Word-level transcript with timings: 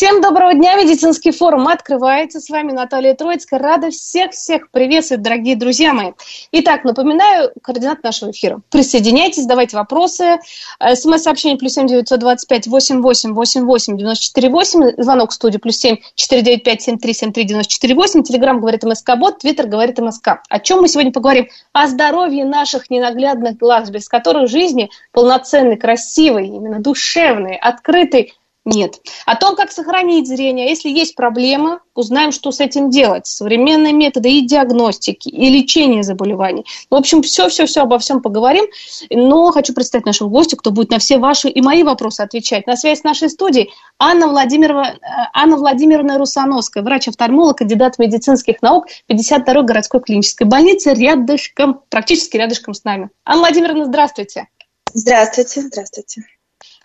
Всем 0.00 0.22
доброго 0.22 0.54
дня, 0.54 0.76
медицинский 0.76 1.30
форум 1.30 1.68
открывается. 1.68 2.40
С 2.40 2.48
вами 2.48 2.72
Наталья 2.72 3.12
Троицкая. 3.14 3.60
Рада 3.60 3.90
всех-всех 3.90 4.70
приветствовать, 4.70 5.22
дорогие 5.22 5.56
друзья 5.56 5.92
мои. 5.92 6.12
Итак, 6.52 6.84
напоминаю 6.84 7.52
координат 7.60 8.02
нашего 8.02 8.30
эфира. 8.30 8.62
Присоединяйтесь, 8.70 9.42
задавайте 9.42 9.76
вопросы. 9.76 10.38
СМС-сообщение 10.80 11.58
плюс 11.58 11.74
семь 11.74 11.86
девятьсот 11.86 12.18
двадцать 12.18 12.48
пять 12.48 12.66
восемь 12.66 13.02
восемь 13.02 13.34
восемь 13.34 13.66
восемь 13.66 13.98
девяносто 13.98 14.24
четыре 14.24 14.48
восемь. 14.48 14.90
Звонок 14.96 15.32
в 15.32 15.34
студию 15.34 15.60
плюс 15.60 15.76
семь 15.76 15.98
четыре 16.14 16.40
девять 16.40 16.64
пять 16.64 16.80
семь 16.80 16.96
три 16.96 17.12
семь 17.12 17.34
три 17.34 17.44
девяносто 17.44 17.70
четыре 17.70 17.94
восемь. 17.94 18.22
Телеграмм 18.22 18.60
говорит 18.60 18.84
МСК 18.84 19.16
Бот, 19.18 19.40
Твиттер 19.40 19.66
говорит 19.66 19.98
МСК. 19.98 20.40
О 20.48 20.60
чем 20.60 20.80
мы 20.80 20.88
сегодня 20.88 21.12
поговорим? 21.12 21.48
О 21.74 21.86
здоровье 21.88 22.46
наших 22.46 22.88
ненаглядных 22.88 23.58
глаз, 23.58 23.90
без 23.90 24.08
которых 24.08 24.48
жизни 24.48 24.88
полноценной, 25.12 25.76
красивой, 25.76 26.46
именно 26.46 26.80
душевной, 26.80 27.56
открытой 27.56 28.32
нет. 28.70 29.00
О 29.26 29.36
том, 29.36 29.56
как 29.56 29.72
сохранить 29.72 30.28
зрение. 30.28 30.68
Если 30.68 30.88
есть 30.88 31.14
проблема, 31.14 31.80
узнаем, 31.94 32.32
что 32.32 32.52
с 32.52 32.60
этим 32.60 32.90
делать. 32.90 33.26
Современные 33.26 33.92
методы 33.92 34.30
и 34.30 34.46
диагностики, 34.46 35.28
и 35.28 35.50
лечения 35.50 36.02
заболеваний. 36.02 36.64
В 36.88 36.94
общем, 36.94 37.22
все-все-все 37.22 37.82
обо 37.82 37.98
всем 37.98 38.22
поговорим. 38.22 38.64
Но 39.10 39.50
хочу 39.52 39.74
представить 39.74 40.06
нашего 40.06 40.28
гостя, 40.28 40.56
кто 40.56 40.70
будет 40.70 40.90
на 40.90 40.98
все 40.98 41.18
ваши 41.18 41.48
и 41.48 41.60
мои 41.60 41.82
вопросы 41.82 42.20
отвечать. 42.22 42.66
На 42.66 42.76
связи 42.76 43.00
с 43.00 43.04
нашей 43.04 43.28
студией 43.28 43.72
Анна 43.98 44.28
Владимировна, 44.28 44.94
э, 44.94 44.98
Анна 45.34 45.56
Владимировна 45.56 46.18
Русановская, 46.18 46.82
врач-офтальмолог, 46.82 47.58
кандидат 47.58 47.98
медицинских 47.98 48.62
наук 48.62 48.86
52-й 49.10 49.64
городской 49.64 50.00
клинической 50.00 50.46
больницы, 50.46 50.94
рядышком, 50.94 51.82
практически 51.88 52.36
рядышком 52.36 52.74
с 52.74 52.84
нами. 52.84 53.10
Анна 53.24 53.40
Владимировна, 53.40 53.84
здравствуйте. 53.84 54.48
Здравствуйте, 54.92 55.62
здравствуйте. 55.62 56.22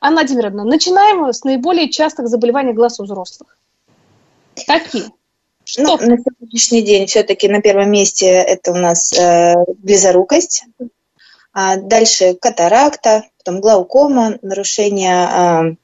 Анна 0.06 0.22
Владимировна, 0.22 0.64
начинаем 0.64 1.34
с 1.34 1.44
наиболее 1.44 1.90
частых 1.90 2.28
заболеваний 2.28 2.74
глаз 2.74 3.00
у 3.00 3.06
взрослых. 3.06 3.58
Какие? 4.68 5.06
Что? 5.64 5.82
Ну, 5.82 5.98
на 5.98 6.18
сегодняшний 6.20 6.84
день 6.84 7.08
все-таки 7.08 7.48
на 7.48 7.60
первом 7.60 7.90
месте 7.90 8.28
это 8.28 8.72
у 8.72 8.76
нас 8.76 9.12
э, 9.14 9.56
близорукость, 9.80 10.66
а 11.54 11.78
дальше 11.78 12.36
катаракта, 12.36 13.24
потом 13.40 13.62
глаукома, 13.62 14.38
нарушение 14.44 15.76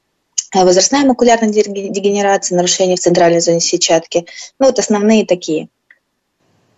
э, 0.53 0.63
возрастная 0.63 1.03
макулярная 1.03 1.49
дегенерация, 1.49 2.55
нарушение 2.55 2.97
в 2.97 2.99
центральной 2.99 3.39
зоне 3.39 3.59
сетчатки. 3.59 4.27
Ну, 4.59 4.67
вот 4.67 4.77
основные 4.77 5.25
такие. 5.25 5.67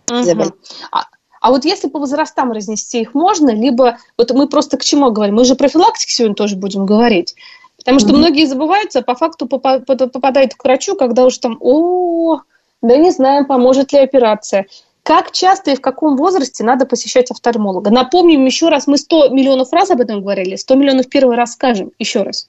Угу. 0.10 0.54
А, 0.92 1.08
а 1.44 1.52
вот 1.52 1.66
если 1.66 1.90
по 1.90 2.00
возрастам 2.00 2.54
разнести 2.54 3.02
их 3.02 3.14
можно, 3.14 3.50
либо 3.50 3.98
вот 4.18 4.32
мы 4.32 4.48
просто 4.48 4.78
к 4.78 4.84
чему 4.86 5.12
говорим? 5.12 5.36
Мы 5.36 5.44
же 5.44 5.56
профилактики 5.56 6.10
сегодня 6.10 6.36
тоже 6.36 6.56
будем 6.56 6.86
говорить. 6.86 7.36
Потому 7.76 8.00
что 8.00 8.12
mm-hmm. 8.12 8.18
многие 8.18 8.46
забываются, 8.46 9.00
а 9.00 9.02
по 9.02 9.14
факту 9.14 9.46
попадают 9.46 10.54
к 10.54 10.64
врачу, 10.64 10.96
когда 10.96 11.26
уже 11.26 11.42
там, 11.42 11.58
о, 11.60 12.40
да 12.82 12.96
не 12.96 13.12
знаем, 13.12 13.46
поможет 13.46 13.92
ли 13.92 14.00
операция. 14.00 14.68
Как 15.04 15.34
часто 15.34 15.72
и 15.72 15.76
в 15.76 15.82
каком 15.82 16.16
возрасте 16.16 16.64
надо 16.64 16.86
посещать 16.86 17.30
офтальмолога? 17.30 17.92
Напомним 17.92 18.46
еще 18.46 18.70
раз, 18.70 18.88
мы 18.88 18.98
100 18.98 19.28
миллионов 19.32 19.74
раз 19.74 19.92
об 19.92 20.00
этом 20.00 20.22
говорили, 20.22 20.56
100 20.56 20.76
миллионов 20.76 21.10
первый 21.10 21.36
раз 21.36 21.52
скажем 21.56 21.92
еще 22.00 22.22
раз. 22.22 22.48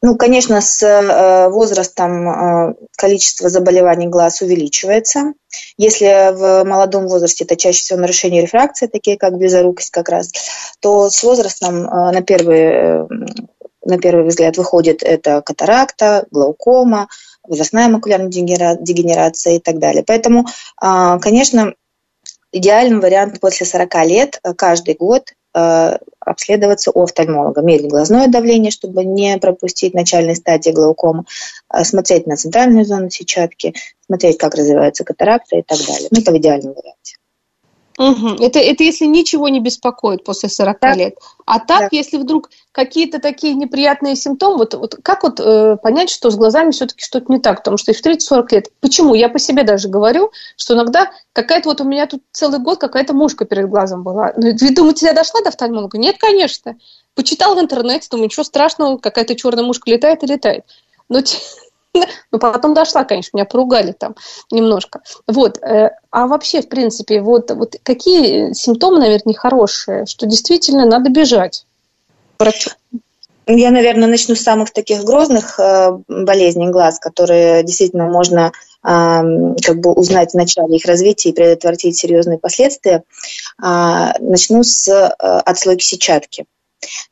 Ну, 0.00 0.16
конечно, 0.16 0.60
с 0.60 0.80
э, 0.82 1.48
возрастом 1.48 2.28
э, 2.28 2.74
количество 2.96 3.48
заболеваний 3.48 4.06
глаз 4.06 4.42
увеличивается. 4.42 5.32
Если 5.76 6.32
в 6.32 6.64
молодом 6.64 7.08
возрасте 7.08 7.44
это 7.44 7.56
чаще 7.56 7.80
всего 7.80 7.98
нарушения 7.98 8.42
рефракции, 8.42 8.86
такие 8.86 9.18
как 9.18 9.36
близорукость 9.36 9.90
как 9.90 10.08
раз, 10.08 10.30
то 10.80 11.10
с 11.10 11.20
возрастом 11.24 11.82
э, 11.82 12.12
на 12.12 12.22
первый, 12.22 13.08
на 13.84 13.98
первый 13.98 14.28
взгляд 14.28 14.56
выходит 14.56 15.02
это 15.02 15.42
катаракта, 15.42 16.26
глаукома, 16.30 17.08
возрастная 17.42 17.88
макулярная 17.88 18.28
дегенерация 18.28 19.56
и 19.56 19.58
так 19.58 19.78
далее. 19.78 20.04
Поэтому, 20.06 20.44
конечно, 20.78 21.72
идеальный 22.52 23.00
вариант 23.00 23.40
после 23.40 23.64
40 23.64 24.04
лет 24.04 24.40
каждый 24.56 24.94
год 24.94 25.32
обследоваться 26.28 26.90
у 26.90 27.02
офтальмолога, 27.02 27.62
мерить 27.62 27.88
глазное 27.88 28.28
давление, 28.28 28.70
чтобы 28.70 29.04
не 29.04 29.38
пропустить 29.38 29.94
начальной 29.94 30.36
стадии 30.36 30.70
глаукомы, 30.70 31.24
э, 31.72 31.84
смотреть 31.84 32.26
на 32.26 32.36
центральную 32.36 32.84
зону 32.84 33.10
сетчатки, 33.10 33.74
смотреть, 34.06 34.38
как 34.38 34.54
развивается 34.54 35.04
катаракта 35.04 35.56
и 35.56 35.62
так 35.62 35.78
далее. 35.78 36.08
Ну, 36.10 36.20
это 36.20 36.32
в 36.32 36.36
идеальном 36.36 36.74
варианте. 36.74 37.16
Угу. 37.98 38.44
Это, 38.44 38.60
это 38.60 38.84
если 38.84 39.06
ничего 39.06 39.48
не 39.48 39.58
беспокоит 39.58 40.22
после 40.22 40.48
40 40.48 40.80
да. 40.80 40.94
лет. 40.94 41.18
А 41.46 41.58
так, 41.58 41.80
да. 41.80 41.88
если 41.90 42.16
вдруг 42.16 42.48
какие-то 42.70 43.18
такие 43.18 43.54
неприятные 43.54 44.14
симптомы, 44.14 44.58
вот, 44.58 44.74
вот 44.74 44.96
как 45.02 45.24
вот 45.24 45.40
э, 45.40 45.76
понять, 45.82 46.08
что 46.08 46.30
с 46.30 46.36
глазами 46.36 46.70
все-таки 46.70 47.04
что-то 47.04 47.32
не 47.32 47.40
так? 47.40 47.58
Потому 47.58 47.76
что 47.76 47.90
и 47.90 47.94
в 47.94 48.04
30-40 48.04 48.46
лет. 48.52 48.68
Почему? 48.80 49.14
Я 49.14 49.28
по 49.28 49.40
себе 49.40 49.64
даже 49.64 49.88
говорю, 49.88 50.30
что 50.56 50.74
иногда 50.74 51.10
какая-то 51.32 51.70
вот 51.70 51.80
у 51.80 51.84
меня 51.84 52.06
тут 52.06 52.22
целый 52.30 52.60
год 52.60 52.78
какая-то 52.78 53.14
мушка 53.14 53.44
перед 53.44 53.68
глазом 53.68 54.04
была. 54.04 54.32
Ну, 54.36 54.54
вы 54.58 54.70
думаете, 54.70 55.06
я 55.06 55.12
дошла 55.12 55.40
до 55.40 55.48
офтальмолога? 55.48 55.98
Нет, 55.98 56.18
конечно. 56.18 56.76
Почитал 57.16 57.56
в 57.56 57.60
интернете, 57.60 58.06
думаю, 58.08 58.26
ничего 58.26 58.44
страшного, 58.44 58.98
какая-то 58.98 59.34
черная 59.34 59.64
мушка 59.64 59.90
летает 59.90 60.22
и 60.22 60.26
летает. 60.26 60.64
Но 61.08 61.20
Но 62.30 62.38
потом 62.38 62.74
дошла, 62.74 63.04
конечно, 63.04 63.36
меня 63.36 63.44
поругали 63.44 63.92
там 63.92 64.14
немножко. 64.50 65.00
Вот. 65.26 65.58
Э, 65.62 65.96
а 66.10 66.26
вообще, 66.26 66.62
в 66.62 66.68
принципе, 66.68 67.20
вот, 67.20 67.50
вот 67.50 67.76
какие 67.82 68.52
симптомы, 68.52 68.98
наверное, 68.98 69.32
нехорошие, 69.32 70.06
что 70.06 70.26
действительно 70.26 70.84
надо 70.86 71.10
бежать 71.10 71.64
врачу? 72.38 72.70
Я, 73.46 73.70
наверное, 73.70 74.08
начну 74.08 74.34
с 74.34 74.42
самых 74.42 74.72
таких 74.72 75.04
грозных 75.04 75.58
э, 75.58 75.90
болезней 76.06 76.68
глаз, 76.68 76.98
которые 76.98 77.62
действительно 77.62 78.06
можно 78.06 78.52
как 78.80 79.80
бы 79.80 79.92
узнать 79.92 80.30
в 80.30 80.34
начале 80.34 80.76
их 80.76 80.86
развития 80.86 81.30
и 81.30 81.32
предотвратить 81.32 81.96
серьезные 81.98 82.38
последствия. 82.38 83.02
А, 83.60 84.14
начну 84.20 84.62
с 84.62 84.86
э, 84.88 85.08
отслойки 85.18 85.82
сетчатки 85.82 86.46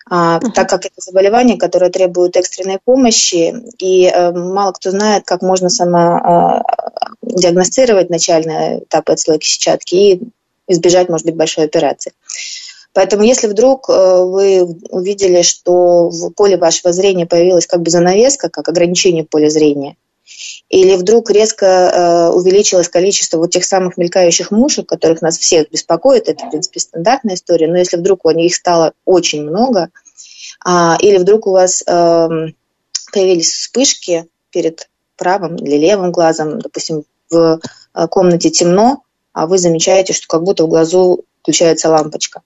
а, 0.08 0.38
так 0.54 0.68
как 0.68 0.86
это 0.86 0.94
заболевание, 0.98 1.58
которое 1.58 1.90
требует 1.90 2.36
экстренной 2.36 2.78
помощи, 2.84 3.54
и 3.78 4.06
э, 4.06 4.30
мало 4.32 4.72
кто 4.72 4.90
знает, 4.90 5.24
как 5.24 5.42
можно 5.42 5.68
сама 5.68 6.62
э, 6.62 7.22
диагностировать 7.22 8.08
начальные 8.08 8.84
этапы 8.84 9.12
отслойки 9.12 9.46
сетчатки 9.46 9.94
и 9.94 10.22
избежать, 10.68 11.08
может 11.08 11.26
быть, 11.26 11.36
большой 11.36 11.64
операции. 11.64 12.12
Поэтому 12.92 13.24
если 13.24 13.48
вдруг 13.48 13.90
э, 13.90 13.92
вы 13.92 14.62
увидели, 14.90 15.42
что 15.42 16.08
в 16.08 16.30
поле 16.30 16.56
вашего 16.56 16.92
зрения 16.92 17.26
появилась 17.26 17.66
как 17.66 17.82
бы 17.82 17.90
занавеска, 17.90 18.48
как 18.48 18.68
ограничение 18.68 19.24
поля 19.24 19.50
зрения, 19.50 19.96
или 20.68 20.96
вдруг 20.96 21.30
резко 21.30 21.66
э, 21.66 22.28
увеличилось 22.30 22.88
количество 22.88 23.38
вот 23.38 23.50
тех 23.50 23.64
самых 23.64 23.96
мелькающих 23.96 24.50
мушек, 24.50 24.88
которых 24.88 25.22
нас 25.22 25.38
всех 25.38 25.70
беспокоит, 25.70 26.28
это, 26.28 26.46
в 26.46 26.50
принципе, 26.50 26.80
стандартная 26.80 27.34
история, 27.34 27.68
но 27.68 27.78
если 27.78 27.96
вдруг 27.96 28.24
у 28.24 28.30
них 28.30 28.54
стало 28.54 28.92
очень 29.04 29.42
много, 29.42 29.90
э, 30.66 30.70
или 31.00 31.18
вдруг 31.18 31.46
у 31.46 31.52
вас 31.52 31.82
э, 31.86 32.28
появились 33.12 33.52
вспышки 33.52 34.26
перед 34.50 34.88
правым 35.16 35.56
или 35.56 35.76
левым 35.76 36.12
глазом, 36.12 36.60
допустим, 36.60 37.04
в 37.30 37.60
э, 37.94 38.06
комнате 38.08 38.50
темно, 38.50 39.02
а 39.32 39.46
вы 39.46 39.58
замечаете, 39.58 40.12
что 40.12 40.26
как 40.28 40.42
будто 40.42 40.64
в 40.64 40.68
глазу 40.68 41.24
включается 41.42 41.90
лампочка. 41.90 42.42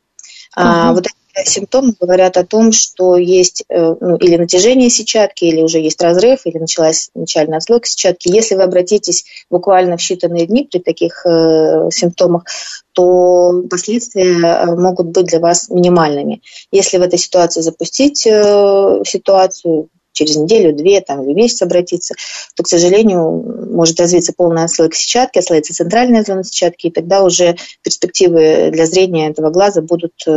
Угу. 0.56 0.64
А, 0.64 0.93
вот 0.93 1.06
симптомы 1.44 1.94
говорят 1.98 2.36
о 2.36 2.44
том, 2.44 2.72
что 2.72 3.16
есть 3.16 3.64
э, 3.68 3.94
ну, 4.00 4.16
или 4.16 4.36
натяжение 4.36 4.90
сетчатки, 4.90 5.44
или 5.44 5.62
уже 5.62 5.78
есть 5.78 6.00
разрыв, 6.02 6.40
или 6.44 6.58
началась 6.58 7.10
начальная 7.14 7.58
отслойка 7.58 7.88
сетчатки. 7.88 8.28
Если 8.28 8.54
вы 8.54 8.62
обратитесь 8.62 9.24
буквально 9.50 9.96
в 9.96 10.00
считанные 10.00 10.46
дни 10.46 10.68
при 10.70 10.78
таких 10.80 11.24
э, 11.26 11.88
симптомах, 11.92 12.44
то 12.92 13.62
последствия 13.70 14.34
э, 14.34 14.66
могут 14.76 15.08
быть 15.08 15.26
для 15.26 15.40
вас 15.40 15.70
минимальными. 15.70 16.42
Если 16.70 16.98
в 16.98 17.02
этой 17.02 17.18
ситуации 17.18 17.60
запустить 17.60 18.26
э, 18.26 19.02
ситуацию, 19.06 19.88
через 20.20 20.37
неделю, 20.37 20.75
две 20.75 21.00
там, 21.00 21.22
или 21.22 21.32
месяц 21.32 21.62
обратиться, 21.62 22.14
то, 22.55 22.62
к 22.62 22.69
сожалению, 22.69 23.70
может 23.72 23.99
развиться 23.99 24.32
полная 24.37 24.64
отслойка 24.64 24.96
сетчатки, 24.96 25.38
отслоится 25.38 25.75
центральная 25.75 26.25
зона 26.25 26.44
сетчатки, 26.44 26.88
и 26.88 26.90
тогда 26.90 27.22
уже 27.22 27.56
перспективы 27.82 28.70
для 28.72 28.87
зрения 28.87 29.31
этого 29.31 29.50
глаза 29.50 29.81
будут 29.81 30.12
э, 30.26 30.31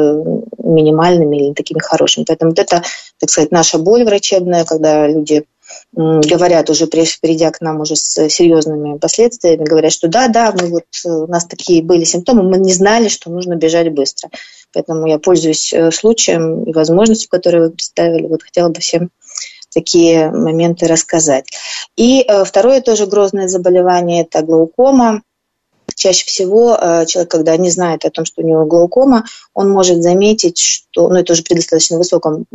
минимальными 0.57 1.38
или 1.38 1.53
такими 1.53 1.80
хорошими. 1.80 2.25
Поэтому 2.25 2.51
вот 2.51 2.59
это 2.59 2.83
так 3.19 3.30
сказать, 3.30 3.51
наша 3.51 3.77
боль 3.77 4.03
врачебная, 4.03 4.65
когда 4.65 5.07
люди 5.07 5.44
говорят 5.94 6.69
уже, 6.69 6.88
придя 6.88 7.51
к 7.51 7.62
нам 7.62 7.79
уже 7.81 7.95
с 7.95 8.29
серьезными 8.29 8.97
последствиями, 8.97 9.63
говорят, 9.63 9.91
что 9.91 10.07
да, 10.07 10.27
да, 10.27 10.53
мы 10.59 10.68
вот, 10.68 10.86
э, 11.06 11.09
у 11.09 11.27
нас 11.27 11.45
такие 11.45 11.83
были 11.83 12.03
симптомы, 12.03 12.44
мы 12.44 12.57
не 12.57 12.74
знали, 12.74 13.07
что 13.07 13.29
нужно 13.29 13.56
бежать 13.56 13.91
быстро. 13.91 14.29
Поэтому 14.74 15.07
я 15.07 15.19
пользуюсь 15.19 15.71
э, 15.71 15.91
случаем 15.91 16.63
и 16.63 16.74
возможностью, 16.74 17.29
которую 17.29 17.65
вы 17.65 17.71
представили, 17.71 18.27
вот 18.27 18.44
хотела 18.44 18.69
бы 18.69 18.79
всем 18.79 19.09
такие 19.73 20.29
моменты 20.29 20.87
рассказать. 20.87 21.45
И 21.95 22.21
э, 22.21 22.43
второе 22.43 22.81
тоже 22.81 23.05
грозное 23.05 23.47
заболевание– 23.47 24.21
это 24.23 24.41
глаукома. 24.41 25.21
Чаще 25.95 26.25
всего 26.25 26.77
э, 26.79 27.05
человек, 27.05 27.31
когда 27.31 27.55
не 27.57 27.69
знает 27.69 28.05
о 28.05 28.09
том, 28.09 28.25
что 28.25 28.41
у 28.41 28.45
него 28.45 28.65
глаукома, 28.65 29.25
он 29.53 29.69
может 29.69 30.01
заметить, 30.01 30.57
что, 30.57 31.09
ну 31.09 31.15
это 31.15 31.33
уже 31.33 31.43
при 31.43 31.55
достаточно 31.55 31.97
высоком 31.97 32.45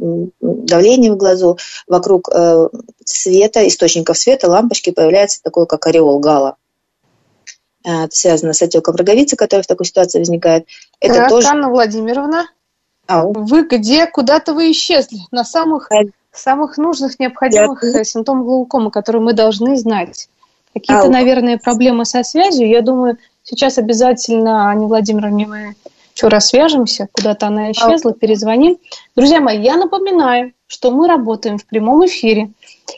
давлении 0.40 1.10
в 1.10 1.16
глазу, 1.16 1.58
вокруг 1.86 2.28
э, 2.34 2.68
света, 3.04 3.66
источников 3.66 4.18
света, 4.18 4.48
лампочки 4.48 4.90
появляется 4.90 5.42
такой, 5.42 5.66
как 5.66 5.86
ореол 5.86 6.18
гала. 6.18 6.56
Это 7.84 8.14
связано 8.14 8.52
с 8.52 8.60
отеком 8.60 8.96
роговицы, 8.96 9.36
который 9.36 9.62
в 9.62 9.66
такой 9.66 9.86
ситуации 9.86 10.18
возникает. 10.18 10.66
Это 11.00 11.14
так, 11.14 11.28
тоже... 11.28 11.48
Анна 11.48 11.70
Владимировна, 11.70 12.50
Ау. 13.06 13.32
вы 13.32 13.66
где? 13.66 14.06
Куда-то 14.06 14.52
вы 14.52 14.72
исчезли 14.72 15.18
на 15.30 15.44
самых, 15.44 15.90
самых 16.38 16.78
нужных, 16.78 17.18
необходимых 17.18 17.82
Я... 17.82 18.04
симптомах 18.04 18.44
глаукомы, 18.44 18.90
которые 18.90 19.22
мы 19.22 19.32
должны 19.32 19.76
знать. 19.76 20.28
Какие-то, 20.72 21.04
Ау. 21.04 21.10
наверное, 21.10 21.58
проблемы 21.58 22.04
со 22.04 22.22
связью. 22.22 22.68
Я 22.68 22.82
думаю, 22.82 23.18
сейчас 23.42 23.78
обязательно, 23.78 24.68
Аня 24.68 24.86
Владимировна, 24.86 25.46
мы 25.46 25.74
еще 26.14 26.28
раз 26.28 26.48
свяжемся, 26.48 27.08
куда-то 27.12 27.46
она 27.46 27.70
исчезла, 27.72 28.12
перезвоним. 28.12 28.78
Друзья 29.14 29.40
мои, 29.40 29.60
я 29.60 29.76
напоминаю, 29.76 30.52
что 30.66 30.90
мы 30.90 31.06
работаем 31.06 31.58
в 31.58 31.64
прямом 31.64 32.04
эфире. 32.06 32.50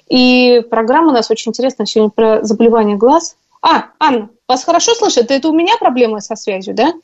И 0.08 0.62
программа 0.70 1.08
у 1.08 1.12
нас 1.12 1.30
очень 1.30 1.50
интересная 1.50 1.86
сегодня 1.86 2.10
про 2.10 2.42
заболевание 2.42 2.96
глаз. 2.96 3.36
А, 3.62 3.86
Анна, 3.98 4.30
вас 4.48 4.64
хорошо 4.64 4.94
слышит? 4.94 5.30
Это 5.30 5.48
у 5.48 5.52
меня 5.52 5.76
проблемы 5.78 6.20
со 6.20 6.34
связью, 6.34 6.74
да? 6.74 6.94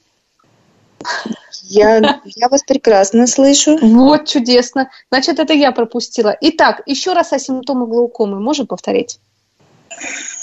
Я, 1.63 2.21
я 2.25 2.49
вас 2.49 2.63
прекрасно 2.63 3.27
слышу. 3.27 3.77
Вот, 3.81 4.27
чудесно. 4.27 4.91
Значит, 5.11 5.39
это 5.39 5.53
я 5.53 5.73
пропустила. 5.73 6.37
Итак, 6.41 6.83
еще 6.87 7.13
раз 7.13 7.33
о 7.33 7.39
симптомах 7.39 7.89
глаукомы. 7.89 8.41
Можем 8.41 8.67
повторить? 8.67 9.19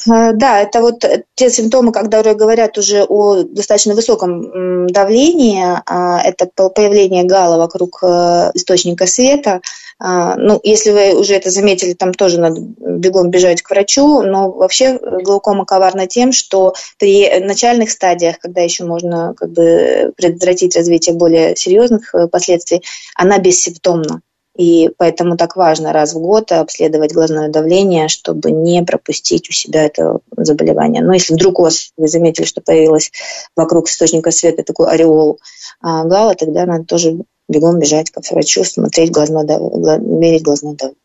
Э, 0.07 0.33
да, 0.33 0.59
это 0.59 0.81
вот 0.81 1.05
те 1.35 1.49
симптомы, 1.49 1.91
когда 1.91 2.21
говорят 2.33 2.77
уже 2.77 3.03
о 3.03 3.43
достаточно 3.43 3.93
высоком 3.93 4.87
давлении. 4.87 5.63
А, 5.85 6.21
это 6.21 6.47
появление 6.69 7.23
гала 7.23 7.57
вокруг 7.57 7.99
э, 8.03 8.51
источника 8.53 9.07
света. 9.07 9.61
А, 10.05 10.35
ну, 10.35 10.59
если 10.63 10.91
вы 10.91 11.17
уже 11.17 11.33
это 11.33 11.49
заметили, 11.49 11.93
там 11.93 12.13
тоже 12.13 12.37
надо 12.37 12.59
бегом 12.59 13.29
бежать 13.29 13.61
к 13.61 13.69
врачу. 13.69 14.21
Но 14.21 14.51
вообще 14.51 14.99
глаукома 14.99 15.63
коварна 15.63 16.07
тем, 16.07 16.33
что 16.33 16.73
при 16.99 17.39
начальных 17.39 17.89
стадиях, 17.89 18.37
когда 18.37 18.59
еще 18.59 18.83
можно 18.83 19.33
как 19.33 19.51
бы 19.51 20.11
предотвратить 20.17 20.75
развитие 20.75 21.15
более 21.15 21.55
серьезных 21.55 22.13
э, 22.13 22.27
последствий, 22.27 22.83
она 23.15 23.37
бессимптомна. 23.37 24.21
И 24.57 24.91
поэтому 24.97 25.37
так 25.37 25.55
важно 25.55 25.93
раз 25.93 26.13
в 26.13 26.19
год 26.19 26.51
обследовать 26.51 27.13
глазное 27.13 27.47
давление, 27.47 28.09
чтобы 28.09 28.51
не 28.51 28.83
пропустить 28.83 29.49
у 29.49 29.53
себя 29.53 29.85
это 29.85 30.19
заболевание. 30.35 31.01
Но 31.01 31.13
если 31.13 31.33
вдруг 31.33 31.59
у 31.59 31.63
вас, 31.63 31.91
вы 31.95 32.09
заметили, 32.09 32.45
что 32.45 32.59
появилось 32.59 33.11
вокруг 33.55 33.87
источника 33.87 34.31
света 34.31 34.63
такой 34.63 34.89
ореол 34.89 35.39
а, 35.81 36.03
гала, 36.03 36.35
тогда 36.35 36.65
надо 36.65 36.83
тоже 36.83 37.19
бегом 37.49 37.79
бежать 37.79 38.11
к 38.11 38.19
врачу, 38.31 38.63
смотреть 38.63 39.11
глазное 39.11 39.43
давление, 39.43 39.99
мерить 39.99 40.43
глазное 40.43 40.73
давление. 40.73 40.97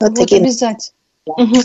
Вот, 0.00 0.10
вот 0.10 0.18
такие... 0.18 0.40
обязательно. 0.40 0.96
Угу. 1.26 1.56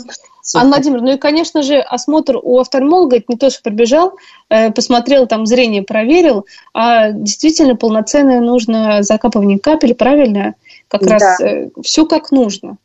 Анна 0.56 0.70
Владимировна, 0.70 1.10
ну 1.10 1.16
и, 1.16 1.18
конечно 1.18 1.62
же, 1.62 1.78
осмотр 1.78 2.36
у 2.42 2.58
офтальмолога, 2.58 3.16
это 3.16 3.26
не 3.28 3.36
то, 3.36 3.48
что 3.48 3.62
пробежал, 3.62 4.14
э, 4.48 4.72
посмотрел, 4.72 5.28
там 5.28 5.46
зрение 5.46 5.82
проверил, 5.82 6.46
а 6.74 7.12
действительно 7.12 7.76
полноценное 7.76 8.40
нужно 8.40 9.02
закапывание 9.02 9.60
капель, 9.60 9.94
правильно? 9.94 10.54
Как 10.88 11.02
да. 11.02 11.18
раз 11.18 11.40
э, 11.40 11.70
все 11.82 12.06
как 12.06 12.32
нужно. 12.32 12.76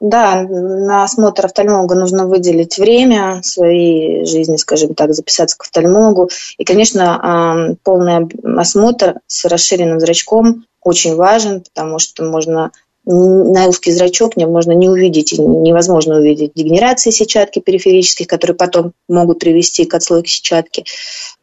Да, 0.00 0.42
на 0.42 1.02
осмотр 1.04 1.46
офтальмолога 1.46 1.94
нужно 1.94 2.26
выделить 2.26 2.78
время 2.78 3.40
своей 3.42 4.24
жизни, 4.24 4.56
скажем 4.56 4.94
так, 4.94 5.12
записаться 5.12 5.56
к 5.58 5.62
офтальмологу. 5.62 6.30
И, 6.56 6.64
конечно, 6.64 7.76
полный 7.82 8.28
осмотр 8.56 9.16
с 9.26 9.44
расширенным 9.46 9.98
зрачком 9.98 10.66
очень 10.82 11.16
важен, 11.16 11.62
потому 11.62 11.98
что 11.98 12.24
можно 12.24 12.70
на 13.04 13.66
узкий 13.66 13.90
зрачок 13.90 14.36
не, 14.36 14.46
можно 14.46 14.72
не 14.72 14.88
увидеть, 14.88 15.32
невозможно 15.32 16.18
увидеть 16.18 16.52
дегенерации 16.54 17.10
сетчатки 17.10 17.58
периферических, 17.58 18.26
которые 18.26 18.54
потом 18.54 18.92
могут 19.08 19.38
привести 19.38 19.86
к 19.86 19.94
отслойке 19.94 20.30
сетчатки. 20.30 20.84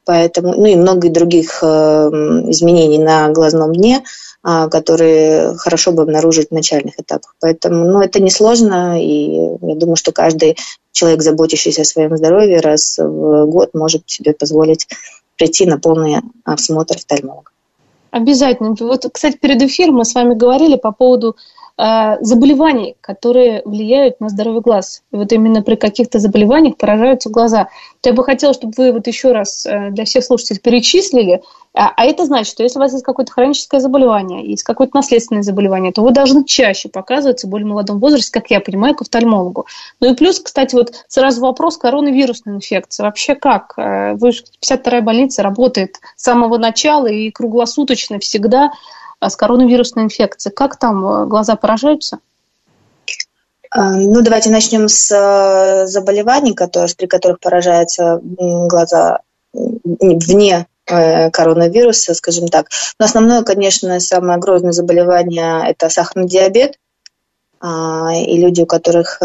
Поэтому, 0.05 0.53
ну 0.53 0.65
и 0.65 0.75
много 0.75 1.09
других 1.09 1.59
э, 1.61 1.65
изменений 1.65 2.99
на 2.99 3.29
глазном 3.29 3.73
дне– 3.73 4.03
а, 4.47 4.69
которые 4.69 5.57
хорошо 5.57 5.91
бы 5.91 6.03
обнаружить 6.03 6.49
в 6.49 6.53
начальных 6.53 6.99
этапах. 6.99 7.35
Поэтому 7.41 7.87
ну, 7.87 7.99
это 7.99 8.21
несложно, 8.21 9.03
и 9.03 9.31
я 9.59 9.75
думаю, 9.75 9.95
что 9.95 10.11
каждый 10.11 10.55
человек, 10.91 11.23
заботящийся 11.23 11.81
о 11.81 11.85
своем 11.85 12.15
здоровье, 12.15 12.59
раз 12.59 12.99
в 12.99 13.45
год 13.47 13.71
может 13.73 14.03
себе 14.05 14.33
позволить 14.33 14.87
прийти 15.35 15.65
на 15.65 15.79
полный 15.79 16.17
осмотр 16.43 16.97
офтальмолога. 16.97 17.49
Обязательно. 18.11 18.75
Вот, 18.79 19.07
кстати, 19.11 19.35
перед 19.35 19.63
эфиром 19.63 19.95
мы 19.95 20.05
с 20.05 20.13
вами 20.13 20.35
говорили 20.35 20.75
по 20.75 20.91
поводу 20.91 21.35
заболеваний, 21.77 22.95
которые 23.01 23.61
влияют 23.65 24.21
на 24.21 24.29
здоровье 24.29 24.61
глаз. 24.61 25.03
И 25.11 25.17
вот 25.17 25.31
именно 25.33 25.61
при 25.61 25.75
каких-то 25.75 26.19
заболеваниях 26.19 26.77
поражаются 26.77 27.29
глаза. 27.29 27.67
Я 28.03 28.13
бы 28.13 28.23
хотела, 28.23 28.53
чтобы 28.53 28.73
вы 28.77 28.93
вот 28.93 29.07
еще 29.07 29.31
раз 29.31 29.65
э, 29.65 29.89
для 29.89 30.05
всех 30.05 30.23
слушателей 30.23 30.61
перечислили. 30.61 31.41
А, 31.73 31.91
а 31.95 32.05
это 32.05 32.25
значит, 32.25 32.53
что 32.53 32.63
если 32.63 32.77
у 32.77 32.81
вас 32.81 32.93
есть 32.93 33.03
какое-то 33.03 33.31
хроническое 33.31 33.81
заболевание, 33.81 34.47
есть 34.47 34.63
какое-то 34.63 34.95
наследственное 34.95 35.41
заболевание, 35.41 35.91
то 35.91 36.03
вы 36.03 36.11
должны 36.11 36.45
чаще 36.45 36.87
показываться 36.87 37.47
в 37.47 37.49
более 37.49 37.67
молодом 37.67 37.99
возрасте, 37.99 38.31
как 38.31 38.51
я 38.51 38.61
понимаю, 38.61 38.95
к 38.95 39.01
офтальмологу. 39.01 39.65
Ну 39.99 40.13
и 40.13 40.15
плюс, 40.15 40.39
кстати, 40.39 40.75
вот 40.75 40.93
сразу 41.07 41.41
вопрос 41.41 41.77
коронавирусной 41.77 42.55
инфекции. 42.55 43.03
Вообще 43.03 43.35
как? 43.35 43.73
Э, 43.77 44.13
вы 44.13 44.29
52-я 44.29 45.01
больница 45.01 45.43
работает 45.43 45.99
с 46.15 46.23
самого 46.23 46.57
начала 46.57 47.07
и 47.07 47.31
круглосуточно 47.31 48.19
всегда 48.19 48.65
а 48.65 48.71
с 49.29 49.35
коронавирусной 49.35 50.05
инфекцией. 50.05 50.53
Как 50.53 50.77
там 50.77 51.05
э, 51.05 51.25
глаза 51.25 51.55
поражаются? 51.55 52.19
А, 53.69 53.91
ну, 53.91 54.21
давайте 54.21 54.49
начнем 54.49 54.87
с 54.87 55.11
э, 55.11 55.87
заболеваний, 55.87 56.53
которые, 56.53 56.93
при 56.95 57.07
которых 57.07 57.39
поражаются 57.39 58.19
глаза 58.21 59.19
вне 59.53 60.67
э, 60.87 61.29
коронавируса, 61.31 62.13
скажем 62.13 62.47
так. 62.47 62.69
Но 62.99 63.05
основное, 63.05 63.43
конечно, 63.43 63.99
самое 63.99 64.39
грозное 64.39 64.71
заболевание– 64.71 65.63
это 65.69 65.89
сахарный 65.89 66.27
диабет. 66.27 66.77
А, 67.59 68.13
и 68.13 68.37
люди, 68.37 68.61
у 68.61 68.65
которых 68.65 69.21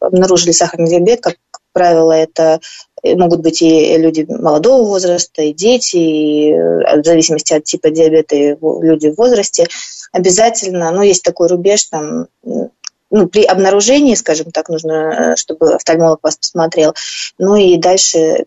обнаружили 0.00 0.52
сахарный 0.52 0.88
диабет, 0.88 1.20
как 1.20 1.36
правило, 1.76 2.12
это 2.12 2.60
могут 3.04 3.40
быть 3.40 3.60
и 3.60 3.98
люди 3.98 4.24
молодого 4.26 4.88
возраста, 4.88 5.42
и 5.42 5.52
дети, 5.52 5.96
и 5.96 6.52
в 6.54 7.04
зависимости 7.04 7.52
от 7.52 7.64
типа 7.64 7.90
диабета, 7.90 8.34
и 8.34 8.56
люди 8.58 9.10
в 9.10 9.18
возрасте. 9.18 9.66
Обязательно, 10.10 10.90
ну, 10.90 11.02
есть 11.02 11.22
такой 11.22 11.48
рубеж, 11.48 11.84
там, 11.84 12.28
ну, 12.42 13.28
при 13.28 13.44
обнаружении, 13.44 14.14
скажем 14.14 14.52
так, 14.52 14.70
нужно, 14.70 15.36
чтобы 15.36 15.74
офтальмолог 15.74 16.20
вас 16.22 16.38
посмотрел. 16.38 16.94
Ну 17.38 17.56
и 17.56 17.76
дальше 17.76 18.46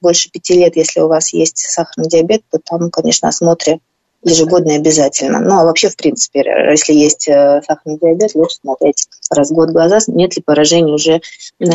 больше 0.00 0.30
пяти 0.30 0.54
лет, 0.54 0.74
если 0.74 0.98
у 0.98 1.06
вас 1.06 1.32
есть 1.32 1.58
сахарный 1.58 2.08
диабет, 2.08 2.42
то 2.50 2.58
там, 2.58 2.90
конечно, 2.90 3.28
осмотры 3.28 3.78
ежегодно 4.24 4.74
обязательно. 4.74 5.40
Ну, 5.40 5.58
а 5.58 5.64
вообще, 5.64 5.88
в 5.88 5.96
принципе, 5.96 6.42
если 6.70 6.92
есть 6.92 7.28
э, 7.28 7.60
сахарный 7.66 7.98
диабет, 7.98 8.34
лучше 8.34 8.56
смотреть 8.56 9.06
раз 9.30 9.50
в 9.50 9.54
год 9.54 9.70
глаза, 9.70 9.98
нет 10.08 10.36
ли 10.36 10.42
поражения 10.42 10.92
уже 10.92 11.20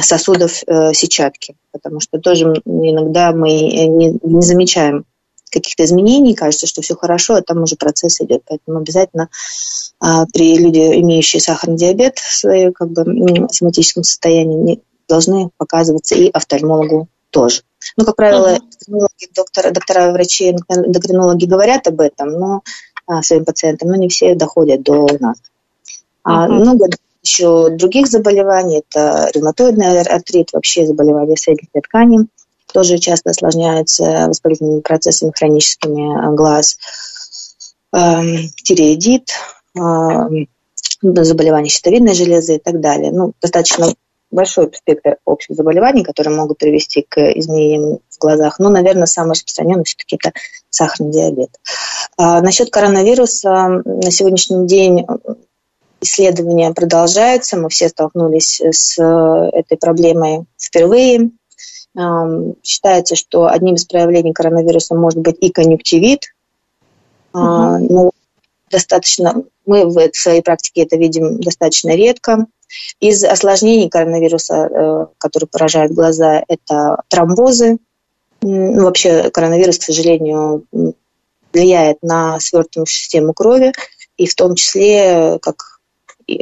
сосудов 0.01 0.63
э, 0.65 0.93
сетчатки. 0.93 1.55
Потому 1.71 1.99
что 1.99 2.19
тоже 2.19 2.45
иногда 2.65 3.31
мы 3.31 3.49
не, 3.49 4.19
не 4.21 4.41
замечаем 4.41 5.05
каких-то 5.51 5.83
изменений, 5.83 6.35
кажется, 6.35 6.67
что 6.67 6.81
все 6.81 6.95
хорошо, 6.95 7.35
а 7.35 7.41
там 7.41 7.63
уже 7.63 7.75
процесс 7.75 8.21
идет. 8.21 8.43
Поэтому 8.47 8.79
обязательно 8.79 9.29
а, 9.99 10.25
при 10.31 10.57
люди, 10.57 10.79
имеющие 10.79 11.41
сахарный 11.41 11.77
диабет 11.77 12.17
в 12.19 12.33
своем 12.33 12.73
как 12.73 12.89
бы, 12.91 13.47
соматическом 13.51 14.03
состоянии, 14.03 14.81
должны 15.07 15.49
показываться 15.57 16.15
и 16.15 16.29
офтальмологу 16.29 17.07
тоже. 17.29 17.61
Ну, 17.97 18.05
как 18.05 18.15
правило, 18.15 18.57
uh-huh. 18.57 19.07
доктора, 19.35 19.71
доктора, 19.71 20.11
врачи, 20.11 20.51
эндокринологи 20.69 21.45
говорят 21.45 21.87
об 21.87 22.01
этом, 22.01 22.31
но 22.31 22.61
а, 23.07 23.21
своим 23.23 23.45
пациентам, 23.45 23.89
но 23.89 23.95
не 23.95 24.09
все 24.09 24.35
доходят 24.35 24.83
до 24.83 25.07
нас. 25.19 25.37
А 26.23 26.47
uh-huh. 26.47 26.51
много 26.51 26.87
еще 27.21 27.69
других 27.69 28.07
заболеваний, 28.07 28.83
это 28.87 29.29
ревматоидный 29.33 30.01
артрит, 30.01 30.53
вообще 30.53 30.85
заболевания 30.85 31.35
соединительной 31.35 31.81
ткани, 31.81 32.27
тоже 32.73 32.97
часто 32.97 33.31
осложняются 33.31 34.25
воспалительными 34.27 34.81
процессами 34.81 35.31
хроническими 35.35 36.35
глаз, 36.35 36.77
э, 37.93 37.97
тиреидит, 38.63 39.29
э, 39.77 40.45
заболевания 41.01 41.69
щитовидной 41.69 42.13
железы 42.13 42.55
и 42.55 42.59
так 42.59 42.79
далее. 42.79 43.11
Ну, 43.11 43.33
достаточно 43.41 43.93
большой 44.31 44.71
спектр 44.73 45.17
общих 45.25 45.55
заболеваний, 45.55 46.03
которые 46.03 46.35
могут 46.35 46.57
привести 46.57 47.05
к 47.07 47.17
изменениям 47.31 47.99
в 48.09 48.17
глазах. 48.19 48.59
Но, 48.59 48.69
наверное, 48.69 49.05
самый 49.05 49.31
распространенный 49.31 49.83
все-таки 49.83 50.17
это 50.17 50.33
сахарный 50.69 51.11
диабет. 51.11 51.49
А, 52.17 52.41
насчет 52.41 52.69
коронавируса 52.69 53.81
на 53.85 54.11
сегодняшний 54.11 54.67
день 54.67 55.05
исследования 56.01 56.71
продолжаются. 56.73 57.57
Мы 57.57 57.69
все 57.69 57.89
столкнулись 57.89 58.61
с 58.61 59.01
этой 59.01 59.77
проблемой 59.77 60.45
впервые. 60.57 61.31
Считается, 62.63 63.15
что 63.15 63.47
одним 63.47 63.75
из 63.75 63.85
проявлений 63.85 64.31
коронавируса 64.31 64.95
может 64.95 65.19
быть 65.19 65.37
и 65.41 65.49
конъюнктивит. 65.49 66.27
Угу. 67.33 67.43
Ну, 67.43 68.11
достаточно, 68.69 69.43
мы 69.65 69.85
в 69.85 70.11
своей 70.13 70.41
практике 70.41 70.83
это 70.83 70.97
видим 70.97 71.39
достаточно 71.41 71.95
редко. 71.95 72.45
Из 72.99 73.23
осложнений 73.23 73.89
коронавируса, 73.89 74.55
э, 74.55 75.05
которые 75.17 75.47
поражают 75.47 75.91
глаза, 75.91 76.43
это 76.47 77.01
тромбозы. 77.07 77.77
Ну, 78.41 78.83
вообще 78.83 79.29
коронавирус, 79.31 79.79
к 79.79 79.83
сожалению, 79.83 80.65
влияет 81.51 81.97
на 82.01 82.39
свертываемую 82.39 82.87
систему 82.87 83.33
крови, 83.33 83.73
и 84.17 84.27
в 84.27 84.35
том 84.35 84.55
числе, 84.55 85.39
как 85.41 85.79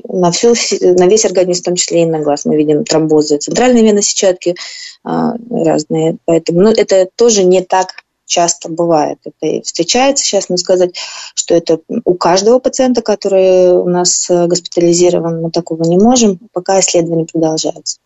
на, 0.07 0.31
всю, 0.31 0.53
на 0.81 1.07
весь 1.07 1.25
организм, 1.25 1.61
в 1.61 1.65
том 1.65 1.75
числе 1.75 2.03
и 2.03 2.05
на 2.05 2.19
глаз. 2.19 2.45
Мы 2.45 2.57
видим 2.57 2.83
тромбозы 2.83 3.37
центральной 3.37 3.83
вены 3.83 4.01
сетчатки 4.01 4.55
а, 5.03 5.33
разные. 5.49 6.17
Поэтому 6.25 6.61
ну, 6.61 6.71
это 6.71 7.07
тоже 7.15 7.43
не 7.43 7.61
так 7.61 7.93
часто 8.27 8.69
бывает. 8.69 9.17
Это 9.23 9.63
встречается 9.63 10.23
сейчас, 10.23 10.49
но 10.49 10.57
сказать, 10.57 10.95
что 11.33 11.55
это 11.55 11.79
у 12.05 12.13
каждого 12.13 12.59
пациента, 12.59 13.01
который 13.01 13.71
у 13.71 13.89
нас 13.89 14.29
э, 14.29 14.45
госпитализирован, 14.45 15.41
мы 15.41 15.49
такого 15.49 15.83
не 15.83 15.97
можем, 15.97 16.37
пока 16.53 16.79
исследование 16.79 17.25
продолжается. 17.25 17.97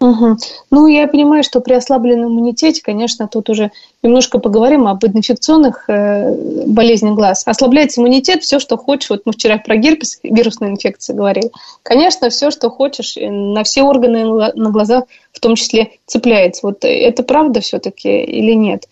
Угу. 0.00 0.36
Ну, 0.70 0.86
я 0.86 1.06
понимаю, 1.06 1.44
что 1.44 1.60
при 1.60 1.74
ослабленном 1.74 2.30
иммунитете, 2.32 2.80
конечно, 2.82 3.28
тут 3.28 3.50
уже 3.50 3.70
немножко 4.02 4.38
поговорим 4.38 4.88
об 4.88 5.04
инфекционных 5.04 5.90
э, 5.90 6.34
болезнях 6.66 7.14
глаз. 7.14 7.42
Ослабляется 7.44 8.00
иммунитет, 8.00 8.42
все, 8.42 8.58
что 8.60 8.78
хочешь. 8.78 9.10
Вот 9.10 9.22
мы 9.26 9.32
вчера 9.32 9.58
про 9.58 9.76
герпес, 9.76 10.18
вирусную 10.22 10.72
инфекцию 10.72 11.16
говорили. 11.16 11.50
Конечно, 11.82 12.30
все, 12.30 12.50
что 12.50 12.70
хочешь, 12.70 13.16
на 13.20 13.62
все 13.62 13.82
органы 13.82 14.24
на 14.54 14.70
глазах 14.70 15.04
в 15.32 15.40
том 15.40 15.54
числе 15.54 15.92
цепляется. 16.06 16.66
Вот 16.66 16.78
это 16.80 17.22
правда 17.22 17.60
все-таки 17.60 18.22
или 18.22 18.52
нет? 18.52 18.88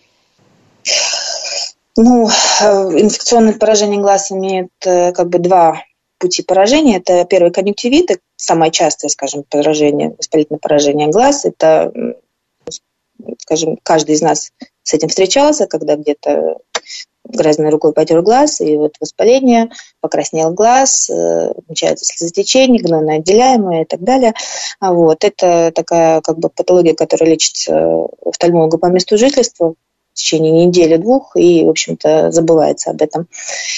Ну, 1.96 2.28
э, 2.28 2.64
инфекционное 3.00 3.54
поражение 3.54 4.00
глаз 4.00 4.30
имеет 4.30 4.70
э, 4.84 5.12
как 5.12 5.28
бы 5.28 5.38
два 5.38 5.82
пути 6.18 6.42
поражения. 6.42 6.98
Это 6.98 7.24
первый 7.24 7.50
конъюнктивит, 7.50 8.20
самое 8.36 8.70
частое, 8.70 9.08
скажем, 9.08 9.44
поражение, 9.48 10.14
воспалительное 10.16 10.60
поражение 10.60 11.08
глаз. 11.08 11.44
Это, 11.44 11.92
скажем, 13.38 13.78
каждый 13.82 14.14
из 14.14 14.22
нас 14.22 14.52
с 14.82 14.94
этим 14.94 15.08
встречался, 15.08 15.66
когда 15.66 15.96
где-то 15.96 16.58
грязной 17.28 17.70
рукой 17.70 17.92
потер 17.92 18.22
глаз, 18.22 18.60
и 18.60 18.76
вот 18.76 18.94
воспаление, 19.00 19.70
покраснел 20.00 20.52
глаз, 20.52 21.10
э, 21.10 21.52
начинается 21.68 22.04
слезотечение, 22.04 22.82
гнойное 22.82 23.18
отделяемое 23.18 23.82
и 23.82 23.84
так 23.84 24.02
далее. 24.02 24.34
А 24.80 24.92
вот. 24.92 25.24
Это 25.24 25.72
такая 25.74 26.20
как 26.20 26.38
бы 26.38 26.48
патология, 26.48 26.94
которая 26.94 27.30
лечится 27.30 28.06
офтальмолога 28.24 28.78
по 28.78 28.86
месту 28.86 29.18
жительства, 29.18 29.74
течение 30.18 30.66
недели-двух 30.66 31.32
и, 31.36 31.64
в 31.64 31.70
общем-то, 31.70 32.30
забывается 32.30 32.90
об 32.90 33.02
этом. 33.02 33.28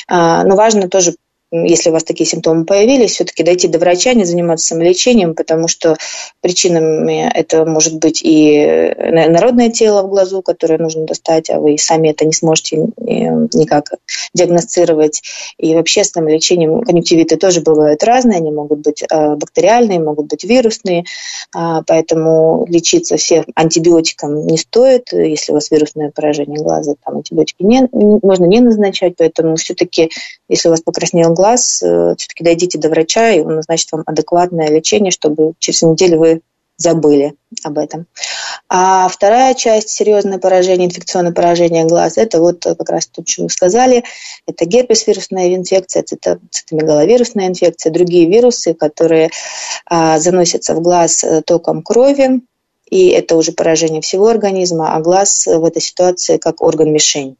А, 0.08 0.44
но 0.44 0.56
важно 0.56 0.88
тоже 0.88 1.14
если 1.52 1.90
у 1.90 1.92
вас 1.92 2.04
такие 2.04 2.28
симптомы 2.28 2.64
появились, 2.64 3.12
все-таки 3.12 3.42
дойти 3.42 3.68
до 3.68 3.78
врача, 3.78 4.14
не 4.14 4.24
заниматься 4.24 4.66
самолечением, 4.66 5.34
потому 5.34 5.68
что 5.68 5.96
причинами 6.40 7.30
это 7.34 7.64
может 7.64 7.98
быть 7.98 8.20
и 8.22 8.94
народное 8.96 9.70
тело 9.70 10.02
в 10.02 10.08
глазу, 10.08 10.42
которое 10.42 10.78
нужно 10.78 11.06
достать, 11.06 11.50
а 11.50 11.58
вы 11.58 11.76
сами 11.76 12.08
это 12.08 12.24
не 12.24 12.32
сможете 12.32 12.76
никак 12.76 13.94
диагностировать. 14.34 15.22
И 15.58 15.74
вообще 15.74 16.04
с 16.04 16.10
самолечением 16.10 16.82
конъюнктивиты 16.82 17.36
тоже 17.36 17.60
бывают 17.60 18.04
разные, 18.04 18.38
они 18.38 18.52
могут 18.52 18.80
быть 18.80 19.02
а, 19.10 19.36
бактериальные, 19.36 20.00
могут 20.00 20.26
быть 20.26 20.44
вирусные, 20.44 21.04
а, 21.54 21.82
поэтому 21.86 22.64
лечиться 22.68 23.16
все 23.16 23.44
антибиотиком 23.54 24.46
не 24.46 24.56
стоит, 24.56 25.12
если 25.12 25.52
у 25.52 25.54
вас 25.56 25.70
вирусное 25.70 26.12
поражение 26.14 26.62
глаза, 26.62 26.94
там 27.04 27.16
антибиотики 27.16 27.62
не, 27.62 27.88
можно 27.92 28.44
не 28.44 28.60
назначать, 28.60 29.14
поэтому 29.16 29.56
все-таки, 29.56 30.10
если 30.48 30.68
у 30.68 30.70
вас 30.70 30.80
покраснел 30.80 31.32
глаз, 31.40 31.82
э, 31.82 32.14
все-таки 32.18 32.44
дойдите 32.44 32.78
до 32.78 32.90
врача, 32.90 33.30
и 33.30 33.40
он 33.40 33.56
назначит 33.56 33.90
вам 33.92 34.02
адекватное 34.06 34.68
лечение, 34.68 35.10
чтобы 35.10 35.54
через 35.58 35.82
неделю 35.82 36.18
вы 36.18 36.40
забыли 36.76 37.34
об 37.62 37.78
этом. 37.78 38.06
А 38.68 39.08
вторая 39.08 39.54
часть 39.54 39.90
серьезное 39.90 40.38
поражение, 40.38 40.86
инфекционное 40.86 41.32
поражение 41.32 41.84
глаз, 41.84 42.16
это 42.16 42.40
вот 42.40 42.62
как 42.64 42.88
раз 42.88 43.06
то, 43.06 43.22
что 43.26 43.42
вы 43.42 43.50
сказали, 43.50 44.04
это 44.46 44.64
герпес 44.64 45.06
вирусная 45.06 45.54
инфекция, 45.54 46.04
это 46.10 46.38
цитомегаловирусная 46.50 47.48
инфекция, 47.48 47.92
другие 47.92 48.26
вирусы, 48.30 48.74
которые 48.74 49.30
а, 49.86 50.18
заносятся 50.18 50.74
в 50.74 50.80
глаз 50.80 51.24
э, 51.24 51.42
током 51.42 51.82
крови, 51.82 52.40
и 52.90 53.08
это 53.08 53.36
уже 53.36 53.52
поражение 53.52 54.00
всего 54.00 54.28
организма, 54.28 54.94
а 54.94 55.00
глаз 55.00 55.46
в 55.46 55.64
этой 55.64 55.82
ситуации 55.82 56.38
как 56.38 56.62
орган-мишень. 56.62 57.36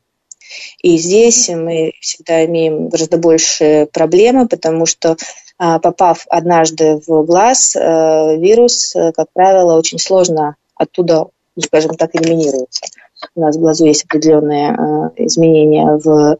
И 0.82 0.98
здесь 0.98 1.48
мы 1.48 1.92
всегда 2.00 2.44
имеем 2.46 2.88
гораздо 2.88 3.16
больше 3.16 3.88
проблемы, 3.92 4.48
потому 4.48 4.86
что 4.86 5.16
а, 5.62 5.78
попав 5.78 6.24
однажды 6.30 7.02
в 7.06 7.26
глаз, 7.26 7.76
э, 7.76 8.36
вирус, 8.38 8.96
э, 8.96 9.12
как 9.12 9.26
правило, 9.34 9.76
очень 9.76 9.98
сложно 9.98 10.56
оттуда, 10.74 11.26
скажем 11.62 11.96
так, 11.96 12.14
элиминируется. 12.14 12.86
У 13.34 13.42
нас 13.42 13.56
в 13.56 13.60
глазу 13.60 13.84
есть 13.84 14.04
определенные 14.04 14.72
э, 14.72 15.24
изменения 15.26 16.00
в 16.02 16.38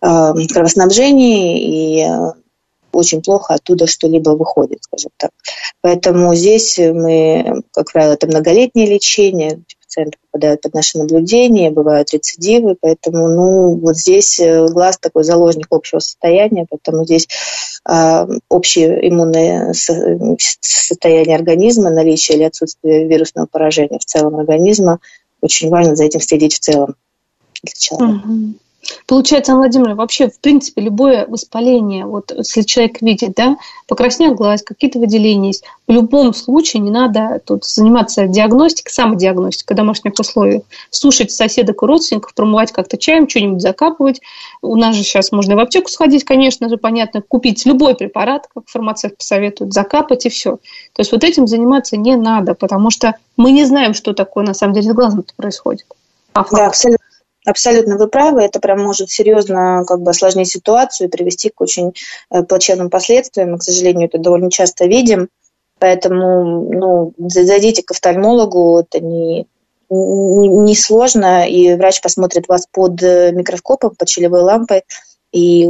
кровоснабжении, 0.00 2.00
и 2.00 2.08
очень 2.92 3.20
плохо 3.20 3.52
оттуда 3.52 3.86
что-либо 3.86 4.30
выходит, 4.30 4.82
скажем 4.84 5.10
так. 5.18 5.32
Поэтому 5.82 6.34
здесь 6.34 6.78
мы, 6.78 7.62
как 7.72 7.92
правило, 7.92 8.14
это 8.14 8.26
многолетнее 8.26 8.86
лечение, 8.86 9.60
пациенты 9.90 10.18
попадают 10.30 10.60
под 10.60 10.74
наше 10.74 10.98
наблюдение, 10.98 11.70
бывают 11.70 12.12
рецидивы, 12.12 12.76
поэтому, 12.80 13.28
ну, 13.28 13.76
вот 13.76 13.96
здесь 13.96 14.38
э, 14.38 14.66
глаз 14.66 14.98
такой 14.98 15.24
заложник 15.24 15.66
общего 15.70 15.98
состояния, 15.98 16.66
поэтому 16.70 17.04
здесь 17.04 17.26
э, 17.88 18.26
общее 18.48 19.08
иммунное 19.08 19.72
состояние 19.72 21.36
организма, 21.36 21.90
наличие 21.90 22.38
или 22.38 22.44
отсутствие 22.44 23.08
вирусного 23.08 23.46
поражения 23.46 23.98
в 23.98 24.04
целом 24.04 24.36
организма, 24.36 25.00
очень 25.40 25.70
важно 25.70 25.96
за 25.96 26.04
этим 26.04 26.20
следить 26.20 26.54
в 26.54 26.60
целом 26.60 26.94
для 27.62 27.72
человека. 27.76 28.28
Угу. 28.28 28.54
Получается, 29.06 29.54
Владимир, 29.54 29.94
вообще, 29.94 30.28
в 30.28 30.38
принципе, 30.40 30.82
любое 30.82 31.26
воспаление, 31.26 32.06
вот 32.06 32.32
если 32.36 32.62
человек 32.62 33.02
видит, 33.02 33.34
да, 33.34 33.56
покраснел 33.86 34.34
глаз, 34.34 34.62
какие-то 34.62 34.98
выделения 34.98 35.48
есть, 35.48 35.64
в 35.86 35.92
любом 35.92 36.32
случае 36.32 36.80
не 36.80 36.90
надо 36.90 37.40
тут 37.44 37.64
заниматься 37.64 38.26
диагностикой, 38.26 38.92
самодиагностикой 38.92 39.74
в 39.74 39.76
домашних 39.76 40.14
условиях, 40.18 40.62
слушать 40.90 41.30
соседок 41.30 41.82
и 41.82 41.86
родственников, 41.86 42.34
промывать 42.34 42.72
как-то 42.72 42.96
чаем, 42.96 43.28
что-нибудь 43.28 43.60
закапывать. 43.60 44.20
У 44.62 44.76
нас 44.76 44.96
же 44.96 45.02
сейчас 45.02 45.32
можно 45.32 45.56
в 45.56 45.58
аптеку 45.58 45.88
сходить, 45.88 46.24
конечно 46.24 46.68
же, 46.68 46.76
понятно, 46.76 47.22
купить 47.22 47.66
любой 47.66 47.94
препарат, 47.94 48.48
как 48.52 48.64
фармацевт 48.66 49.16
посоветует, 49.18 49.72
закапать 49.72 50.26
и 50.26 50.30
все. 50.30 50.56
То 50.94 51.00
есть 51.00 51.12
вот 51.12 51.24
этим 51.24 51.46
заниматься 51.46 51.96
не 51.96 52.16
надо, 52.16 52.54
потому 52.54 52.90
что 52.90 53.16
мы 53.36 53.52
не 53.52 53.64
знаем, 53.64 53.94
что 53.94 54.14
такое 54.14 54.44
на 54.44 54.54
самом 54.54 54.74
деле 54.74 54.90
с 54.90 54.94
глазом 54.94 55.24
происходит. 55.36 55.86
А 56.32 56.44
да, 56.50 56.66
абсолютно. 56.68 57.09
Абсолютно 57.46 57.96
вы 57.96 58.06
правы, 58.06 58.42
это 58.42 58.60
прям 58.60 58.80
может 58.82 59.10
серьезно 59.10 59.84
как 59.86 60.02
бы 60.02 60.10
осложнить 60.10 60.48
ситуацию 60.48 61.08
и 61.08 61.10
привести 61.10 61.48
к 61.48 61.60
очень 61.60 61.94
э, 62.30 62.42
плачевным 62.42 62.90
последствиям. 62.90 63.52
Мы, 63.52 63.58
к 63.58 63.62
сожалению, 63.62 64.08
это 64.08 64.18
довольно 64.18 64.50
часто 64.50 64.86
видим. 64.86 65.28
Поэтому 65.78 66.70
ну, 66.70 67.14
зайдите 67.16 67.82
к 67.82 67.92
офтальмологу, 67.92 68.80
это 68.80 69.00
не, 69.00 69.46
не, 69.88 70.76
сложно, 70.76 71.48
и 71.48 71.74
врач 71.74 72.02
посмотрит 72.02 72.46
вас 72.48 72.66
под 72.70 73.02
э, 73.02 73.32
микроскопом, 73.32 73.94
под 73.96 74.08
щелевой 74.08 74.42
лампой 74.42 74.82
и 75.32 75.68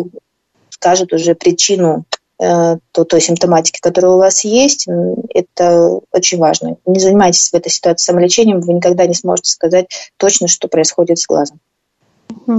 скажет 0.70 1.12
уже 1.12 1.36
причину 1.36 2.04
э, 2.40 2.78
той, 2.92 3.04
той 3.04 3.20
симптоматики, 3.20 3.80
которая 3.80 4.12
у 4.12 4.18
вас 4.18 4.44
есть. 4.44 4.88
Это 5.34 6.00
очень 6.12 6.38
важно. 6.38 6.76
Не 6.86 6.98
занимайтесь 6.98 7.50
в 7.50 7.54
этой 7.54 7.70
ситуации 7.70 8.04
самолечением, 8.04 8.60
вы 8.60 8.74
никогда 8.74 9.06
не 9.06 9.14
сможете 9.14 9.50
сказать 9.50 10.12
точно, 10.16 10.48
что 10.48 10.68
происходит 10.68 11.18
с 11.18 11.26
глазом. 11.26 11.60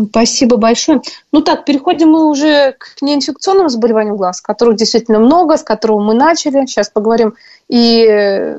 Спасибо 0.09 0.57
большое. 0.57 1.01
Ну 1.31 1.41
так, 1.41 1.65
переходим 1.65 2.09
мы 2.09 2.29
уже 2.29 2.73
к 2.73 3.01
неинфекционным 3.01 3.69
заболеваниям 3.69 4.17
глаз, 4.17 4.41
которых 4.41 4.75
действительно 4.75 5.19
много, 5.19 5.57
с 5.57 5.63
которого 5.63 6.01
мы 6.01 6.13
начали. 6.13 6.65
Сейчас 6.65 6.89
поговорим 6.89 7.35
и 7.69 8.57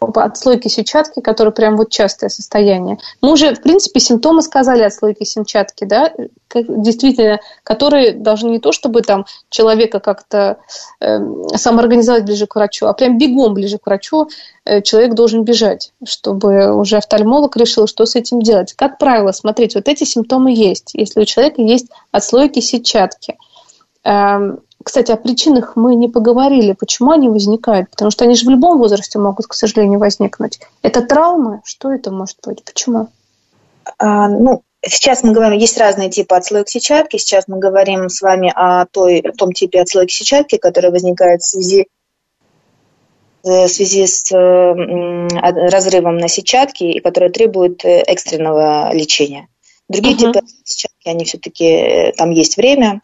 отслойки 0.00 0.68
сетчатки, 0.68 1.20
которые 1.20 1.52
прям 1.52 1.76
вот 1.76 1.90
частое 1.90 2.30
состояние. 2.30 2.98
Мы 3.20 3.32
уже, 3.32 3.54
в 3.54 3.62
принципе, 3.62 4.00
симптомы 4.00 4.42
сказали 4.42 4.82
отслойки 4.82 5.24
сетчатки, 5.24 5.84
да, 5.84 6.12
действительно, 6.54 7.40
которые 7.64 8.12
должны 8.12 8.50
не 8.50 8.58
то, 8.58 8.72
чтобы 8.72 9.02
там 9.02 9.26
человека 9.50 10.00
как-то 10.00 10.58
э, 11.00 11.18
самоорганизовать 11.54 12.24
ближе 12.24 12.46
к 12.46 12.54
врачу, 12.54 12.86
а 12.86 12.92
прям 12.92 13.18
бегом 13.18 13.54
ближе 13.54 13.78
к 13.78 13.86
врачу 13.86 14.28
э, 14.64 14.82
человек 14.82 15.14
должен 15.14 15.44
бежать, 15.44 15.92
чтобы 16.04 16.74
уже 16.74 16.96
офтальмолог 16.96 17.56
решил, 17.56 17.86
что 17.86 18.06
с 18.06 18.14
этим 18.14 18.40
делать. 18.40 18.74
Как 18.74 18.98
правило, 18.98 19.32
смотрите, 19.32 19.78
вот 19.78 19.88
эти 19.88 20.04
симптомы 20.04 20.52
есть. 20.52 20.90
Если 20.94 21.20
у 21.20 21.24
человека 21.24 21.62
есть 21.62 21.88
отслойки 22.12 22.60
сетчатки, 22.60 23.36
э, 24.04 24.56
кстати, 24.84 25.10
о 25.10 25.16
причинах 25.16 25.76
мы 25.76 25.94
не 25.96 26.08
поговорили, 26.08 26.72
почему 26.72 27.10
они 27.10 27.28
возникают, 27.28 27.90
потому 27.90 28.10
что 28.10 28.24
они 28.24 28.34
же 28.34 28.46
в 28.46 28.50
любом 28.50 28.78
возрасте 28.78 29.18
могут, 29.18 29.46
к 29.46 29.54
сожалению, 29.54 29.98
возникнуть. 29.98 30.60
Это 30.82 31.02
травмы? 31.02 31.60
Что 31.64 31.92
это 31.92 32.10
может 32.10 32.38
быть? 32.44 32.64
Почему? 32.64 33.08
А, 33.98 34.28
ну, 34.28 34.62
сейчас 34.82 35.24
мы 35.24 35.32
говорим, 35.32 35.58
есть 35.58 35.78
разные 35.78 36.10
типы 36.10 36.36
отслоек 36.36 36.68
сетчатки. 36.68 37.16
Сейчас 37.16 37.48
мы 37.48 37.58
говорим 37.58 38.08
с 38.08 38.22
вами 38.22 38.52
о, 38.54 38.86
той, 38.86 39.20
о 39.20 39.32
том 39.32 39.52
типе 39.52 39.80
отслойки 39.80 40.12
сетчатки, 40.12 40.58
который 40.58 40.90
возникает 40.90 41.42
в 41.42 41.48
связи 41.48 41.88
э, 43.44 43.66
в 43.66 43.68
связи 43.68 44.06
с 44.06 44.30
разрывом 44.32 46.18
на 46.18 46.28
сетчатке 46.28 46.92
и 46.92 47.00
который 47.00 47.30
требует 47.30 47.84
э, 47.84 48.02
экстренного 48.02 48.94
лечения. 48.94 49.48
Другие 49.88 50.16
uh-huh. 50.16 50.32
типы 50.32 50.46
сетчатки, 50.64 51.08
они 51.08 51.24
все-таки, 51.24 51.64
э, 51.64 52.12
там 52.12 52.30
есть 52.30 52.56
время. 52.56 53.00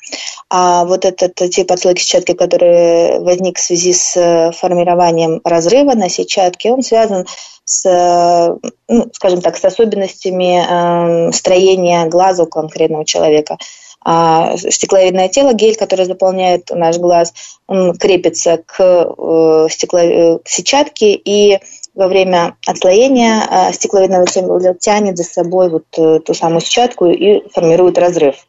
А 0.50 0.84
вот 0.84 1.04
этот 1.04 1.34
тип 1.34 1.70
отслойки 1.72 2.02
сетчатки, 2.02 2.34
который 2.34 3.20
возник 3.20 3.58
в 3.58 3.62
связи 3.62 3.92
с 3.92 4.16
э, 4.16 4.52
формированием 4.52 5.40
разрыва 5.44 5.94
на 5.94 6.08
сетчатке, 6.08 6.70
он 6.70 6.82
связан 6.82 7.26
с, 7.64 7.86
э, 7.86 8.68
ну, 8.88 9.10
скажем 9.14 9.40
так, 9.40 9.56
с 9.56 9.64
особенностями 9.64 11.28
э, 11.28 11.32
строения 11.32 12.06
глаза 12.06 12.42
у 12.42 12.46
конкретного 12.46 13.06
человека. 13.06 13.56
А 14.04 14.58
стекловидное 14.58 15.30
тело, 15.30 15.54
гель, 15.54 15.76
который 15.76 16.04
заполняет 16.04 16.68
наш 16.70 16.98
глаз, 16.98 17.32
он 17.66 17.96
крепится 17.96 18.58
к, 18.58 18.76
э, 18.78 19.66
стекло, 19.70 20.38
к 20.44 20.48
сетчатке 20.48 21.14
и 21.14 21.58
во 21.94 22.08
время 22.08 22.56
отслоения 22.66 23.46
а, 23.48 23.72
стекловидного 23.72 24.26
тела 24.26 24.74
тянет 24.74 25.16
за 25.16 25.24
собой 25.24 25.70
вот 25.70 25.84
э, 25.96 26.20
ту 26.20 26.34
самую 26.34 26.60
сетчатку 26.60 27.06
и 27.06 27.48
формирует 27.50 27.98
разрыв. 27.98 28.46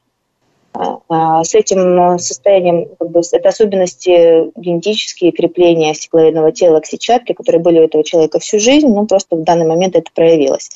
А, 0.73 0.97
а, 1.07 1.43
с 1.43 1.53
этим 1.55 2.17
состоянием, 2.19 2.89
как 2.99 3.09
бы, 3.09 3.21
это 3.31 3.49
особенности 3.49 4.51
генетические 4.59 5.31
крепления 5.31 5.93
стекловидного 5.93 6.51
тела 6.51 6.79
к 6.79 6.85
сетчатке, 6.85 7.33
которые 7.33 7.61
были 7.61 7.79
у 7.79 7.83
этого 7.83 8.03
человека 8.03 8.39
всю 8.39 8.59
жизнь, 8.59 8.87
но 8.87 9.05
просто 9.05 9.35
в 9.35 9.43
данный 9.43 9.67
момент 9.67 9.95
это 9.95 10.09
проявилось. 10.13 10.69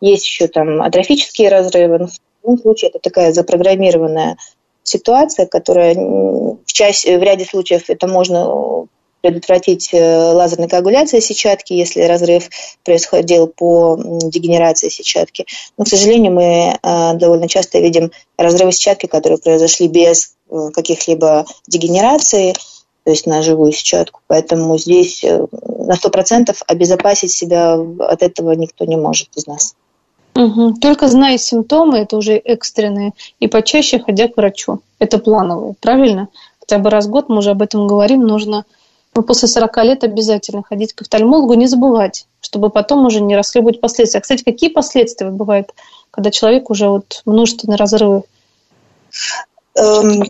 Есть 0.00 0.26
еще 0.26 0.48
там 0.48 0.82
атрофические 0.82 1.48
разрывы, 1.48 1.98
но 1.98 2.06
в 2.08 2.12
любом 2.42 2.58
случае 2.58 2.90
это 2.90 2.98
такая 2.98 3.32
запрограммированная 3.32 4.36
ситуация, 4.82 5.46
которая 5.46 5.94
в, 5.94 6.64
части, 6.66 7.16
в 7.16 7.22
ряде 7.22 7.44
случаев 7.44 7.88
это 7.88 8.06
можно 8.06 8.86
предотвратить 9.26 9.90
э, 9.92 10.32
лазерной 10.32 10.68
коагуляцией 10.68 11.20
сетчатки, 11.20 11.72
если 11.72 12.02
разрыв 12.02 12.48
происходил 12.84 13.48
по 13.48 13.98
дегенерации 13.98 14.88
сетчатки. 14.88 15.46
Но, 15.76 15.84
к 15.84 15.88
сожалению, 15.88 16.32
мы 16.32 16.78
э, 16.80 17.14
довольно 17.14 17.48
часто 17.48 17.80
видим 17.80 18.12
разрывы 18.38 18.70
сетчатки, 18.70 19.06
которые 19.06 19.38
произошли 19.38 19.88
без 19.88 20.36
э, 20.48 20.68
каких-либо 20.72 21.44
дегенераций, 21.66 22.54
то 23.02 23.10
есть 23.10 23.26
на 23.26 23.42
живую 23.42 23.72
сетчатку. 23.72 24.20
Поэтому 24.28 24.78
здесь 24.78 25.22
на 25.22 25.94
100% 25.94 26.54
обезопасить 26.68 27.32
себя 27.32 27.74
от 27.74 28.22
этого 28.22 28.52
никто 28.52 28.84
не 28.84 28.96
может 28.96 29.28
из 29.36 29.48
нас. 29.48 29.74
Угу. 30.36 30.74
Только 30.80 31.08
зная 31.08 31.38
симптомы, 31.38 31.98
это 31.98 32.16
уже 32.16 32.34
экстренные, 32.36 33.12
и 33.40 33.48
почаще 33.48 33.98
ходя 33.98 34.28
к 34.28 34.36
врачу. 34.36 34.80
Это 35.00 35.18
плановые, 35.18 35.74
правильно? 35.80 36.28
Хотя 36.60 36.78
бы 36.78 36.90
раз 36.90 37.06
в 37.06 37.10
год 37.10 37.28
мы 37.28 37.38
уже 37.38 37.50
об 37.50 37.62
этом 37.62 37.86
говорим, 37.86 38.22
нужно 38.22 38.64
но 39.16 39.22
после 39.22 39.48
40 39.48 39.76
лет 39.84 40.04
обязательно 40.04 40.62
ходить 40.62 40.92
к 40.92 41.00
офтальмологу, 41.00 41.54
не 41.54 41.66
забывать, 41.66 42.26
чтобы 42.40 42.68
потом 42.70 43.06
уже 43.06 43.20
не 43.20 43.34
расхлебывать 43.34 43.80
последствия. 43.80 44.18
А, 44.18 44.20
кстати, 44.20 44.44
какие 44.44 44.70
последствия 44.70 45.30
бывают, 45.30 45.74
когда 46.10 46.30
человек 46.30 46.68
уже 46.70 46.88
вот 46.88 47.22
множественные 47.24 47.76
разрывы? 47.76 48.24
Эм, 49.74 50.24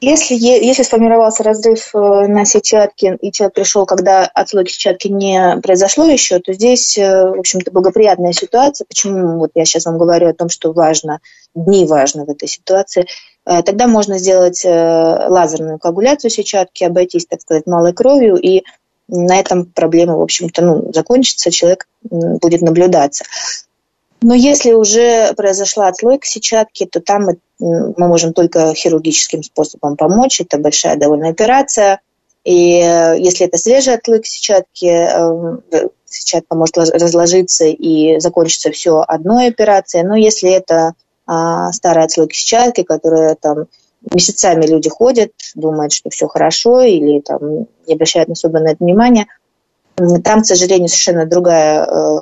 если, 0.00 0.34
если 0.34 0.82
сформировался 0.82 1.42
разрыв 1.42 1.94
э, 1.94 1.98
на 1.98 2.46
сетчатке, 2.46 3.18
и 3.20 3.30
человек 3.30 3.54
пришел, 3.54 3.84
когда 3.84 4.24
отслойки 4.24 4.72
сетчатки 4.72 5.08
не 5.08 5.58
произошло 5.62 6.06
еще, 6.06 6.38
то 6.38 6.54
здесь, 6.54 6.96
э, 6.96 7.30
в 7.30 7.38
общем-то, 7.38 7.70
благоприятная 7.70 8.32
ситуация. 8.32 8.86
Почему 8.86 9.38
вот 9.38 9.50
я 9.54 9.66
сейчас 9.66 9.84
вам 9.84 9.98
говорю 9.98 10.28
о 10.28 10.34
том, 10.34 10.48
что 10.48 10.72
важно, 10.72 11.20
дни 11.54 11.86
важно 11.86 12.24
в 12.24 12.30
этой 12.30 12.48
ситуации– 12.48 13.06
тогда 13.62 13.86
можно 13.86 14.18
сделать 14.18 14.64
э, 14.64 14.70
лазерную 14.70 15.78
коагуляцию 15.78 16.30
сетчатки, 16.30 16.84
обойтись, 16.84 17.26
так 17.26 17.42
сказать, 17.42 17.66
малой 17.66 17.92
кровью, 17.92 18.36
и 18.36 18.64
на 19.08 19.38
этом 19.38 19.66
проблема, 19.66 20.16
в 20.16 20.22
общем-то, 20.22 20.62
ну, 20.62 20.92
закончится, 20.94 21.50
человек 21.50 21.86
будет 22.02 22.62
наблюдаться. 22.62 23.24
Но 24.22 24.34
если 24.34 24.72
уже 24.72 25.34
произошла 25.34 25.88
отслойка 25.88 26.26
сетчатки, 26.26 26.86
то 26.86 27.00
там 27.00 27.24
мы, 27.24 27.38
мы 27.58 28.08
можем 28.08 28.32
только 28.32 28.72
хирургическим 28.72 29.42
способом 29.42 29.98
помочь. 29.98 30.40
Это 30.40 30.56
большая 30.56 30.96
довольно 30.96 31.28
операция. 31.28 32.00
И 32.44 32.80
э, 32.80 33.16
если 33.18 33.46
это 33.46 33.58
свежая 33.58 33.98
отслойка 33.98 34.26
сетчатки, 34.26 35.90
сетчатка 36.06 36.54
может 36.54 36.78
разложиться 36.78 37.66
и 37.66 38.18
закончится 38.20 38.70
все 38.70 39.04
одной 39.06 39.48
операцией. 39.48 40.04
Но 40.04 40.16
если 40.16 40.50
это 40.50 40.94
а, 41.26 41.72
старая 41.72 42.06
отслойка 42.06 42.34
сетчатки, 42.34 42.82
которая 42.82 43.34
там 43.34 43.66
месяцами 44.12 44.66
люди 44.66 44.88
ходят, 44.88 45.32
думают, 45.54 45.92
что 45.92 46.10
все 46.10 46.26
хорошо, 46.28 46.82
или 46.82 47.20
там 47.20 47.66
не 47.86 47.94
обращают 47.94 48.30
особо 48.30 48.60
на 48.60 48.68
это 48.68 48.84
внимания. 48.84 49.26
Там, 49.96 50.42
к 50.42 50.46
сожалению, 50.46 50.88
совершенно 50.88 51.24
другая 51.24 51.86
э, 51.86 52.20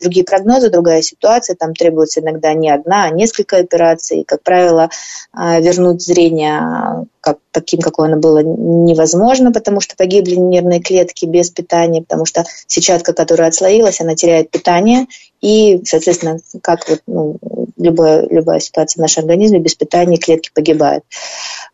другие 0.00 0.24
прогнозы, 0.24 0.70
другая 0.70 1.02
ситуация. 1.02 1.56
Там 1.56 1.74
требуется 1.74 2.20
иногда 2.20 2.52
не 2.52 2.70
одна, 2.70 3.04
а 3.04 3.10
несколько 3.10 3.56
операций. 3.56 4.24
Как 4.26 4.42
правило, 4.42 4.90
а, 5.32 5.60
вернуть 5.60 6.02
зрение 6.02 7.06
как, 7.20 7.38
таким, 7.50 7.80
какое 7.80 8.08
оно 8.08 8.18
было, 8.18 8.40
невозможно, 8.42 9.52
потому 9.52 9.80
что 9.80 9.96
погибли 9.96 10.34
нервные 10.34 10.80
клетки 10.80 11.24
без 11.24 11.50
питания, 11.50 12.02
потому 12.02 12.26
что 12.26 12.44
сетчатка, 12.66 13.12
которая 13.12 13.48
отслоилась, 13.48 14.00
она 14.00 14.14
теряет 14.14 14.50
питание. 14.50 15.06
И, 15.40 15.82
соответственно, 15.84 16.38
как 16.62 16.88
вот, 16.88 17.00
ну, 17.06 17.38
любая, 17.84 18.26
любая 18.28 18.60
ситуация 18.60 19.00
в 19.00 19.02
нашем 19.02 19.24
организме, 19.24 19.60
без 19.60 19.74
питания 19.74 20.16
клетки 20.16 20.50
погибают. 20.54 21.04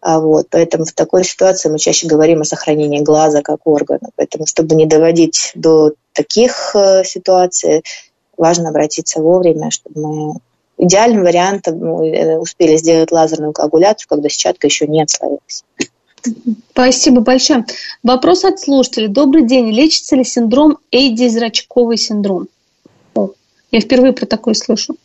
А 0.00 0.20
вот, 0.20 0.46
поэтому 0.50 0.84
в 0.84 0.92
такой 0.92 1.24
ситуации 1.24 1.68
мы 1.68 1.78
чаще 1.78 2.06
говорим 2.06 2.40
о 2.40 2.44
сохранении 2.44 3.00
глаза 3.00 3.42
как 3.42 3.60
органа. 3.64 4.10
Поэтому, 4.16 4.46
чтобы 4.46 4.74
не 4.74 4.86
доводить 4.86 5.52
до 5.54 5.92
таких 6.12 6.74
э, 6.74 7.04
ситуаций, 7.04 7.82
важно 8.36 8.70
обратиться 8.70 9.20
вовремя, 9.20 9.70
чтобы 9.70 10.00
мы 10.00 10.34
идеальным 10.80 11.24
вариантом 11.24 11.78
мы 11.78 12.08
э, 12.08 12.38
успели 12.38 12.76
сделать 12.76 13.12
лазерную 13.12 13.52
коагуляцию, 13.52 14.08
когда 14.08 14.28
сетчатка 14.28 14.66
еще 14.66 14.86
не 14.86 15.02
отслоилась. 15.02 15.64
Спасибо 16.72 17.20
большое. 17.20 17.64
Вопрос 18.02 18.44
от 18.44 18.60
слушателя. 18.60 19.08
Добрый 19.08 19.46
день. 19.46 19.70
Лечится 19.70 20.16
ли 20.16 20.24
синдром 20.24 20.78
Эйди 20.90 21.28
зрачковый 21.28 21.96
синдром? 21.96 22.48
О, 23.14 23.30
я 23.70 23.80
впервые 23.80 24.12
про 24.12 24.26
такое 24.26 24.54
слышу. 24.54 24.96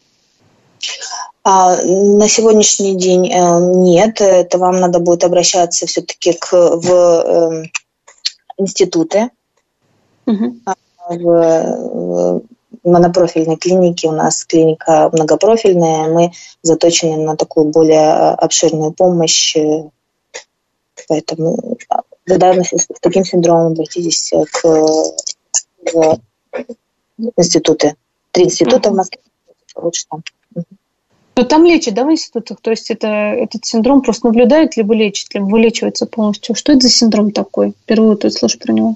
А, 1.43 1.75
на 1.83 2.27
сегодняшний 2.27 2.95
день 2.95 3.31
э, 3.31 3.59
нет. 3.75 4.19
Это 4.21 4.57
вам 4.57 4.79
надо 4.79 4.99
будет 4.99 5.23
обращаться 5.23 5.85
все-таки 5.85 6.33
к, 6.33 6.51
в 6.53 6.91
э, 6.91 7.63
институты, 8.57 9.29
угу. 10.25 10.55
в, 11.09 12.41
монопрофильной 12.83 13.57
клиники. 13.57 14.05
У 14.07 14.11
нас 14.11 14.45
клиника 14.45 15.09
многопрофильная, 15.11 16.07
мы 16.07 16.31
заточены 16.61 17.17
на 17.17 17.35
такую 17.35 17.67
более 17.67 18.11
обширную 18.33 18.91
помощь. 18.91 19.55
Поэтому 21.07 21.77
в 22.25 22.37
данности 22.37 22.77
с 22.77 22.87
таким 23.01 23.23
синдромом 23.23 23.73
обратитесь 23.73 24.31
к 24.51 24.63
в 25.93 26.19
институты. 27.37 27.95
Три 28.31 28.45
института 28.45 28.89
в 28.89 28.95
Москве, 28.95 29.21
лучше 29.75 30.05
там. 30.09 30.23
Но 31.37 31.43
там 31.43 31.65
лечат, 31.65 31.93
да, 31.93 32.05
в 32.05 32.11
институтах? 32.11 32.61
То 32.61 32.71
есть 32.71 32.89
это, 32.89 33.07
этот 33.07 33.65
синдром 33.65 34.01
просто 34.01 34.27
наблюдают, 34.27 34.77
либо 34.77 34.93
лечат, 34.93 35.33
либо 35.33 35.45
вылечивается 35.45 36.05
полностью. 36.05 36.55
Что 36.55 36.71
это 36.71 36.87
за 36.87 36.89
синдром 36.89 37.31
такой? 37.31 37.73
Впервые 37.83 38.15
тут 38.15 38.33
слышу 38.33 38.57
про 38.57 38.71
него. 38.71 38.95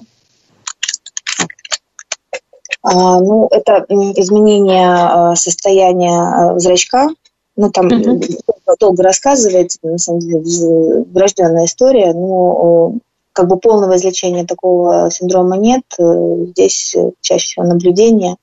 А, 2.82 3.20
ну, 3.20 3.46
это 3.50 3.84
изменение 3.88 4.88
а, 4.88 5.36
состояния 5.36 6.18
а, 6.18 6.58
зрачка. 6.58 7.08
Ну, 7.56 7.70
там 7.70 7.88
uh-huh. 7.88 8.42
долго 8.78 9.02
рассказывается, 9.02 9.78
на 9.82 9.98
самом 9.98 10.20
деле, 10.20 11.04
врожденная 11.12 11.66
история, 11.66 12.14
но 12.14 12.94
как 13.34 13.48
бы 13.48 13.58
полного 13.58 13.96
излечения 13.96 14.46
такого 14.46 15.10
синдрома 15.10 15.58
нет. 15.58 15.82
Здесь 15.98 16.96
чаще 17.20 17.44
всего 17.44 17.66
наблюдение 17.66 18.36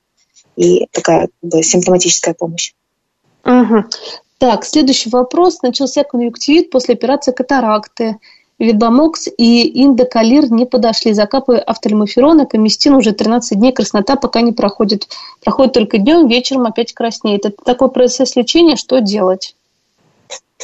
и 0.55 0.87
такая 0.91 1.29
как 1.41 1.49
бы, 1.49 1.63
симптоматическая 1.63 2.35
помощь. 2.35 2.73
Угу. 3.47 3.85
Так, 4.39 4.65
следующий 4.65 5.09
вопрос. 5.09 5.61
Начался 5.61 6.03
конъюнктивит 6.03 6.69
после 6.69 6.93
операции 6.93 7.31
катаракты. 7.31 8.17
Вибамокс 8.59 9.27
и 9.37 9.83
индокалир 9.83 10.51
не 10.51 10.65
подошли. 10.65 11.13
Закапываю 11.13 11.63
офтальмоферон 11.69 12.41
и 12.41 12.47
комистин 12.47 12.95
уже 12.95 13.13
13 13.13 13.57
дней. 13.57 13.71
Краснота 13.71 14.15
пока 14.15 14.41
не 14.41 14.51
проходит. 14.51 15.07
Проходит 15.43 15.73
только 15.73 15.97
днем, 15.97 16.27
вечером 16.27 16.65
опять 16.65 16.93
краснеет. 16.93 17.45
Это 17.45 17.55
такой 17.63 17.89
процесс 17.89 18.35
лечения. 18.35 18.75
Что 18.75 18.99
делать? 18.99 19.55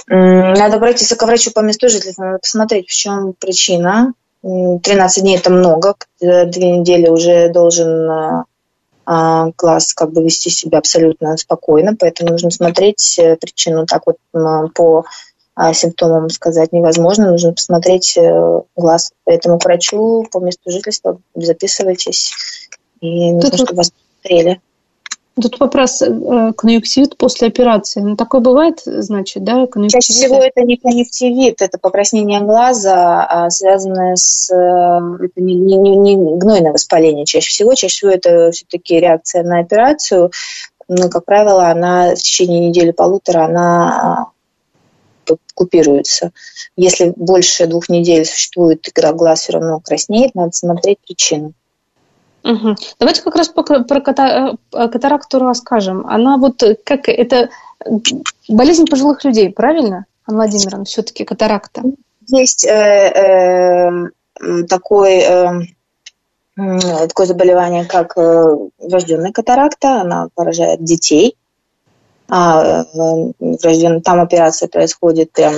Надо 0.07 0.77
обратиться 0.77 1.15
к 1.15 1.23
врачу 1.23 1.51
по 1.51 1.59
месту 1.59 1.87
жительства, 1.87 2.23
надо 2.23 2.39
посмотреть, 2.39 2.89
в 2.89 2.93
чем 2.93 3.33
причина. 3.33 4.13
13 4.41 5.23
дней 5.23 5.37
это 5.37 5.51
много, 5.51 5.95
две 6.19 6.71
недели 6.71 7.07
уже 7.07 7.49
должен 7.49 8.43
а, 9.05 9.51
глаз 9.57 9.93
как 9.93 10.11
бы 10.11 10.23
вести 10.23 10.49
себя 10.49 10.79
абсолютно 10.79 11.35
спокойно, 11.37 11.95
поэтому 11.97 12.31
нужно 12.31 12.51
смотреть 12.51 13.17
э, 13.19 13.35
причину 13.35 13.85
так 13.85 14.03
вот 14.05 14.17
по 14.73 15.05
а, 15.55 15.73
симптомам 15.73 16.29
сказать 16.29 16.71
невозможно, 16.71 17.31
нужно 17.31 17.53
посмотреть 17.53 18.17
э, 18.17 18.61
глаз. 18.75 19.11
Поэтому 19.23 19.59
к 19.59 19.65
врачу 19.65 20.25
по 20.31 20.39
месту 20.39 20.71
жительства 20.71 21.19
записывайтесь, 21.35 22.31
и 23.01 23.31
нужно, 23.31 23.51
Тут... 23.51 23.59
чтобы 23.59 23.77
вас 23.77 23.91
посмотрели. 23.91 24.61
Тут 25.41 25.59
вопрос 25.59 26.01
э, 26.01 26.53
конъюнктивит 26.55 27.17
после 27.17 27.47
операции. 27.47 28.01
Ну, 28.01 28.15
такое 28.15 28.39
бывает, 28.39 28.81
значит, 28.85 29.43
да, 29.43 29.65
конъюнктивит? 29.65 30.03
Чаще 30.03 30.13
всего 30.13 30.35
это 30.35 30.61
не 30.61 30.77
конъюнктивит, 30.77 31.61
это 31.61 31.79
покраснение 31.79 32.39
глаза, 32.41 33.25
а 33.25 33.49
связанное 33.49 34.15
с... 34.15 34.51
Э, 34.51 35.25
это 35.25 35.41
не, 35.41 35.55
не, 35.55 35.95
не 35.95 36.37
гнойное 36.37 36.71
воспаление 36.71 37.25
чаще 37.25 37.49
всего. 37.49 37.73
Чаще 37.73 37.95
всего 37.95 38.11
это 38.11 38.51
все-таки 38.51 38.99
реакция 38.99 39.43
на 39.43 39.59
операцию. 39.59 40.31
Но, 40.87 41.09
как 41.09 41.25
правило, 41.25 41.67
она 41.67 42.11
в 42.11 42.19
течение 42.19 42.67
недели-полутора 42.67 43.45
она 43.45 44.27
а, 45.27 45.35
купируется. 45.55 46.31
Если 46.75 47.11
больше 47.15 47.65
двух 47.65 47.89
недель 47.89 48.25
существует 48.25 48.87
игра 48.87 49.13
глаз 49.13 49.41
все 49.41 49.53
равно 49.53 49.79
краснеет, 49.79 50.35
надо 50.35 50.51
смотреть 50.51 50.99
причину. 50.99 51.53
Угу. 52.43 52.75
Давайте 52.99 53.21
как 53.21 53.35
раз 53.35 53.47
про, 53.49 53.63
про 53.63 53.99
э, 53.99 54.89
катаракту 54.89 55.39
расскажем. 55.39 56.05
Она 56.07 56.37
вот 56.37 56.61
как 56.83 57.07
это 57.07 57.49
болезнь 58.49 58.85
пожилых 58.85 59.23
людей, 59.23 59.49
правильно, 59.49 60.05
Анна 60.27 60.39
Владимировна, 60.39 60.85
все-таки 60.85 61.23
катаракта? 61.25 61.81
Есть 62.27 62.65
э, 62.65 62.69
э, 62.69 64.63
такой, 64.69 65.19
э, 65.19 65.49
такое 66.55 67.25
заболевание, 67.25 67.85
как 67.85 68.17
э, 68.17 68.57
врожденная 68.79 69.31
катаракта. 69.31 70.01
Она 70.01 70.27
поражает 70.33 70.83
детей. 70.83 71.35
А, 72.29 72.83
э, 72.83 73.99
там 74.03 74.21
операция 74.21 74.69
происходит 74.69 75.31
прям 75.31 75.53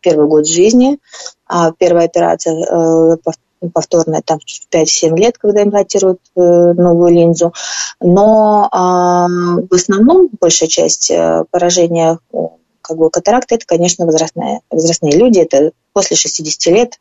первый 0.00 0.26
год 0.26 0.46
жизни. 0.46 0.98
А 1.46 1.72
первая 1.72 2.06
операция 2.06 2.54
э, 2.54 3.16
повторное 3.70 4.22
там 4.22 4.38
в 4.38 4.74
5-7 4.74 5.16
лет, 5.16 5.38
когда 5.38 5.62
имплантируют 5.62 6.20
э, 6.36 6.40
новую 6.40 7.12
линзу. 7.12 7.52
Но 8.00 8.68
а, 8.70 9.26
в 9.28 9.74
основном 9.74 10.28
большая 10.40 10.68
часть 10.68 11.10
э, 11.10 11.44
поражения 11.50 12.18
э, 12.32 12.36
как 12.82 12.98
бы 12.98 13.10
катаракта 13.10 13.54
это, 13.54 13.66
конечно, 13.66 14.04
возрастные, 14.04 14.60
возрастные 14.70 15.16
люди, 15.16 15.38
это 15.38 15.72
после 15.94 16.16
60 16.16 16.74
лет. 16.74 17.00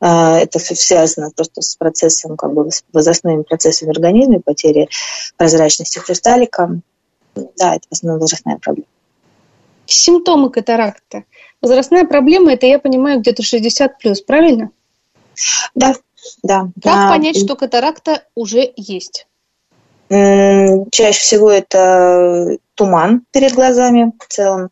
Это 0.00 0.58
связано 0.60 1.32
просто 1.34 1.60
с 1.60 1.74
процессом, 1.74 2.36
как 2.36 2.52
бы 2.52 2.70
с 2.70 2.84
возрастными 2.92 3.42
процессами 3.42 3.90
организма, 3.90 4.40
потери 4.44 4.88
прозрачности 5.36 5.98
хрусталика. 5.98 6.78
Да, 7.34 7.74
это 7.74 7.86
в 7.88 7.92
основном 7.92 8.20
возрастная 8.20 8.58
проблема. 8.58 8.86
Симптомы 9.86 10.50
катаракта. 10.50 11.24
Возрастная 11.60 12.04
проблема, 12.04 12.52
это, 12.52 12.66
я 12.66 12.78
понимаю, 12.78 13.20
где-то 13.20 13.42
60 13.42 13.98
плюс, 13.98 14.20
правильно? 14.20 14.70
Да, 15.74 15.94
да. 16.42 16.68
Как 16.82 16.94
а, 16.94 17.08
понять, 17.10 17.36
что 17.36 17.56
катаракта 17.56 18.22
уже 18.34 18.72
есть? 18.76 19.26
Чаще 20.10 21.20
всего 21.20 21.50
это 21.50 22.58
туман 22.74 23.22
перед 23.32 23.52
глазами 23.52 24.12
в 24.18 24.32
целом, 24.32 24.70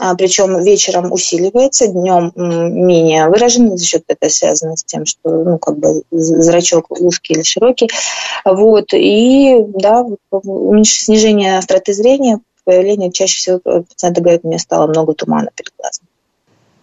а, 0.00 0.14
причем 0.14 0.62
вечером 0.62 1.12
усиливается, 1.12 1.88
днем 1.88 2.32
менее 2.34 3.28
выражен, 3.28 3.76
за 3.76 3.84
счет 3.84 4.04
этого 4.06 4.30
связано 4.30 4.76
с 4.76 4.84
тем, 4.84 5.04
что 5.04 5.30
ну, 5.30 5.58
как 5.58 5.78
бы 5.78 6.02
зрачок 6.10 6.90
узкий 6.90 7.34
или 7.34 7.42
широкий. 7.42 7.90
Вот, 8.44 8.94
и 8.94 9.64
да, 9.74 10.06
снижение 10.84 11.58
остроты 11.58 11.92
зрения, 11.92 12.40
появление 12.64 13.12
чаще 13.12 13.36
всего 13.36 13.58
пациенты 13.58 14.20
говорят, 14.20 14.44
мне 14.44 14.58
стало 14.58 14.86
много 14.86 15.14
тумана 15.14 15.50
перед 15.54 15.72
глазом. 15.78 16.06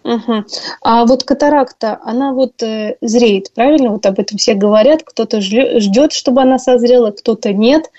Угу. 0.08 0.44
А 0.82 1.04
вот 1.04 1.24
катаракта, 1.24 1.98
она 2.02 2.32
вот 2.32 2.62
э, 2.62 2.96
зреет, 3.02 3.52
правильно? 3.52 3.90
Вот 3.90 4.06
об 4.06 4.18
этом 4.18 4.38
все 4.38 4.54
говорят. 4.54 5.02
Кто-то 5.04 5.42
ждет, 5.42 6.12
чтобы 6.12 6.40
она 6.40 6.58
созрела, 6.58 7.10
кто-то 7.10 7.52
нет. 7.52 7.90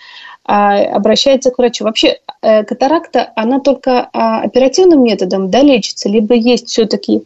А, 0.43 0.80
обращается 0.80 1.52
к 1.52 1.60
врачу. 1.60 1.84
Вообще 1.84 2.19
э, 2.41 2.63
катаракта, 2.63 3.32
она 3.36 3.60
только 3.60 4.10
а, 4.12 4.41
оперативным 4.41 5.04
методом 5.04 5.52
да, 5.52 5.62
лечится, 5.62 6.10
либо 6.10 6.34
есть 6.34 6.69
все-таки 6.69 7.24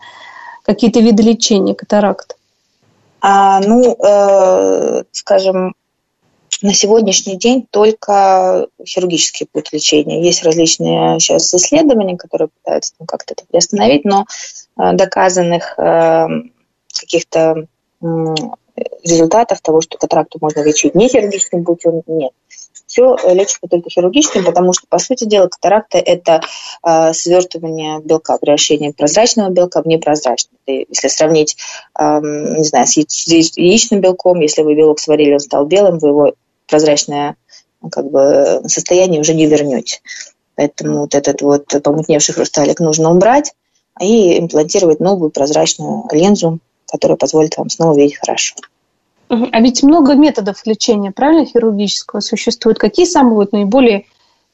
какие-то 0.64 1.00
виды 1.00 1.24
лечения 1.24 1.76
катаракт? 1.76 2.36
А, 3.22 3.62
ну, 3.62 3.96
э, 3.96 5.04
скажем, 5.14 5.76
на 6.62 6.74
сегодняшний 6.74 7.38
день 7.38 7.68
только 7.70 8.68
хирургический 8.86 9.48
путь 9.52 9.72
лечения. 9.74 10.24
Есть 10.24 10.44
различные 10.44 11.20
сейчас 11.20 11.54
исследования, 11.54 12.18
которые 12.18 12.50
пытаются 12.50 12.94
ну, 13.00 13.06
как-то 13.06 13.34
это 13.34 13.46
приостановить, 13.46 14.06
но 14.06 14.26
э, 14.78 14.94
доказанных 14.94 15.78
э, 15.78 16.28
каких-то 16.94 17.68
результатов 19.04 19.62
того, 19.62 19.82
что 19.82 19.98
катаракту 19.98 20.40
можно 20.42 20.64
лечить 20.64 20.96
не 20.96 21.08
хирургическим 21.08 21.64
путем, 21.64 22.02
нет. 22.08 22.32
Все 22.86 23.16
лечится 23.32 23.60
только 23.70 23.90
хирургическим, 23.90 24.46
потому 24.46 24.74
что, 24.74 24.86
по 24.88 25.00
сути 25.00 25.26
дела, 25.26 25.48
катаракта– 25.48 25.98
это 26.00 26.42
э, 26.86 27.14
свертывание 27.14 28.00
белка, 28.02 28.38
превращение 28.38 28.94
прозрачного 28.94 29.50
белка 29.50 29.82
в 29.82 29.88
непрозрачный. 29.88 30.58
Если 30.68 31.08
сравнить, 31.08 31.58
э, 31.98 32.20
не 32.22 32.64
знаю, 32.64 32.86
с 32.86 32.98
яичным 33.28 34.02
белком, 34.02 34.42
если 34.42 34.62
вы 34.62 34.76
белок 34.76 35.00
сварили, 35.00 35.34
он 35.34 35.40
стал 35.40 35.66
белым, 35.66 35.98
вы 35.98 36.08
его 36.10 36.34
прозрачное 36.74 37.36
как 37.92 38.10
бы, 38.10 38.64
состояние 38.66 39.22
уже 39.22 39.36
не 39.36 39.46
вернете. 39.46 40.00
Поэтому 40.56 41.02
вот 41.02 41.14
этот 41.14 41.44
вот 41.44 41.66
помутневший 41.84 42.34
хрусталик 42.34 42.80
нужно 42.80 43.12
убрать 43.12 43.54
и 44.02 44.40
имплантировать 44.40 45.00
новую 45.00 45.30
прозрачную 45.30 46.04
линзу, 46.12 46.60
которая 46.88 47.16
позволит 47.16 47.58
вам 47.58 47.70
снова 47.70 47.96
видеть 47.96 48.18
хорошо. 48.18 48.56
А 49.30 49.62
ведь 49.62 49.84
много 49.84 50.16
методов 50.16 50.66
лечения, 50.66 51.12
правильно, 51.12 51.46
хирургического 51.46 52.22
существует. 52.22 52.80
Какие 52.80 53.06
самые 53.06 53.36
вот 53.36 53.52
наиболее 53.52 54.06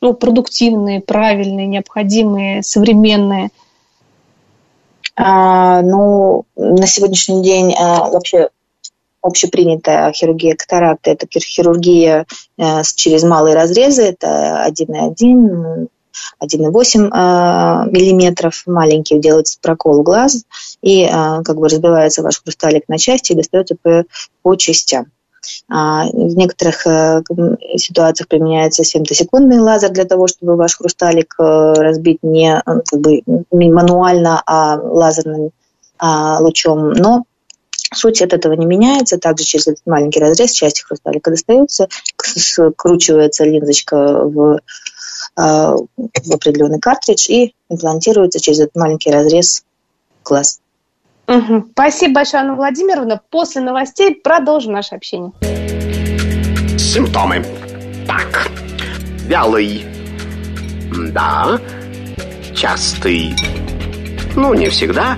ну, 0.01 0.13
продуктивные, 0.13 0.99
правильные, 0.99 1.67
необходимые, 1.67 2.63
современные? 2.63 3.49
А, 5.15 5.81
ну, 5.81 6.45
на 6.55 6.87
сегодняшний 6.87 7.43
день 7.43 7.73
а, 7.77 8.09
вообще 8.09 8.49
общепринятая 9.21 10.11
хирургия 10.11 10.55
катаракты– 10.55 11.11
это 11.11 11.27
хирургия 11.39 12.25
э, 12.57 12.81
через 12.95 13.23
малые 13.23 13.55
разрезы, 13.55 14.03
это 14.03 14.65
1,1, 14.67 15.87
1,8 16.41 17.07
э, 17.07 17.91
миллиметров 17.91 18.63
маленьких 18.65 19.19
делается 19.19 19.59
прокол 19.61 20.03
глаз, 20.03 20.43
и 20.81 21.03
э, 21.03 21.09
как 21.43 21.57
бы 21.57 21.67
разбивается 21.67 22.23
ваш 22.23 22.41
хрусталик 22.41 22.87
на 22.87 22.97
части 22.97 23.33
и 23.33 23.35
достается 23.35 23.75
по, 23.81 24.05
по 24.41 24.55
частям. 24.55 25.07
А, 25.69 26.05
в 26.05 26.35
некоторых 26.35 26.85
ситуациях 27.77 28.27
применяется 28.27 28.83
70-секундный 28.83 29.59
лазер 29.59 29.89
для 29.89 30.03
того, 30.03 30.27
чтобы 30.27 30.57
ваш 30.57 30.77
хрусталик 30.77 31.33
разбить 31.37 32.19
не 32.21 32.61
как 32.65 32.99
бы, 32.99 33.21
мануально, 33.49 34.43
а 34.45 34.75
лазерным 34.75 35.51
а, 35.99 36.39
лучом. 36.39 36.91
Но 36.91 37.23
Суть 37.93 38.21
от 38.21 38.33
этого 38.33 38.53
не 38.53 38.65
меняется. 38.65 39.17
Также 39.17 39.43
через 39.43 39.67
этот 39.67 39.85
маленький 39.85 40.19
разрез 40.19 40.51
части 40.51 40.81
хрусталика 40.81 41.31
достается, 41.31 41.87
скручивается 42.17 43.45
линзочка 43.45 43.95
в, 44.25 44.59
а, 45.35 45.75
в 45.75 46.31
определенный 46.31 46.79
картридж 46.79 47.29
и 47.29 47.55
имплантируется 47.69 48.39
через 48.39 48.59
этот 48.59 48.75
маленький 48.75 49.11
разрез 49.11 49.63
глаз. 50.23 50.59
Угу. 51.27 51.69
Спасибо 51.71 52.15
большое, 52.15 52.41
Анна 52.41 52.55
Владимировна. 52.55 53.21
После 53.29 53.61
новостей 53.61 54.15
продолжим 54.15 54.73
наше 54.73 54.95
общение. 54.95 55.31
Симптомы. 56.77 57.45
Так. 58.07 58.49
Вялый. 59.27 59.85
Да. 61.11 61.59
Частый. 62.55 63.35
Ну, 64.35 64.53
не 64.55 64.69
всегда. 64.69 65.17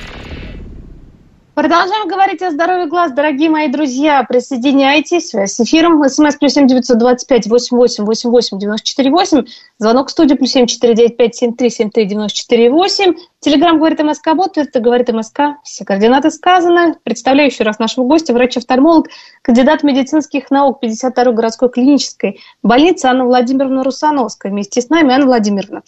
Продолжаем 1.61 2.07
говорить 2.07 2.41
о 2.41 2.49
здоровье 2.49 2.87
глаз, 2.87 3.11
дорогие 3.11 3.47
мои 3.47 3.67
друзья. 3.67 4.23
Присоединяйтесь. 4.23 5.31
С 5.35 5.59
эфиром. 5.59 6.03
СМС 6.09 6.35
плюс 6.37 6.53
семь 6.53 6.65
девятьсот 6.65 6.97
двадцать 6.97 7.27
пять 7.27 7.45
восемь 7.45 7.77
восемь 7.77 8.03
восемь 8.03 8.31
восемь 8.31 8.57
девяносто 8.57 8.87
четыре 8.87 9.11
восемь. 9.11 9.45
Звонок 9.77 10.07
в 10.07 10.11
студию 10.11 10.39
плюс 10.39 10.49
семь 10.49 10.65
четыре 10.65 10.95
девять 10.95 11.17
пять 11.17 11.35
семь 11.35 11.53
три 11.53 11.69
семь 11.69 11.91
три 11.91 12.05
девяносто 12.05 12.35
четыре 12.35 12.71
восемь. 12.71 13.13
Телеграмм 13.41 13.77
говорит 13.77 14.01
МСК 14.01 14.33
Бот, 14.33 14.57
это 14.57 14.79
говорит 14.79 15.13
МСК. 15.13 15.57
Все 15.63 15.85
координаты 15.85 16.31
сказаны. 16.31 16.95
Представляю 17.03 17.51
еще 17.51 17.63
раз 17.63 17.77
нашего 17.77 18.05
гостя, 18.05 18.33
врач-офтальмолог, 18.33 19.09
кандидат 19.43 19.83
медицинских 19.83 20.49
наук 20.49 20.79
52-й 20.83 21.33
городской 21.33 21.69
клинической 21.69 22.39
больницы 22.63 23.05
Анна 23.05 23.25
Владимировна 23.25 23.83
Русановская. 23.83 24.51
Вместе 24.51 24.81
с 24.81 24.89
нами 24.89 25.13
Анна 25.13 25.27
Владимировна. 25.27 25.83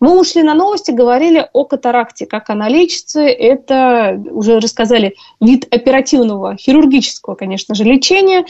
Мы 0.00 0.18
ушли 0.18 0.42
на 0.42 0.54
новости, 0.54 0.90
говорили 0.90 1.48
о 1.52 1.64
катаракте, 1.64 2.26
как 2.26 2.50
она 2.50 2.68
лечится. 2.68 3.20
Это 3.20 4.20
уже 4.30 4.60
рассказали 4.60 5.14
вид 5.40 5.66
оперативного, 5.72 6.56
хирургического, 6.56 7.34
конечно 7.34 7.74
же, 7.74 7.84
лечения. 7.84 8.44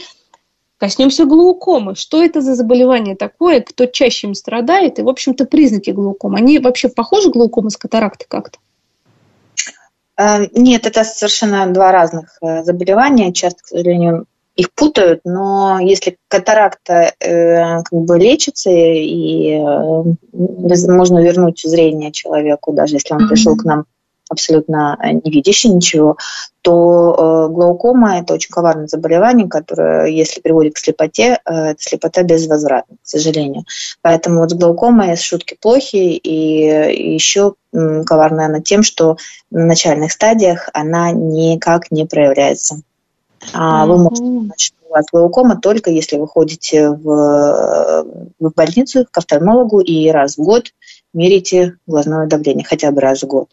Коснемся 0.77 1.25
глаукомы. 1.25 1.95
Что 1.95 2.21
это 2.23 2.41
за 2.41 2.55
заболевание 2.55 3.15
такое? 3.15 3.61
Кто 3.61 3.85
чаще 3.85 4.27
им 4.27 4.33
страдает? 4.33 4.99
И, 4.99 5.03
в 5.03 5.09
общем-то, 5.09 5.45
признаки 5.45 5.91
глаукомы. 5.91 6.37
Они 6.37 6.59
вообще 6.59 6.89
похожи 6.89 7.29
глаукома 7.29 7.69
с 7.69 7.77
катарактой 7.77 8.27
как-то? 8.29 8.59
Э, 10.17 10.47
нет, 10.53 10.85
это 10.85 11.03
совершенно 11.03 11.67
два 11.67 11.91
разных 11.91 12.37
э, 12.41 12.63
заболевания. 12.63 13.31
Часто, 13.31 13.63
к 13.63 13.67
сожалению, 13.67 14.25
их 14.55 14.71
путают, 14.73 15.21
но 15.25 15.79
если 15.81 16.17
катаракта 16.27 17.13
э, 17.19 17.83
как 17.83 17.91
бы 17.91 18.17
лечится 18.17 18.69
и 18.69 19.51
э, 19.51 20.03
можно 20.33 21.19
вернуть 21.19 21.61
зрение 21.61 22.11
человеку, 22.11 22.71
даже 22.73 22.95
если 22.95 23.13
он 23.13 23.25
mm-hmm. 23.25 23.27
пришел 23.27 23.55
к 23.57 23.65
нам 23.65 23.85
абсолютно 24.29 24.97
не 25.23 25.31
видящий 25.31 25.69
ничего, 25.69 26.17
то 26.61 27.47
э, 27.47 27.53
глаукома 27.53 28.17
это 28.19 28.33
очень 28.33 28.49
коварное 28.49 28.87
заболевание, 28.87 29.47
которое, 29.47 30.07
если 30.07 30.41
приводит 30.41 30.73
к 30.73 30.79
слепоте, 30.79 31.39
э, 31.45 31.53
это 31.53 31.77
слепота 31.79 32.23
безвозвратна, 32.23 32.95
к 32.95 33.07
сожалению. 33.07 33.65
Поэтому 34.01 34.39
вот 34.39 34.51
с 34.51 34.53
глаукомой 34.55 35.15
шутки 35.15 35.55
плохи, 35.59 36.15
и 36.15 37.13
еще 37.13 37.53
э, 37.71 38.03
коварная 38.03 38.47
она 38.47 38.61
тем, 38.61 38.81
что 38.81 39.17
на 39.51 39.65
начальных 39.65 40.11
стадиях 40.11 40.69
она 40.73 41.11
никак 41.11 41.91
не 41.91 42.05
проявляется. 42.05 42.81
А 43.53 43.85
вы 43.85 43.97
можете 43.97 44.23
значит, 44.23 44.73
у 44.87 44.93
вас 44.93 45.05
глаукома 45.11 45.59
только 45.59 45.91
если 45.91 46.17
вы 46.17 46.27
ходите 46.27 46.89
в, 46.89 48.05
в 48.39 48.53
больницу 48.53 49.05
к 49.09 49.17
офтальмологу 49.17 49.79
и 49.79 50.09
раз 50.09 50.37
в 50.37 50.43
год 50.43 50.71
мерите 51.13 51.77
глазное 51.87 52.27
давление, 52.27 52.65
хотя 52.65 52.91
бы 52.91 52.99
раз 53.01 53.23
в 53.23 53.27
год. 53.27 53.49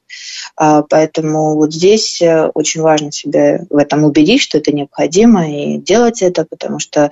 А, 0.57 0.83
поэтому 0.83 1.55
вот 1.55 1.73
здесь 1.73 2.21
э, 2.21 2.51
очень 2.55 2.83
важно 2.83 3.13
себя 3.13 3.61
в 3.71 3.77
этом 3.77 4.05
убедить, 4.05 4.43
что 4.43 4.59
это 4.59 4.73
необходимо, 4.73 5.49
и 5.49 5.79
делать 5.79 6.23
это, 6.23 6.45
потому 6.45 6.81
что 6.81 7.11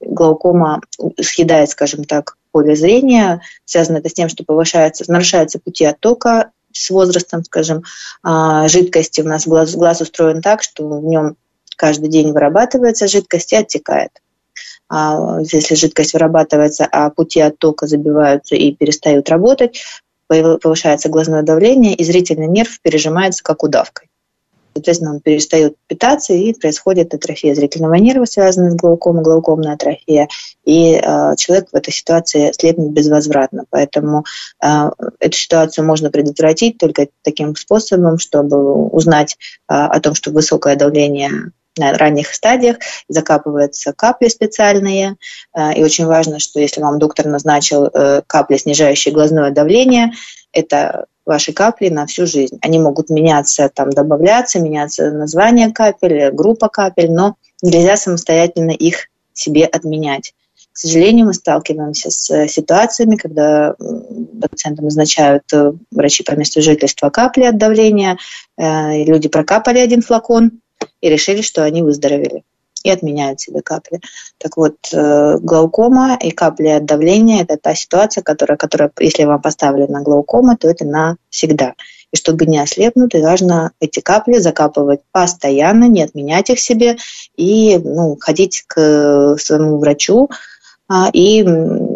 глаукома 0.00 0.80
съедает, 1.20 1.70
скажем 1.70 2.04
так, 2.04 2.36
поле 2.50 2.74
зрения. 2.74 3.40
Связано 3.64 3.98
это 3.98 4.08
с 4.08 4.14
тем, 4.14 4.28
что 4.28 4.44
повышается, 4.44 5.04
нарушаются 5.10 5.58
пути 5.58 5.84
оттока 5.84 6.50
с 6.72 6.90
возрастом, 6.90 7.44
скажем, 7.44 7.84
а, 8.22 8.68
жидкости. 8.68 9.20
У 9.20 9.24
нас 9.24 9.46
глаз, 9.46 9.74
глаз 9.74 10.00
устроен 10.00 10.42
так, 10.42 10.62
что 10.62 10.88
в 10.88 11.04
нем 11.04 11.36
каждый 11.76 12.08
день 12.08 12.32
вырабатывается 12.32 13.08
жидкость 13.08 13.52
и 13.52 13.56
оттекает. 13.56 14.10
А 14.88 15.38
если 15.40 15.74
жидкость 15.74 16.12
вырабатывается, 16.12 16.84
а 16.84 17.10
пути 17.10 17.40
оттока 17.40 17.86
забиваются 17.86 18.54
и 18.56 18.72
перестают 18.72 19.30
работать, 19.30 19.82
повышается 20.26 21.08
глазное 21.08 21.42
давление, 21.42 21.94
и 21.94 22.04
зрительный 22.04 22.46
нерв 22.46 22.80
пережимается 22.82 23.42
как 23.42 23.62
удавкой. 23.62 24.08
Соответственно, 24.74 25.12
он 25.14 25.20
перестает 25.20 25.76
питаться, 25.86 26.32
и 26.32 26.52
происходит 26.54 27.14
атрофия 27.14 27.54
зрительного 27.54 27.94
нерва, 27.94 28.24
связанная 28.24 28.70
с 28.70 28.76
глаукомой, 28.76 29.22
глаукомная 29.22 29.74
атрофия, 29.74 30.28
и 30.64 30.94
э, 30.94 31.36
человек 31.36 31.68
в 31.72 31.76
этой 31.76 31.92
ситуации 31.92 32.52
слепнет 32.52 32.90
безвозвратно. 32.90 33.64
Поэтому 33.70 34.24
э, 34.62 34.90
эту 35.20 35.36
ситуацию 35.36 35.86
можно 35.86 36.10
предотвратить 36.10 36.78
только 36.78 37.08
таким 37.22 37.54
способом, 37.56 38.18
чтобы 38.18 38.88
узнать 38.88 39.36
э, 39.68 39.74
о 39.74 40.00
том, 40.00 40.14
что 40.14 40.30
высокое 40.30 40.76
давление 40.76 41.52
на 41.78 41.92
ранних 41.94 42.34
стадиях, 42.34 42.76
закапываются 43.08 43.92
капли 43.92 44.28
специальные. 44.28 45.16
Э, 45.54 45.72
и 45.74 45.82
очень 45.82 46.06
важно, 46.06 46.38
что 46.38 46.60
если 46.60 46.80
вам 46.80 46.98
доктор 46.98 47.26
назначил 47.26 47.86
э, 47.86 48.22
капли, 48.26 48.56
снижающие 48.56 49.12
глазное 49.12 49.50
давление, 49.50 50.12
это 50.52 51.06
ваши 51.24 51.52
капли 51.52 51.88
на 51.88 52.06
всю 52.06 52.26
жизнь. 52.26 52.58
Они 52.62 52.78
могут 52.78 53.10
меняться, 53.10 53.70
там, 53.72 53.90
добавляться, 53.90 54.60
меняться 54.60 55.10
название 55.10 55.72
капель, 55.72 56.30
группа 56.30 56.68
капель, 56.68 57.10
но 57.10 57.36
нельзя 57.62 57.96
самостоятельно 57.96 58.70
их 58.70 59.08
себе 59.32 59.64
отменять. 59.64 60.34
К 60.72 60.78
сожалению, 60.78 61.26
мы 61.26 61.34
сталкиваемся 61.34 62.10
с 62.10 62.48
ситуациями, 62.48 63.16
когда 63.16 63.74
пациентам 64.40 64.86
назначают 64.86 65.44
э, 65.52 65.72
врачи 65.90 66.24
по 66.24 66.32
месту 66.32 66.62
жительства 66.62 67.10
капли 67.10 67.44
от 67.44 67.58
давления, 67.58 68.16
люди 68.56 69.28
прокапали 69.28 69.78
один 69.78 70.00
флакон 70.02 70.60
и 71.00 71.08
решили, 71.10 71.42
что 71.42 71.64
они 71.64 71.82
выздоровели 71.82 72.42
и 72.84 72.90
отменяют 72.90 73.40
себе 73.40 73.62
капли. 73.62 74.00
Так 74.38 74.56
вот, 74.56 74.76
э, 74.92 75.38
глаукома 75.38 76.16
и 76.20 76.30
капли 76.30 76.68
от 76.68 76.84
давления– 76.84 77.42
это 77.44 77.56
та 77.56 77.74
ситуация, 77.74 78.22
которая, 78.22 78.56
которая, 78.56 78.90
если 79.00 79.24
вам 79.24 79.40
поставлена 79.40 80.02
глаукома, 80.02 80.56
то 80.56 80.68
это 80.68 80.84
навсегда. 80.84 81.74
И 82.12 82.16
чтобы 82.16 82.46
не 82.46 82.58
ослепнуть, 82.58 83.14
важно 83.14 83.72
эти 83.80 84.00
капли 84.00 84.38
закапывать 84.38 85.00
постоянно, 85.12 85.88
не 85.88 86.02
отменять 86.02 86.50
их 86.50 86.60
себе 86.60 86.96
и 87.36 87.78
ну, 87.78 88.16
ходить 88.20 88.64
к 88.66 89.36
своему 89.38 89.78
врачу 89.78 90.28
а, 90.88 91.08
и 91.12 91.42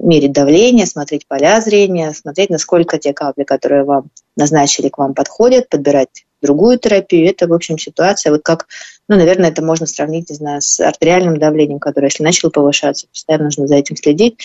мерить 0.06 0.32
давление, 0.32 0.86
смотреть 0.86 1.26
поля 1.26 1.60
зрения, 1.60 2.12
смотреть, 2.12 2.48
насколько 2.48 2.96
те 2.98 3.12
капли, 3.12 3.42
которые 3.42 3.84
вам 3.84 4.06
назначили, 4.36 4.88
к 4.88 4.98
вам 4.98 5.14
подходят, 5.14 5.68
подбирать 5.68 6.24
другую 6.40 6.78
терапию. 6.78 7.28
Это, 7.28 7.48
в 7.48 7.52
общем, 7.52 7.76
ситуация, 7.76 8.30
вот 8.30 8.42
как, 8.42 8.68
ну, 9.08 9.16
наверное, 9.16 9.50
это 9.50 9.62
можно 9.62 9.86
сравнить, 9.86 10.30
не 10.30 10.36
знаю, 10.36 10.62
с 10.62 10.78
артериальным 10.80 11.38
давлением, 11.38 11.80
которое, 11.80 12.06
если 12.06 12.22
начало 12.22 12.50
повышаться, 12.50 13.08
постоянно 13.08 13.46
нужно 13.46 13.66
за 13.66 13.74
этим 13.74 13.96
следить. 13.96 14.38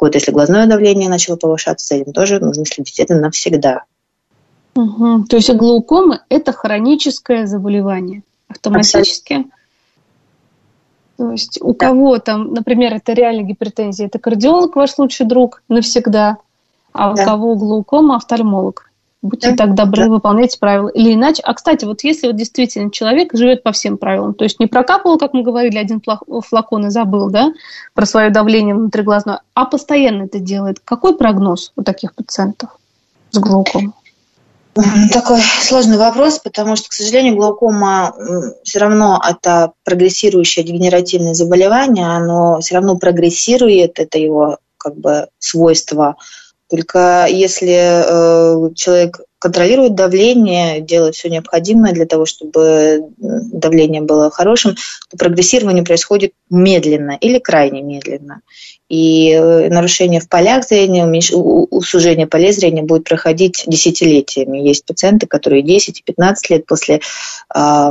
Вот, 0.00 0.14
если 0.14 0.30
глазное 0.30 0.66
давление 0.66 1.08
начало 1.08 1.36
повышаться, 1.36 1.86
за 1.86 2.00
этим 2.00 2.12
тоже 2.12 2.38
нужно 2.38 2.64
следить. 2.64 3.00
Это 3.00 3.16
навсегда. 3.16 3.84
Угу. 4.76 5.24
То 5.28 5.36
есть 5.36 5.52
глаукома– 5.52 6.24
это 6.28 6.52
хроническое 6.52 7.46
заболевание 7.46 8.22
автоматически? 8.46 9.32
Абсолютно. 9.32 9.57
То 11.18 11.32
есть 11.32 11.58
у 11.60 11.72
да. 11.72 11.86
кого 11.86 12.18
там, 12.18 12.54
например, 12.54 12.94
это 12.94 13.12
реальная 13.12 13.42
гипертензия, 13.42 14.06
это 14.06 14.20
кардиолог 14.20 14.76
ваш 14.76 14.96
лучший 14.98 15.26
друг 15.26 15.62
навсегда, 15.68 16.38
а 16.92 17.12
да. 17.12 17.22
у 17.22 17.26
кого 17.26 17.54
глаукома– 17.56 18.16
офтальмолог. 18.16 18.88
Будьте 19.20 19.56
так 19.56 19.74
добры, 19.74 20.04
да. 20.04 20.10
выполняйте 20.10 20.60
правила. 20.60 20.88
Или 20.88 21.14
иначе. 21.14 21.42
А, 21.42 21.52
кстати, 21.52 21.84
вот 21.84 22.04
если 22.04 22.28
вот 22.28 22.36
действительно 22.36 22.92
человек 22.92 23.34
живет 23.34 23.64
по 23.64 23.72
всем 23.72 23.98
правилам, 23.98 24.32
то 24.32 24.44
есть 24.44 24.60
не 24.60 24.68
прокапывал, 24.68 25.18
как 25.18 25.34
мы 25.34 25.42
говорили, 25.42 25.76
один 25.76 26.00
флакон 26.00 26.86
и 26.86 26.90
забыл, 26.90 27.28
да, 27.28 27.52
про 27.94 28.06
свое 28.06 28.30
давление 28.30 28.76
внутриглазное, 28.76 29.40
а 29.54 29.64
постоянно 29.64 30.24
это 30.24 30.38
делает, 30.38 30.78
какой 30.84 31.16
прогноз 31.16 31.72
у 31.74 31.82
таких 31.82 32.14
пациентов 32.14 32.70
с 33.32 33.38
глаукомой? 33.38 33.90
Такой 35.12 35.40
сложный 35.62 35.96
вопрос, 35.96 36.38
потому 36.38 36.76
что, 36.76 36.88
к 36.88 36.92
сожалению, 36.92 37.36
глаукома 37.36 38.14
все 38.62 38.78
равно 38.78 39.20
это 39.28 39.72
прогрессирующее 39.84 40.64
дегенеративное 40.64 41.34
заболевание, 41.34 42.06
оно 42.06 42.60
все 42.60 42.76
равно 42.76 42.96
прогрессирует, 42.96 43.98
это 43.98 44.18
его 44.18 44.58
как 44.76 44.96
бы 44.96 45.28
свойство 45.38 46.16
только 46.68 47.26
если 47.30 47.68
э, 47.70 48.74
человек 48.74 49.20
контролирует 49.38 49.94
давление, 49.94 50.80
делает 50.80 51.14
все 51.14 51.30
необходимое 51.30 51.92
для 51.92 52.06
того, 52.06 52.26
чтобы 52.26 53.10
давление 53.16 54.02
было 54.02 54.30
хорошим, 54.30 54.74
то 55.08 55.16
прогрессирование 55.16 55.84
происходит 55.84 56.32
медленно 56.50 57.16
или 57.20 57.38
крайне 57.38 57.82
медленно. 57.82 58.42
И 58.88 59.32
э, 59.32 59.68
нарушение 59.68 60.20
в 60.20 60.28
полях 60.28 60.64
зрения, 60.64 61.04
усужение 61.34 62.26
полей 62.26 62.52
зрения 62.52 62.82
будет 62.82 63.04
проходить 63.04 63.64
десятилетиями. 63.66 64.58
Есть 64.58 64.86
пациенты, 64.86 65.26
которые 65.26 65.62
10 65.62 66.00
и 66.00 66.02
15 66.02 66.50
лет 66.50 66.66
после 66.66 67.00
э, 67.54 67.90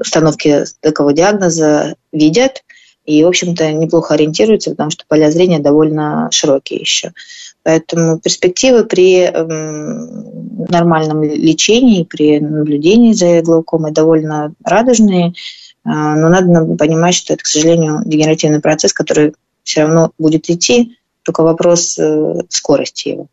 установки 0.00 0.64
такого 0.80 1.12
диагноза 1.12 1.94
видят 2.12 2.64
и, 3.08 3.24
в 3.24 3.28
общем-то, 3.28 3.72
неплохо 3.72 4.14
ориентируются, 4.14 4.70
потому 4.70 4.90
что 4.90 5.04
поля 5.08 5.30
зрения 5.30 5.60
довольно 5.60 6.28
широкие 6.30 6.80
еще. 6.80 7.12
Поэтому 7.62 8.18
перспективы 8.18 8.84
при 8.84 9.20
эм, 9.20 10.66
нормальном 10.68 11.22
лечении, 11.22 12.04
при 12.04 12.38
наблюдении 12.38 13.14
за 13.14 13.40
глаукомой 13.40 13.92
довольно 13.92 14.52
радужные. 14.62 15.32
А, 15.84 16.16
но 16.16 16.28
надо 16.28 16.74
понимать, 16.76 17.14
что 17.14 17.32
это, 17.32 17.42
к 17.42 17.46
сожалению, 17.46 18.02
дегенеративный 18.04 18.60
процесс, 18.60 18.92
который 18.92 19.32
все 19.68 19.82
равно 19.82 20.12
будет 20.18 20.48
идти, 20.48 20.96
только 21.22 21.42
вопрос 21.42 21.98
э, 21.98 22.40
скорости 22.48 23.10
его. 23.10 23.26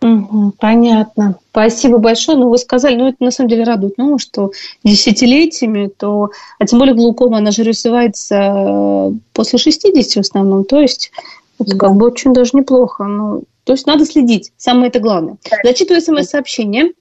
Угу, 0.00 0.54
понятно. 0.58 1.38
Спасибо 1.50 1.98
большое. 1.98 2.38
Ну, 2.38 2.48
вы 2.48 2.56
сказали, 2.56 2.96
ну, 2.96 3.08
это 3.08 3.18
на 3.20 3.30
самом 3.30 3.50
деле 3.50 3.64
радует, 3.64 3.98
ну, 3.98 4.18
что 4.18 4.52
десятилетиями, 4.82 5.90
то, 5.94 6.30
а 6.58 6.66
тем 6.66 6.78
более 6.78 6.94
глаукома, 6.94 7.36
она 7.36 7.50
же 7.50 7.62
развивается 7.62 8.36
э, 8.36 9.12
после 9.34 9.58
60 9.58 9.92
в 10.14 10.18
основном, 10.20 10.64
то 10.64 10.80
есть 10.80 11.10
это 11.58 11.72
да. 11.72 11.76
как 11.76 11.96
бы 11.96 12.06
очень 12.06 12.32
даже 12.32 12.52
неплохо. 12.54 13.04
Ну, 13.04 13.42
то 13.64 13.74
есть 13.74 13.86
надо 13.86 14.06
следить, 14.06 14.52
самое 14.56 14.88
это 14.88 15.00
главное. 15.00 15.36
Зачитываю 15.62 16.00
смс-сообщение. 16.00 16.92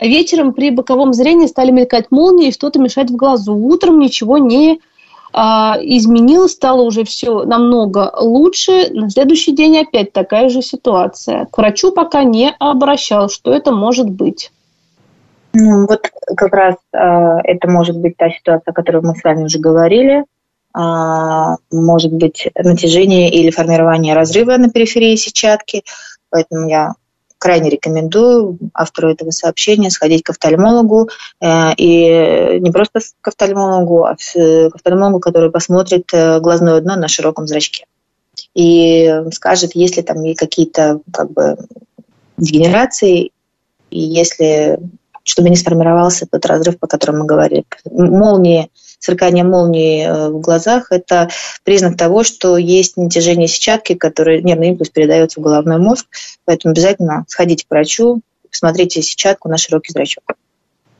Вечером 0.00 0.54
при 0.54 0.70
боковом 0.70 1.12
зрении 1.12 1.46
стали 1.46 1.70
мелькать 1.70 2.10
молнии 2.10 2.52
что-то 2.52 2.78
мешать 2.78 3.10
в 3.10 3.16
глазу. 3.16 3.54
Утром 3.54 3.98
ничего 3.98 4.38
не 4.38 4.80
изменилось, 5.32 6.52
стало 6.52 6.82
уже 6.82 7.04
все 7.04 7.44
намного 7.44 8.12
лучше. 8.20 8.90
На 8.90 9.10
следующий 9.10 9.52
день 9.52 9.78
опять 9.78 10.12
такая 10.12 10.48
же 10.48 10.62
ситуация. 10.62 11.46
К 11.46 11.58
врачу 11.58 11.92
пока 11.92 12.24
не 12.24 12.50
обращал, 12.58 13.28
что 13.28 13.52
это 13.52 13.72
может 13.72 14.08
быть. 14.10 14.50
Ну, 15.52 15.86
вот 15.86 16.10
как 16.36 16.52
раз 16.52 16.76
э, 16.92 16.98
это 16.98 17.68
может 17.68 17.96
быть 17.96 18.16
та 18.16 18.30
ситуация, 18.30 18.70
о 18.70 18.74
которой 18.74 19.02
мы 19.02 19.16
с 19.16 19.24
вами 19.24 19.44
уже 19.44 19.58
говорили. 19.58 20.24
Э, 20.76 21.56
может 21.72 22.12
быть 22.12 22.48
натяжение 22.56 23.30
или 23.30 23.50
формирование 23.50 24.14
разрыва 24.14 24.56
на 24.56 24.70
периферии 24.70 25.16
сетчатки. 25.16 25.82
Поэтому 26.30 26.68
я 26.68 26.94
крайне 27.40 27.70
рекомендую 27.70 28.58
автору 28.74 29.10
этого 29.10 29.30
сообщения 29.30 29.90
сходить 29.90 30.22
к 30.22 30.30
офтальмологу. 30.30 31.08
Э, 31.40 31.74
и 31.76 32.60
не 32.60 32.70
просто 32.70 33.00
к 33.20 33.28
офтальмологу, 33.28 34.04
а 34.04 34.14
к 34.14 34.74
офтальмологу, 34.74 35.18
который 35.18 35.50
посмотрит 35.50 36.10
э, 36.12 36.38
глазное 36.38 36.80
дно 36.80 36.96
на 36.96 37.08
широком 37.08 37.46
зрачке. 37.46 37.86
И 38.54 39.12
скажет, 39.32 39.74
есть 39.74 39.96
ли 39.96 40.02
там 40.02 40.18
какие-то 40.34 41.00
как 41.12 41.32
бы, 41.32 41.56
дегенерации, 42.36 43.32
и 43.90 44.00
если 44.00 44.78
чтобы 45.22 45.50
не 45.50 45.56
сформировался 45.56 46.26
тот 46.26 46.44
разрыв, 46.46 46.78
по 46.78 46.86
которому 46.86 47.20
мы 47.20 47.26
говорили. 47.26 47.64
Молнии 47.84 48.70
сверкание 49.00 49.42
молнии 49.42 50.06
э, 50.06 50.28
в 50.28 50.40
глазах– 50.40 50.88
это 50.90 51.28
признак 51.64 51.96
того, 51.96 52.22
что 52.22 52.56
есть 52.56 52.96
натяжение 52.96 53.48
сетчатки, 53.48 53.94
которое 53.94 54.40
нервный 54.42 54.68
импульс 54.68 54.90
передается 54.90 55.40
в 55.40 55.42
головной 55.42 55.78
мозг. 55.78 56.06
Поэтому 56.44 56.72
обязательно 56.72 57.24
сходите 57.26 57.64
к 57.66 57.70
врачу, 57.70 58.20
посмотрите 58.48 59.02
сетчатку 59.02 59.48
на 59.48 59.56
широкий 59.56 59.92
зрачок. 59.92 60.24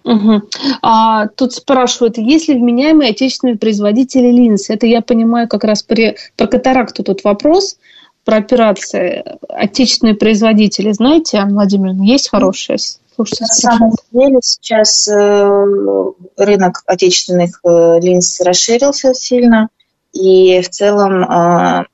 Угу. 0.04 0.42
А, 0.82 1.28
тут 1.28 1.52
спрашивают, 1.52 2.16
есть 2.16 2.48
ли 2.48 2.54
вменяемые 2.54 3.10
отечественные 3.10 3.58
производители 3.58 4.28
линз? 4.28 4.70
Это 4.70 4.86
я 4.86 5.02
понимаю 5.02 5.46
как 5.46 5.64
раз 5.64 5.82
при, 5.82 6.16
про 6.36 6.46
катаракту 6.46 7.02
тут 7.02 7.22
вопрос, 7.22 7.76
про 8.24 8.36
операции. 8.36 9.24
Отечественные 9.48 10.14
производители, 10.14 10.92
знаете, 10.92 11.38
Анна 11.38 11.54
Владимировна, 11.54 12.02
есть 12.02 12.30
хорошие? 12.30 12.78
Слушайте, 13.20 13.44
На 13.44 13.48
самом 13.48 13.92
деле 14.12 14.38
сейчас 14.40 15.06
э, 15.08 16.12
рынок 16.38 16.82
отечественных 16.86 17.60
э, 17.64 18.00
линз 18.00 18.40
расширился 18.40 19.12
сильно, 19.12 19.68
и 20.14 20.62
в 20.62 20.70
целом 20.70 21.22
э, 21.24 21.84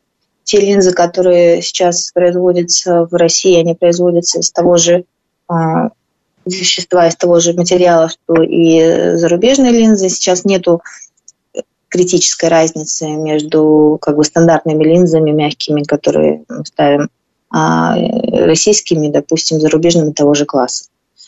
те 0.44 0.60
линзы, 0.60 0.92
которые 0.92 1.62
сейчас 1.62 2.12
производятся 2.12 3.08
в 3.10 3.14
России, 3.14 3.58
они 3.58 3.74
производятся 3.74 4.38
из 4.38 4.52
того 4.52 4.76
же 4.76 5.04
вещества, 6.44 7.08
из 7.08 7.16
того 7.16 7.40
же 7.40 7.54
материала, 7.54 8.08
что 8.08 8.42
и 8.42 9.16
зарубежные 9.16 9.72
линзы. 9.72 10.08
Сейчас 10.08 10.44
нету 10.44 10.80
критической 11.88 12.48
разницы 12.48 13.08
между 13.08 13.98
как 14.00 14.16
бы 14.16 14.22
стандартными 14.22 14.84
линзами 14.84 15.32
мягкими, 15.32 15.82
которые 15.82 16.44
мы 16.48 16.64
ставим, 16.64 17.08
а 17.50 17.96
российскими, 18.32 19.08
допустим, 19.08 19.60
зарубежными 19.60 20.12
того 20.12 20.34
же 20.34 20.44
класса 20.46 20.84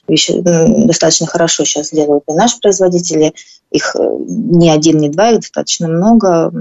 вещи 0.09 0.35
достаточно 0.41 1.27
хорошо 1.27 1.65
сейчас 1.65 1.91
делают 1.91 2.25
и 2.29 2.33
наши 2.33 2.59
производители. 2.61 3.35
Их 3.71 3.95
э, 3.97 4.01
не 4.01 4.71
один, 4.71 4.99
не 4.99 5.09
два, 5.09 5.31
их 5.31 5.41
достаточно 5.41 5.89
много. 5.89 6.53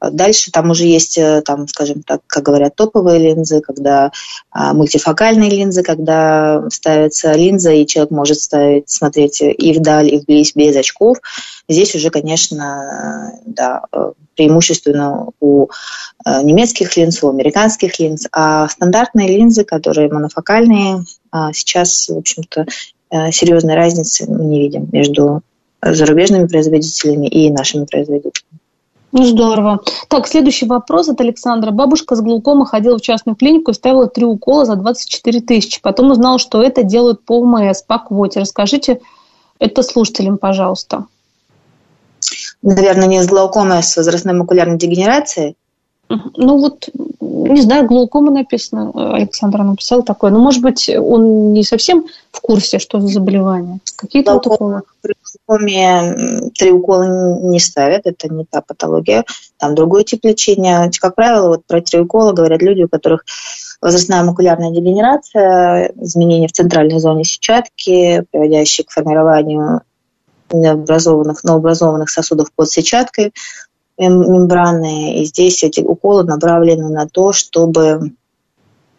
Дальше 0.00 0.52
там 0.52 0.70
уже 0.70 0.84
есть, 0.84 1.18
э, 1.18 1.42
там, 1.44 1.66
скажем 1.66 2.02
так, 2.02 2.20
как 2.26 2.44
говорят, 2.44 2.76
топовые 2.76 3.18
линзы, 3.18 3.60
когда 3.60 4.12
а, 4.50 4.72
мультифокальные 4.72 5.50
линзы, 5.50 5.82
когда 5.82 6.64
ставится 6.70 7.32
линза, 7.32 7.72
и 7.72 7.86
человек 7.86 8.12
может 8.12 8.38
ставить, 8.38 8.88
смотреть 8.88 9.40
и 9.40 9.72
вдаль, 9.72 10.14
и 10.14 10.18
вблизь 10.18 10.54
без 10.54 10.76
очков. 10.76 11.18
Здесь 11.68 11.94
уже, 11.96 12.10
конечно, 12.10 13.32
да, 13.44 13.82
э, 13.92 14.12
преимущественно 14.36 15.30
у 15.40 15.66
э, 16.24 16.42
немецких 16.42 16.96
линз, 16.96 17.22
у 17.24 17.30
американских 17.30 17.98
линз, 17.98 18.26
а 18.30 18.68
стандартные 18.68 19.36
линзы, 19.36 19.64
которые 19.64 20.12
монофокальные, 20.12 21.04
а, 21.32 21.52
сейчас, 21.52 22.08
в 22.08 22.16
общем-то, 22.16 22.66
серьезной 23.32 23.74
разницы 23.74 24.30
мы 24.30 24.44
не 24.44 24.60
видим 24.60 24.86
между 24.92 25.40
зарубежными 25.80 26.46
производителями 26.46 27.26
и 27.26 27.50
нашими 27.50 27.86
производителями. 27.86 28.57
Ну, 29.10 29.24
здорово. 29.24 29.80
Так, 30.08 30.26
следующий 30.26 30.66
вопрос 30.66 31.08
от 31.08 31.20
Александра. 31.20 31.70
Бабушка 31.70 32.14
с 32.14 32.20
глаукомой 32.20 32.66
ходила 32.66 32.98
в 32.98 33.02
частную 33.02 33.36
клинику 33.36 33.70
и 33.70 33.74
ставила 33.74 34.06
три 34.06 34.24
укола 34.24 34.66
за 34.66 34.76
24 34.76 35.40
тысячи. 35.40 35.80
Потом 35.80 36.10
узнала, 36.10 36.38
что 36.38 36.62
это 36.62 36.82
делают 36.82 37.24
по 37.24 37.38
УМС, 37.38 37.82
по 37.82 37.98
квоте. 37.98 38.40
Расскажите 38.40 39.00
это 39.58 39.82
слушателям, 39.82 40.36
пожалуйста. 40.36 41.06
Наверное, 42.60 43.06
не 43.06 43.22
с 43.22 43.26
глаукомой, 43.26 43.78
а 43.78 43.82
с 43.82 43.96
возрастной 43.96 44.34
макулярной 44.34 44.76
дегенерацией. 44.76 45.56
Ну 46.08 46.58
вот, 46.58 46.88
не 47.54 47.60
знаю, 47.60 47.86
глаукома 47.86 48.30
написано, 48.30 48.92
Александр 49.14 49.62
написал 49.62 50.02
такое. 50.02 50.30
Но, 50.30 50.38
может 50.38 50.62
быть, 50.62 50.88
он 50.88 51.52
не 51.52 51.62
совсем 51.62 52.06
в 52.30 52.40
курсе, 52.40 52.78
что 52.78 53.00
за 53.00 53.08
заболевание. 53.08 53.80
Какие-то 53.96 54.34
вот 54.34 54.46
уколы. 54.46 54.82
При 55.00 55.14
глаукоме 55.46 56.50
три 56.56 56.70
укола 56.72 57.40
не 57.42 57.60
ставят, 57.60 58.06
это 58.06 58.32
не 58.32 58.44
та 58.44 58.60
патология. 58.60 59.24
Там 59.58 59.74
другой 59.74 60.04
тип 60.04 60.24
лечения. 60.24 60.90
Как 61.00 61.14
правило, 61.14 61.48
вот 61.48 61.66
про 61.66 61.80
три 61.80 62.00
укола 62.00 62.32
говорят 62.32 62.62
люди, 62.62 62.82
у 62.82 62.88
которых 62.88 63.24
возрастная 63.80 64.24
макулярная 64.24 64.70
дегенерация, 64.70 65.92
изменения 65.96 66.48
в 66.48 66.52
центральной 66.52 66.98
зоне 66.98 67.24
сетчатки, 67.24 68.24
приводящие 68.30 68.84
к 68.84 68.90
формированию 68.90 69.82
необразованных, 70.50 71.44
новообразованных 71.44 72.10
сосудов 72.10 72.48
под 72.54 72.70
сетчаткой, 72.70 73.32
мембраны. 73.98 75.22
И 75.22 75.24
здесь 75.24 75.62
эти 75.62 75.80
уколы 75.80 76.24
направлены 76.24 76.88
на 76.88 77.08
то, 77.08 77.32
чтобы 77.32 78.12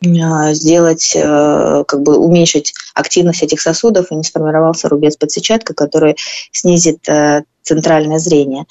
а, 0.06 0.54
сделать, 0.54 1.14
э, 1.14 1.84
как 1.86 2.02
бы 2.02 2.18
уменьшить 2.18 2.74
активность 2.94 3.44
этих 3.44 3.60
сосудов 3.60 4.12
и 4.12 4.16
не 4.16 4.24
сформировался 4.24 4.88
рубец 4.88 5.18
под 5.18 5.32
сетчаткой, 5.32 5.76
который 5.76 6.16
снизит 6.52 7.08
э, 7.10 7.44
центральное 7.64 8.20
зрение. 8.20 8.66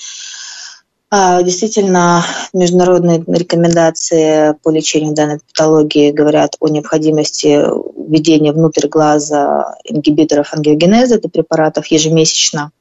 А, 1.10 1.42
действительно, 1.42 2.22
международные 2.52 3.24
рекомендации 3.26 4.54
по 4.62 4.68
лечению 4.68 5.14
данной 5.14 5.40
патологии 5.40 6.10
говорят 6.10 6.56
о 6.60 6.68
необходимости 6.68 7.64
введения 7.96 8.52
внутрь 8.52 8.88
глаза 8.88 9.74
ингибиторов 9.84 10.52
ангиогенеза, 10.52 11.14
это 11.14 11.30
препаратов 11.30 11.86
ежемесячно, 11.86 12.72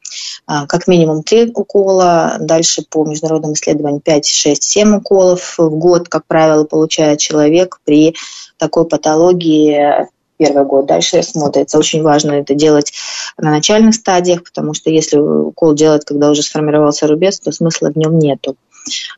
а, 0.46 0.68
как 0.68 0.88
минимум 0.88 1.24
3 1.24 1.54
укола, 1.56 2.36
дальше 2.42 2.84
по 2.90 3.06
международным 3.06 3.54
исследованиям 3.54 4.02
5, 4.02 4.28
6, 4.28 4.62
7 4.62 4.98
уколов 4.98 5.58
в 5.58 5.70
год, 5.70 6.10
как 6.10 6.26
правило, 6.26 6.66
получает 6.66 7.20
человек 7.20 7.80
при 7.86 8.13
такой 8.58 8.86
патологии 8.86 10.10
первый 10.38 10.65
год. 10.65 10.86
Дальше 10.86 11.23
смотрится. 11.23 11.78
Очень 11.78 12.04
важно 12.04 12.34
это 12.34 12.54
делать 12.54 12.93
на 13.38 13.52
начальных 13.52 13.95
стадиях, 13.95 14.43
потому 14.43 14.73
что 14.73 14.89
если 14.89 15.17
укол 15.17 15.73
делать, 15.73 16.06
когда 16.06 16.30
уже 16.30 16.43
сформировался 16.43 17.08
рубец, 17.08 17.39
то 17.39 17.52
смысла 17.52 17.91
в 17.91 17.95
нем 17.97 18.17
нету. 18.19 18.56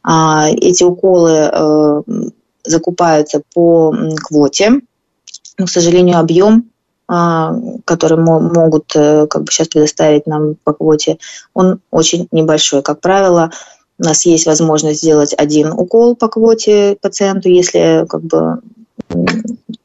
А, 0.03 0.49
эти 0.49 0.83
уколы 0.83 1.49
э, 1.51 2.01
закупаются 2.63 3.41
по 3.53 3.93
квоте. 4.23 4.81
Но, 5.57 5.65
к 5.65 5.69
сожалению, 5.69 6.19
объем 6.19 6.69
а, 7.11 7.55
который 7.85 8.19
могут 8.19 8.95
э, 8.95 9.25
как 9.25 9.43
бы 9.43 9.51
сейчас 9.51 9.67
предоставить 9.67 10.27
нам 10.27 10.53
по 10.63 10.73
квоте, 10.73 11.17
он 11.55 11.79
очень 11.89 12.27
небольшой. 12.31 12.83
Как 12.83 13.01
правило, 13.01 13.49
у 13.97 14.03
нас 14.03 14.27
есть 14.27 14.45
возможность 14.45 14.99
сделать 14.99 15.33
один 15.35 15.71
укол 15.71 16.15
по 16.15 16.27
квоте 16.27 16.97
пациенту, 17.01 17.49
если 17.49 18.05
как 18.07 18.21
бы 18.21 18.61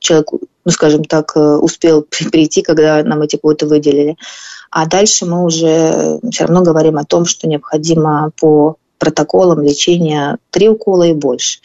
человек, 0.01 0.29
ну, 0.65 0.71
скажем 0.71 1.05
так, 1.05 1.33
э, 1.37 1.41
успел 1.41 2.07
прийти, 2.33 2.63
когда 2.63 3.03
нам 3.03 3.23
эти 3.23 3.37
квоты 3.37 3.67
выделили. 3.67 4.17
А 4.71 4.87
дальше 4.87 5.27
мы 5.27 5.45
уже 5.45 6.19
все 6.31 6.45
равно 6.45 6.63
говорим 6.63 6.99
о 6.99 7.05
том, 7.05 7.27
что 7.27 7.47
необходимо 7.47 8.33
по 8.41 8.77
протоколом 8.99 9.61
лечения 9.63 10.39
три 10.51 10.69
укола 10.69 11.05
и 11.05 11.13
больше. 11.13 11.61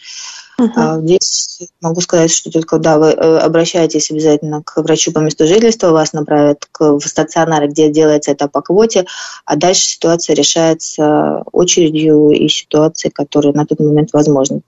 Uh-huh. 0.60 1.00
Здесь 1.00 1.62
могу 1.80 2.02
сказать, 2.02 2.30
что 2.30 2.50
только 2.50 2.78
да, 2.78 2.98
вы 2.98 3.08
э, 3.08 3.38
обращаетесь 3.38 4.10
обязательно 4.10 4.62
к 4.62 4.76
врачу 4.82 5.10
по 5.10 5.20
месту 5.20 5.46
жительства, 5.46 5.88
вас 5.88 6.12
направят 6.12 6.68
к, 6.70 6.98
в 6.98 7.00
стационар, 7.00 7.66
где 7.66 7.88
делается 7.88 8.32
это 8.32 8.46
по 8.46 8.60
квоте, 8.60 9.06
а 9.46 9.56
дальше 9.56 9.86
ситуация 9.86 10.36
решается 10.36 11.44
очередью 11.50 12.30
и 12.30 12.46
ситуацией, 12.48 13.10
которые 13.10 13.54
на 13.54 13.64
тот 13.64 13.80
момент 13.80 14.10
возможны. 14.12 14.60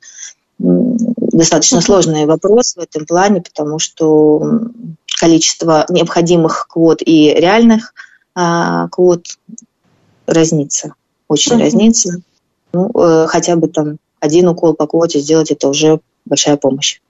Достаточно 1.32 1.80
сложный 1.80 2.26
вопрос 2.26 2.76
в 2.76 2.80
этом 2.80 3.06
плане, 3.06 3.40
потому 3.40 3.78
что 3.78 4.60
количество 5.18 5.86
необходимых 5.88 6.68
квот 6.68 7.00
и 7.04 7.32
реальных 7.32 7.94
а, 8.34 8.88
квот 8.88 9.24
разнится, 10.26 10.94
очень 11.28 11.56
uh-huh. 11.56 11.64
разнится. 11.64 12.20
Ну, 12.74 12.90
э, 12.94 13.26
хотя 13.28 13.56
бы 13.56 13.68
там 13.68 13.96
один 14.20 14.48
укол 14.48 14.74
по 14.74 14.86
квоте 14.86 15.20
сделать, 15.20 15.50
это 15.50 15.68
уже 15.68 16.00
большая 16.24 16.56
помощь. 16.56 17.00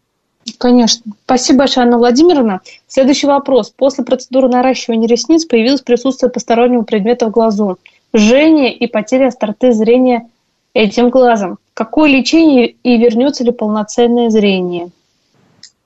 Конечно. 0.59 1.13
Спасибо 1.25 1.61
большое, 1.61 1.87
Анна 1.87 1.99
Владимировна. 1.99 2.61
Следующий 2.89 3.27
вопрос. 3.27 3.71
После 3.71 4.05
процедуры 4.05 4.49
наращивания 4.49 5.07
ресниц 5.07 5.45
появилось 5.45 5.83
присутствие 5.83 6.31
постороннего 6.31 6.83
предмета 6.83 7.27
в 7.27 7.31
глазу. 7.31 7.79
Жжение 8.15 8.75
и 8.75 8.87
потеря 8.87 9.29
остроты 9.29 9.73
зрения 9.73 10.29
этим 10.75 11.11
глазом. 11.11 11.59
Какое 11.75 12.11
лечение 12.11 12.67
и 12.69 12.99
вернется 12.99 13.45
ли 13.45 13.53
полноценное 13.53 14.31
зрение? 14.31 14.91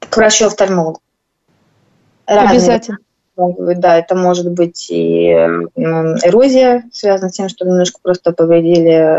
К 0.01 0.17
врачу-офтальмологу. 0.17 1.01
Обязательно 2.27 2.99
да, 3.37 3.99
это 3.99 4.15
может 4.15 4.51
быть 4.51 4.91
и 4.91 5.29
эрозия, 5.29 6.85
связанная 6.93 7.31
с 7.31 7.35
тем, 7.35 7.49
что 7.49 7.67
немножко 7.67 7.99
просто 8.03 8.33
повредили 8.33 9.15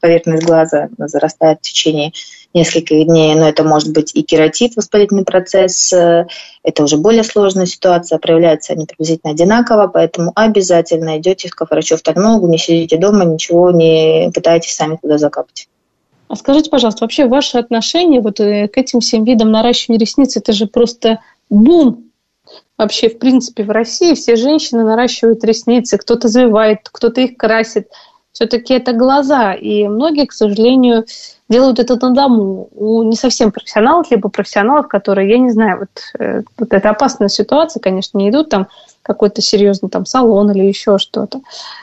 поверхность 0.00 0.46
глаза, 0.46 0.88
она 0.96 1.06
зарастает 1.06 1.58
в 1.58 1.62
течение 1.62 2.12
нескольких 2.52 3.06
дней, 3.06 3.34
но 3.34 3.48
это 3.48 3.62
может 3.64 3.92
быть 3.92 4.12
и 4.14 4.22
кератит, 4.22 4.76
воспалительный 4.76 5.24
процесс, 5.24 5.92
это 5.92 6.82
уже 6.82 6.96
более 6.96 7.22
сложная 7.22 7.66
ситуация, 7.66 8.18
проявляются 8.18 8.72
они 8.72 8.86
приблизительно 8.86 9.32
одинаково, 9.32 9.86
поэтому 9.86 10.32
обязательно 10.34 11.18
идете 11.18 11.48
к 11.48 11.64
врачу-офтальмологу, 11.68 12.48
не 12.48 12.58
сидите 12.58 12.96
дома, 12.96 13.24
ничего 13.24 13.70
не 13.70 14.30
пытайтесь 14.34 14.74
сами 14.74 14.98
туда 15.00 15.18
закапать. 15.18 15.68
А 16.30 16.36
скажите, 16.36 16.70
пожалуйста, 16.70 17.04
вообще 17.04 17.26
ваши 17.26 17.58
отношения 17.58 18.20
вот 18.20 18.38
э, 18.38 18.68
к 18.68 18.78
этим 18.78 19.00
всем 19.00 19.24
видам 19.24 19.50
наращивания 19.50 19.98
ресниц, 19.98 20.36
это 20.36 20.52
же 20.52 20.66
просто 20.66 21.20
бум 21.48 22.04
вообще, 22.78 23.08
в 23.08 23.18
принципе, 23.18 23.64
в 23.64 23.70
России 23.70 24.14
все 24.14 24.36
женщины 24.36 24.84
наращивают 24.84 25.44
ресницы, 25.44 25.98
кто-то 25.98 26.28
завивает, 26.28 26.88
кто-то 26.90 27.20
их 27.20 27.36
красит. 27.36 27.88
Все-таки 28.32 28.74
это 28.74 28.92
глаза, 28.92 29.54
и 29.54 29.88
многие, 29.88 30.24
к 30.24 30.32
сожалению, 30.32 31.04
делают 31.50 31.80
это 31.80 31.96
на 31.96 32.14
дому. 32.14 32.68
У 32.72 33.02
не 33.02 33.16
совсем 33.16 33.50
профессионалов, 33.50 34.10
либо 34.10 34.30
профессионалов, 34.30 34.88
которые, 34.88 35.28
я 35.28 35.38
не 35.38 35.50
знаю, 35.50 35.80
вот, 35.80 35.90
э, 36.18 36.42
вот 36.56 36.72
это 36.72 36.90
опасная 36.90 37.28
ситуация, 37.28 37.80
конечно, 37.80 38.16
не 38.16 38.30
идут 38.30 38.48
там 38.48 38.68
какой-то 39.02 39.42
серьезный 39.42 39.90
там 39.90 40.06
салон 40.06 40.50
или 40.52 40.64
еще 40.64 40.98
что-то. 40.98 41.40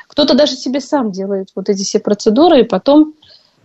Кто-то 0.07 0.33
даже 0.35 0.53
себе 0.53 0.79
сам 0.79 1.11
делает 1.11 1.49
вот 1.53 1.69
эти 1.69 1.83
все 1.83 1.99
процедуры, 1.99 2.61
и 2.61 2.63
потом 2.63 3.13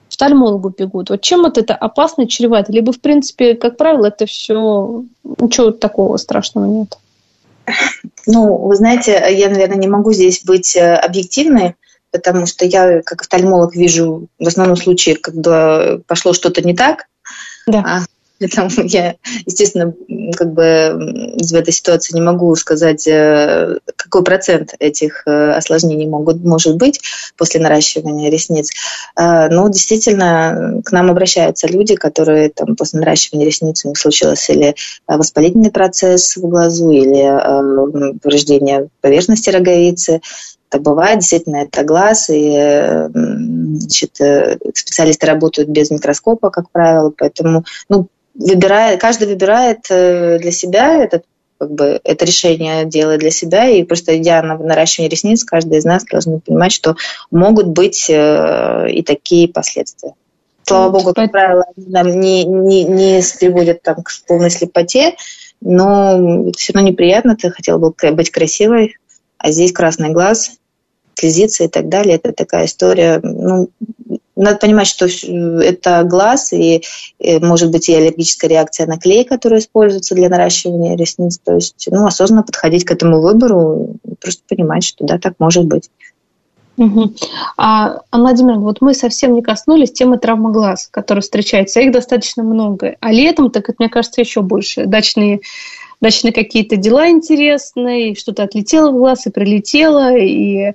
офтальмологу 0.09 0.75
бегут. 0.77 1.09
Вот 1.09 1.23
чем 1.23 1.43
вот 1.43 1.57
это 1.57 1.75
опасно 1.75 2.27
чревато? 2.27 2.73
Либо, 2.73 2.93
в 2.93 3.01
принципе, 3.01 3.55
как 3.55 3.77
правило, 3.77 4.07
это 4.07 4.27
все 4.27 5.05
ничего 5.39 5.71
такого 5.71 6.17
страшного 6.17 6.67
нет. 6.67 6.99
Ну, 8.27 8.57
вы 8.57 8.75
знаете, 8.77 9.25
я, 9.31 9.49
наверное, 9.49 9.79
не 9.79 9.89
могу 9.89 10.13
здесь 10.13 10.45
быть 10.45 10.77
э, 10.77 10.95
объективной, 10.95 11.77
потому 12.13 12.47
что 12.47 12.65
я, 12.65 13.03
как 13.03 13.23
офтальмолог, 13.23 13.75
вижу 13.75 14.29
в 14.39 14.47
основном 14.47 14.77
случае, 14.77 15.17
когда 15.17 15.99
пошло 16.07 16.33
что-то 16.33 16.63
не 16.63 16.75
так. 16.75 17.07
Да. 17.67 17.83
А 17.85 18.01
Поэтому 18.43 18.87
я, 18.87 19.17
естественно, 19.47 19.95
как 20.37 20.53
бы 20.53 21.35
в 21.37 21.55
этой 21.55 21.73
ситуации 21.73 22.15
не 22.15 22.21
могу 22.21 22.55
сказать, 22.57 23.07
э, 23.07 23.79
какой 23.97 24.25
процент 24.25 24.75
этих 24.79 25.23
э, 25.27 25.53
осложнений 25.53 26.09
могут, 26.09 26.43
может 26.43 26.77
быть 26.77 27.01
после 27.37 27.61
наращивания 27.61 28.31
ресниц. 28.31 28.71
А, 29.15 29.49
но 29.49 29.69
действительно 29.69 30.83
к 30.85 30.93
нам 30.93 31.11
обращаются 31.11 31.67
люди, 31.67 31.95
которые 31.95 32.51
там, 32.51 32.77
после 32.77 33.01
наращивания 33.01 33.47
ресниц 33.47 33.85
у 33.85 33.89
них 33.89 33.99
случилось 33.99 34.49
или 34.51 34.75
воспалительный 35.07 35.71
процесс 35.71 36.37
в 36.37 36.41
глазу, 36.41 36.91
или 36.91 37.23
э, 37.23 38.19
повреждение 38.21 38.89
поверхности 39.01 39.51
роговицы, 39.51 40.21
это 40.73 40.81
бывает, 40.81 41.19
действительно, 41.19 41.57
это 41.57 41.85
глаз, 41.85 42.31
и 42.31 43.09
значит, 43.13 44.17
специалисты 44.75 45.27
работают 45.27 45.69
без 45.69 45.91
микроскопа, 45.91 46.51
как 46.51 46.71
правило, 46.71 47.13
поэтому 47.17 47.65
ну, 47.91 48.09
выбирает, 48.35 49.01
каждый 49.01 49.29
выбирает 49.29 49.81
э, 49.91 50.39
для 50.39 50.51
себя 50.51 51.03
этот 51.05 51.25
как 51.59 51.71
бы 51.71 52.01
это 52.03 52.25
решение 52.25 52.85
делает 52.87 53.21
для 53.21 53.31
себя, 53.31 53.69
и 53.69 53.85
просто 53.85 54.19
идя 54.19 54.43
на 54.43 54.59
наращивание 54.59 55.09
ресниц, 55.09 55.45
каждый 55.45 55.79
из 55.79 55.85
нас 55.85 56.05
должен 56.05 56.41
понимать, 56.41 56.73
что 56.73 56.97
могут 57.31 57.69
быть 57.69 58.11
э, 58.11 58.91
и 58.91 59.03
такие 59.03 59.47
последствия. 59.47 60.15
Слава 60.65 60.91
ну, 60.91 60.99
богу, 60.99 61.15
как 61.15 61.31
правило, 61.31 61.65
нам 61.77 62.09
не, 62.19 62.45
не, 62.45 62.85
не 62.85 63.23
приводят 63.39 63.83
там, 63.83 64.03
к 64.03 64.11
полной 64.27 64.51
слепоте, 64.51 65.15
но 65.61 66.51
все 66.57 66.73
равно 66.73 66.89
неприятно, 66.89 67.37
ты 67.37 67.51
хотел 67.51 67.79
бы 67.79 67.95
быть 68.13 68.31
красивой, 68.31 68.97
а 69.39 69.53
здесь 69.53 69.73
красный 69.73 70.11
глаз, 70.11 70.59
слезиться 71.23 71.65
и 71.65 71.69
так 71.69 71.89
далее. 71.89 72.17
Это 72.17 72.33
такая 72.33 72.67
история, 72.67 73.21
ну, 73.23 73.71
надо 74.35 74.57
понимать, 74.57 74.89
что 74.89 75.07
это 75.07 76.03
глаз, 76.05 76.53
и, 76.53 76.83
и 77.19 77.39
может 77.39 77.71
быть 77.71 77.89
и 77.89 77.95
аллергическая 77.95 78.51
реакция 78.51 78.87
на 78.87 78.99
клей, 78.99 79.25
который 79.25 79.61
используется 79.61 80.15
для 80.15 80.29
наращивания 80.29 80.97
ресниц. 80.97 81.39
То 81.39 81.55
есть, 81.55 81.87
ну, 81.91 82.07
осознанно 82.07 82.43
подходить 82.43 82.85
к 82.85 82.91
этому 82.91 83.21
выбору, 83.21 83.97
просто 84.21 84.43
понимать, 84.49 84.85
что 84.85 85.05
да, 85.05 85.19
так 85.19 85.35
может 85.39 85.67
быть. 85.67 85.91
Угу. 86.79 87.13
А, 87.59 88.01
Анна 88.11 88.25
Владимировна, 88.25 88.65
вот 88.65 88.81
мы 88.81 88.95
совсем 88.95 89.35
не 89.35 89.43
коснулись 89.43 89.93
темы 89.93 90.19
травмы 90.19 90.51
глаз, 90.51 90.89
которые 90.91 91.23
встречаются. 91.23 91.81
Их 91.81 91.93
достаточно 91.93 92.43
много. 92.43 92.97
А 93.01 93.13
летом, 93.13 93.51
так 93.51 93.69
это, 93.69 93.77
мне 93.79 93.91
кажется, 93.91 94.23
еще 94.23 94.41
больше. 94.41 94.87
Дачные 94.87 95.43
дачные 96.03 96.33
какие-то 96.33 96.77
дела 96.77 97.09
интересные, 97.09 98.15
что-то 98.15 98.43
отлетело 98.43 98.91
в 98.91 98.97
глаз 98.97 99.27
и 99.27 99.31
прилетело, 99.31 100.15
и 100.15 100.75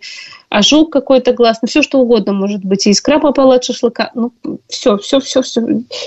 ожог 0.49 0.91
какой-то 0.91 1.33
глаз, 1.33 1.59
ну 1.61 1.67
все 1.67 1.83
что 1.83 1.99
угодно 1.99 2.33
может 2.33 2.63
быть, 2.63 2.87
и 2.87 2.91
искра 2.91 3.19
попала 3.19 3.55
от 3.55 3.65
шашлыка, 3.65 4.09
ну 4.15 4.31
все, 4.67 4.97
все, 4.97 5.19
все, 5.19 5.41
все, 5.41 5.61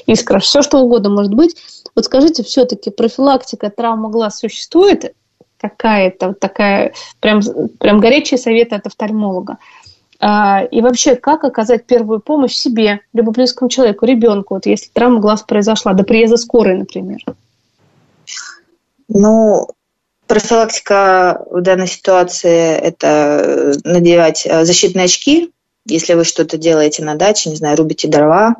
искра, 0.06 0.40
все 0.40 0.62
что 0.62 0.78
угодно 0.78 1.10
может 1.10 1.34
быть. 1.34 1.54
Вот 1.94 2.06
скажите, 2.06 2.42
все-таки 2.42 2.90
профилактика 2.90 3.70
травмы 3.70 4.10
глаз 4.10 4.38
существует? 4.38 5.14
Какая-то 5.58 6.28
вот 6.28 6.40
такая, 6.40 6.94
прям, 7.20 7.42
прям 7.78 8.00
горячие 8.00 8.38
советы 8.38 8.76
от 8.76 8.86
офтальмолога. 8.86 9.58
А, 10.18 10.62
и 10.62 10.80
вообще, 10.80 11.16
как 11.16 11.44
оказать 11.44 11.84
первую 11.84 12.20
помощь 12.20 12.54
себе, 12.54 13.00
либо 13.12 13.32
близкому 13.32 13.68
человеку, 13.68 14.06
ребенку, 14.06 14.54
вот 14.54 14.64
если 14.64 14.90
травма 14.90 15.20
глаз 15.20 15.42
произошла, 15.42 15.92
до 15.92 16.04
приезда 16.04 16.38
скорой, 16.38 16.78
например? 16.78 17.18
Ну, 19.12 19.68
профилактика 20.28 21.44
в 21.50 21.60
данной 21.62 21.88
ситуации– 21.88 22.76
это 22.82 23.74
надевать 23.84 24.46
э, 24.46 24.64
защитные 24.64 25.06
очки, 25.06 25.50
если 25.84 26.14
вы 26.14 26.24
что-то 26.24 26.56
делаете 26.56 27.04
на 27.04 27.16
даче, 27.16 27.50
не 27.50 27.56
знаю, 27.56 27.76
рубите 27.76 28.06
дрова, 28.06 28.54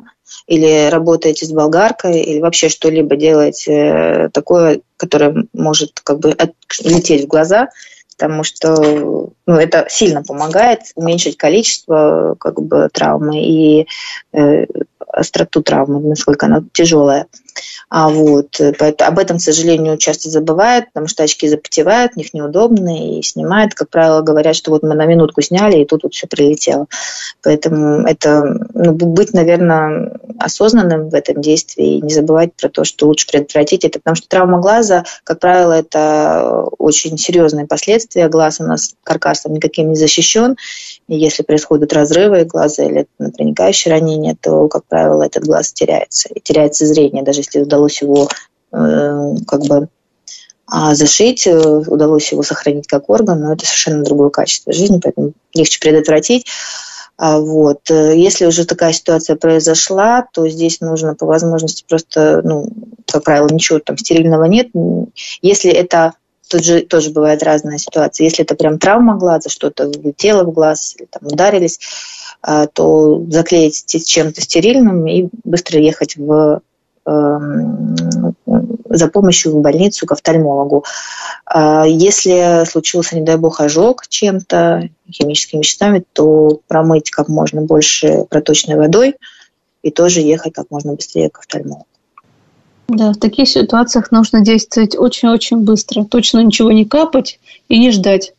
или 0.47 0.89
работаете 0.89 1.45
с 1.45 1.51
болгаркой, 1.51 2.21
или 2.21 2.41
вообще 2.41 2.67
что-либо 2.67 3.15
делаете 3.15 3.71
э, 3.73 4.29
такое, 4.29 4.81
которое 4.97 5.45
может 5.53 6.01
как 6.03 6.19
бы 6.19 6.35
лететь 6.83 7.23
в 7.23 7.27
глаза, 7.27 7.69
потому 8.17 8.43
что 8.43 9.31
ну, 9.45 9.55
это 9.55 9.87
сильно 9.89 10.21
помогает 10.21 10.81
уменьшить 10.95 11.37
количество 11.37 12.35
как 12.39 12.61
бы 12.61 12.89
травмы 12.91 13.41
и 13.41 13.87
э, 14.33 14.65
остроту 15.07 15.61
травмы, 15.61 15.99
насколько 15.99 16.45
она 16.45 16.63
тяжелая. 16.73 17.27
А 17.89 18.07
вот, 18.07 18.59
э, 18.61 18.73
поэтому, 18.77 19.09
об 19.09 19.19
этом, 19.19 19.37
к 19.37 19.41
сожалению, 19.41 19.97
часто 19.97 20.29
забывают, 20.29 20.85
потому 20.85 21.07
что 21.07 21.23
очки 21.23 21.47
запотевают, 21.49 22.13
в 22.13 22.17
них 22.17 22.33
неудобно, 22.33 23.17
и 23.17 23.21
снимают. 23.21 23.73
Как 23.73 23.89
правило, 23.89 24.21
говорят, 24.21 24.55
что 24.55 24.71
вот 24.71 24.81
мы 24.81 24.95
на 24.95 25.05
минутку 25.05 25.41
сняли, 25.41 25.79
и 25.79 25.85
тут 25.85 26.03
вот 26.03 26.13
все 26.13 26.25
прилетело. 26.25 26.87
Поэтому 27.43 28.07
это 28.07 28.43
ну, 28.73 28.93
быть, 28.93 29.33
наверное, 29.33 30.13
осознанным 30.39 31.09
в 31.09 31.13
этом 31.13 31.41
действии 31.41 31.97
и 31.97 32.01
не 32.01 32.13
забывать 32.13 32.53
про 32.53 32.69
то, 32.69 32.85
что 32.85 33.07
лучше 33.07 33.27
предотвратить 33.27 33.83
это, 33.83 33.99
потому 33.99 34.15
что 34.15 34.29
травма 34.29 34.61
глаза, 34.61 35.03
как 35.25 35.39
правило, 35.39 35.73
это 35.73 36.65
очень 36.77 37.17
серьезные 37.17 37.67
последствия. 37.67 38.29
Глаз 38.29 38.61
у 38.61 38.63
нас 38.63 38.93
каркасом 39.03 39.53
никаким 39.53 39.89
не 39.89 39.95
защищен, 39.95 40.55
и 41.07 41.17
если 41.17 41.43
происходят 41.43 41.91
разрывы 41.91 42.45
глаза 42.45 42.83
или 42.83 43.05
проникающие 43.17 43.93
ранения, 43.93 44.37
то, 44.39 44.69
как 44.69 44.83
правило, 44.91 45.23
этот 45.23 45.45
глаз 45.45 45.73
теряется. 45.73 46.29
И 46.29 46.39
теряется 46.39 46.85
зрение, 46.85 47.23
даже 47.23 47.39
если 47.39 47.61
удалось 47.61 48.01
его 48.01 48.29
э, 48.71 49.35
как 49.47 49.61
бы 49.61 49.87
а 50.67 50.95
зашить, 50.95 51.47
э, 51.47 51.57
удалось 51.57 52.31
его 52.31 52.43
сохранить 52.43 52.87
как 52.87 53.09
орган, 53.09 53.41
но 53.41 53.53
это 53.53 53.65
совершенно 53.65 54.03
другое 54.03 54.29
качество 54.29 54.71
жизни, 54.71 55.01
поэтому 55.03 55.33
легче 55.53 55.79
предотвратить. 55.79 56.45
А 57.17 57.39
вот. 57.39 57.89
Если 57.89 58.45
уже 58.45 58.65
такая 58.65 58.93
ситуация 58.93 59.35
произошла, 59.35 60.25
то 60.33 60.47
здесь 60.47 60.81
нужно 60.81 61.13
по 61.13 61.25
возможности 61.25 61.85
просто, 61.87 62.41
ну, 62.43 62.67
как 63.05 63.23
правило, 63.23 63.47
ничего 63.51 63.79
там 63.79 63.97
стерильного 63.97 64.45
нет. 64.45 64.69
Если 65.41 65.71
это 65.71 66.13
Тут 66.51 66.65
же 66.65 66.81
тоже 66.81 67.11
бывает 67.11 67.43
разная 67.43 67.77
ситуация. 67.77 68.25
Если 68.25 68.43
это 68.43 68.55
прям 68.55 68.77
травма 68.77 69.15
глаза, 69.15 69.49
что-то 69.49 69.87
влетело 69.87 70.43
в 70.43 70.51
глаз, 70.51 70.95
или 70.97 71.05
там 71.05 71.25
ударились, 71.25 71.79
то 72.41 73.23
заклеить 73.29 73.85
чем-то 74.05 74.41
стерильным 74.41 75.05
и 75.07 75.29
быстро 75.43 75.79
ехать 75.79 76.17
в 76.17 76.61
эм, 77.05 77.95
за 78.89 79.07
помощью 79.07 79.53
в 79.53 79.61
больницу 79.61 80.05
к 80.05 80.11
офтальмологу. 80.11 80.85
А 81.45 81.85
если 81.85 82.65
случился, 82.65 83.15
не 83.15 83.23
дай 83.23 83.37
бог, 83.37 83.61
ожог 83.61 84.07
чем-то, 84.07 84.89
химическими 85.11 85.59
веществами, 85.59 86.03
то 86.13 86.61
промыть 86.67 87.09
как 87.09 87.27
можно 87.27 87.61
больше 87.61 88.25
проточной 88.29 88.75
водой 88.75 89.15
и 89.81 89.91
тоже 89.91 90.21
ехать 90.21 90.53
как 90.53 90.67
можно 90.69 90.93
быстрее 90.93 91.29
к 91.29 91.39
офтальмологу. 91.39 91.85
Да, 92.87 93.13
в 93.13 93.17
таких 93.17 93.47
ситуациях 93.47 94.11
нужно 94.11 94.41
действовать 94.41 94.97
очень-очень 94.97 95.59
быстро. 95.59 96.03
Точно 96.03 96.39
ничего 96.43 96.71
не 96.73 96.83
капать 96.83 97.39
и 97.69 97.79
не 97.79 97.91
ждать. 97.91 98.33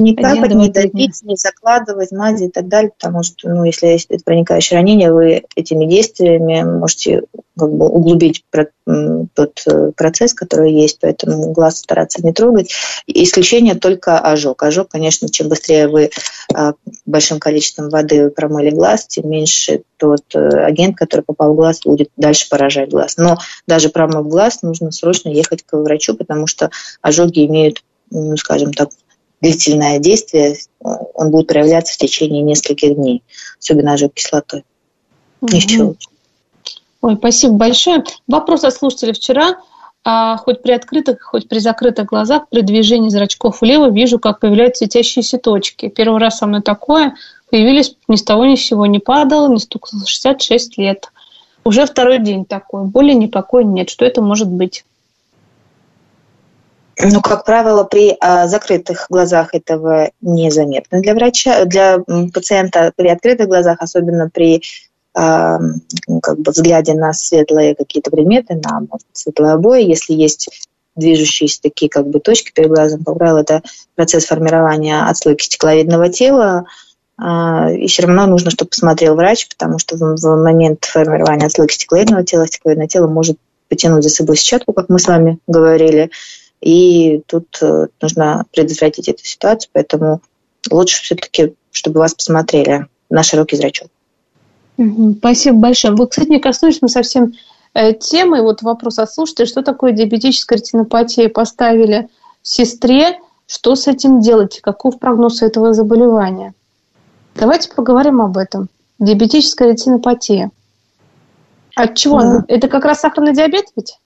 Не 0.00 0.16
капать, 0.16 0.54
не 0.54 0.68
давить, 0.68 1.22
не 1.22 1.36
закладывать 1.36 2.12
мази 2.12 2.44
и 2.44 2.50
так 2.50 2.68
далее, 2.68 2.90
потому 2.98 3.22
что, 3.22 3.48
ну, 3.48 3.64
если 3.64 3.88
есть 3.88 4.08
проникающее 4.24 4.78
ранение, 4.78 5.12
вы 5.12 5.44
этими 5.54 5.84
действиями 5.86 6.62
можете 6.62 7.22
как 7.58 7.70
бы 7.72 7.88
углубить 7.88 8.44
тот 9.34 9.62
э, 9.66 9.92
процесс, 9.96 10.32
который 10.34 10.72
есть, 10.72 10.98
поэтому 11.00 11.52
глаз 11.52 11.78
стараться 11.78 12.24
не 12.24 12.32
трогать. 12.32 12.72
Исключение 13.06 13.74
только 13.74 14.18
ожог. 14.18 14.62
Ожог, 14.62 14.88
конечно, 14.88 15.28
чем 15.28 15.48
быстрее 15.48 15.88
вы 15.88 16.10
а, 16.54 16.72
большим 17.06 17.38
количеством 17.38 17.90
воды 17.90 18.30
промыли 18.30 18.70
глаз, 18.70 19.06
тем 19.06 19.28
меньше 19.28 19.82
тот 19.98 20.22
э, 20.34 20.48
агент, 20.64 20.96
который 20.96 21.22
попал 21.22 21.52
в 21.52 21.56
глаз, 21.56 21.80
будет 21.84 22.10
дальше 22.16 22.48
поражать 22.48 22.90
глаз. 22.90 23.16
Но 23.16 23.38
даже 23.66 23.90
промыв 23.90 24.26
глаз, 24.26 24.62
нужно 24.62 24.90
срочно 24.90 25.28
ехать 25.28 25.62
к 25.62 25.76
врачу, 25.76 26.14
потому 26.14 26.46
что 26.46 26.70
ожоги 27.02 27.44
имеют, 27.46 27.84
ну, 28.10 28.36
скажем 28.36 28.72
так, 28.72 28.88
длительное 29.40 29.98
действие, 29.98 30.56
он 30.80 31.30
будет 31.30 31.46
проявляться 31.48 31.94
в 31.94 31.96
течение 31.96 32.42
нескольких 32.42 32.94
дней, 32.94 33.22
особенно 33.58 33.94
ожог 33.94 34.14
кислотой. 34.14 34.64
Угу. 35.40 35.54
Еще 35.54 35.94
Ой, 37.02 37.16
спасибо 37.16 37.54
большое. 37.54 38.04
Вопрос 38.26 38.64
от 38.64 38.74
слушателя 38.74 39.14
вчера. 39.14 39.56
А, 40.02 40.36
хоть 40.38 40.62
при 40.62 40.72
открытых, 40.72 41.20
хоть 41.22 41.48
при 41.48 41.58
закрытых 41.58 42.06
глазах 42.06 42.48
при 42.48 42.62
движении 42.62 43.10
зрачков 43.10 43.60
влево 43.60 43.90
вижу, 43.90 44.18
как 44.18 44.40
появляются 44.40 44.84
светящиеся 44.84 45.38
точки. 45.38 45.88
Первый 45.88 46.20
раз 46.20 46.38
со 46.38 46.46
мной 46.46 46.62
такое. 46.62 47.14
Появились 47.50 47.96
ни 48.08 48.16
с 48.16 48.22
того 48.22 48.44
ни 48.44 48.54
с 48.54 48.64
сего. 48.64 48.86
Не 48.86 48.98
падало, 48.98 49.48
не 49.48 49.58
стукало 49.58 50.06
66 50.06 50.78
лет. 50.78 51.10
Уже 51.64 51.84
второй 51.84 52.18
день 52.18 52.44
такой. 52.44 52.84
Боли, 52.84 53.12
ни 53.12 53.26
покоя 53.26 53.64
нет. 53.64 53.90
Что 53.90 54.04
это 54.04 54.22
может 54.22 54.48
быть? 54.48 54.84
Ну, 57.02 57.20
как 57.20 57.44
правило, 57.44 57.84
при 57.84 58.16
а, 58.20 58.46
закрытых 58.46 59.06
глазах 59.08 59.54
этого 59.54 60.10
незаметно 60.20 61.00
для 61.00 61.14
врача, 61.14 61.64
для 61.64 61.98
пациента 62.32 62.92
при 62.94 63.08
открытых 63.08 63.48
глазах, 63.48 63.78
особенно 63.80 64.28
при 64.28 64.62
а, 65.14 65.58
ну, 66.06 66.20
как 66.20 66.38
бы 66.38 66.52
взгляде 66.52 66.94
на 66.94 67.12
светлые 67.12 67.74
какие-то 67.74 68.10
предметы, 68.10 68.54
на 68.54 68.80
может, 68.80 69.06
светлые 69.12 69.54
обои, 69.54 69.84
если 69.84 70.12
есть 70.14 70.48
движущиеся 70.96 71.62
такие 71.62 71.88
как 71.88 72.06
бы 72.06 72.20
точки 72.20 72.52
перед 72.52 72.68
глазом, 72.68 73.04
как 73.04 73.16
правило, 73.16 73.38
это 73.38 73.62
процесс 73.94 74.26
формирования 74.26 75.02
отслойки 75.02 75.44
стекловидного 75.44 76.10
тела, 76.10 76.64
а, 77.16 77.70
и 77.70 77.86
все 77.86 78.02
равно 78.02 78.26
нужно, 78.26 78.50
чтобы 78.50 78.70
посмотрел 78.70 79.14
врач, 79.14 79.48
потому 79.48 79.78
что 79.78 79.96
в 79.96 80.42
момент 80.42 80.84
формирования 80.84 81.46
отслойки 81.46 81.74
стекловидного 81.74 82.24
тела 82.24 82.46
стекловидное 82.46 82.88
тело 82.88 83.06
может 83.06 83.38
потянуть 83.68 84.02
за 84.02 84.10
собой 84.10 84.36
сетчатку, 84.36 84.72
как 84.72 84.88
мы 84.88 84.98
с 84.98 85.06
вами 85.06 85.38
говорили, 85.46 86.10
и 86.60 87.22
тут 87.26 87.58
э, 87.62 87.86
нужно 88.00 88.44
предотвратить 88.52 89.08
эту 89.08 89.24
ситуацию, 89.24 89.70
поэтому 89.72 90.20
лучше 90.70 91.02
все-таки, 91.02 91.54
чтобы 91.70 92.00
вас 92.00 92.14
посмотрели 92.14 92.86
на 93.08 93.22
широкий 93.22 93.56
зрачок. 93.56 93.88
Спасибо 95.18 95.58
большое. 95.58 95.94
Вы, 95.94 96.06
кстати, 96.06 96.28
не 96.28 96.40
коснулись 96.40 96.80
мы 96.80 96.88
совсем 96.88 97.34
э, 97.74 97.92
темы. 97.92 98.42
Вот 98.42 98.62
вопрос 98.62 98.98
от 98.98 99.12
слушателя. 99.12 99.46
Что 99.46 99.62
такое 99.62 99.92
диабетическая 99.92 100.58
ретинопатия? 100.58 101.28
Поставили 101.28 102.08
сестре. 102.42 103.18
Что 103.46 103.74
с 103.74 103.88
этим 103.88 104.20
делать? 104.20 104.60
Каков 104.60 104.98
прогноз 104.98 105.42
этого 105.42 105.74
заболевания? 105.74 106.54
Давайте 107.34 107.70
поговорим 107.74 108.20
об 108.20 108.36
этом. 108.38 108.68
Диабетическая 108.98 109.72
ретинопатия. 109.72 110.50
От 111.74 111.96
чего? 111.96 112.20
Mm. 112.20 112.44
Это 112.48 112.68
как 112.68 112.84
раз 112.84 113.00
сахарный 113.00 113.34
диабет 113.34 113.66
ведь? 113.76 113.98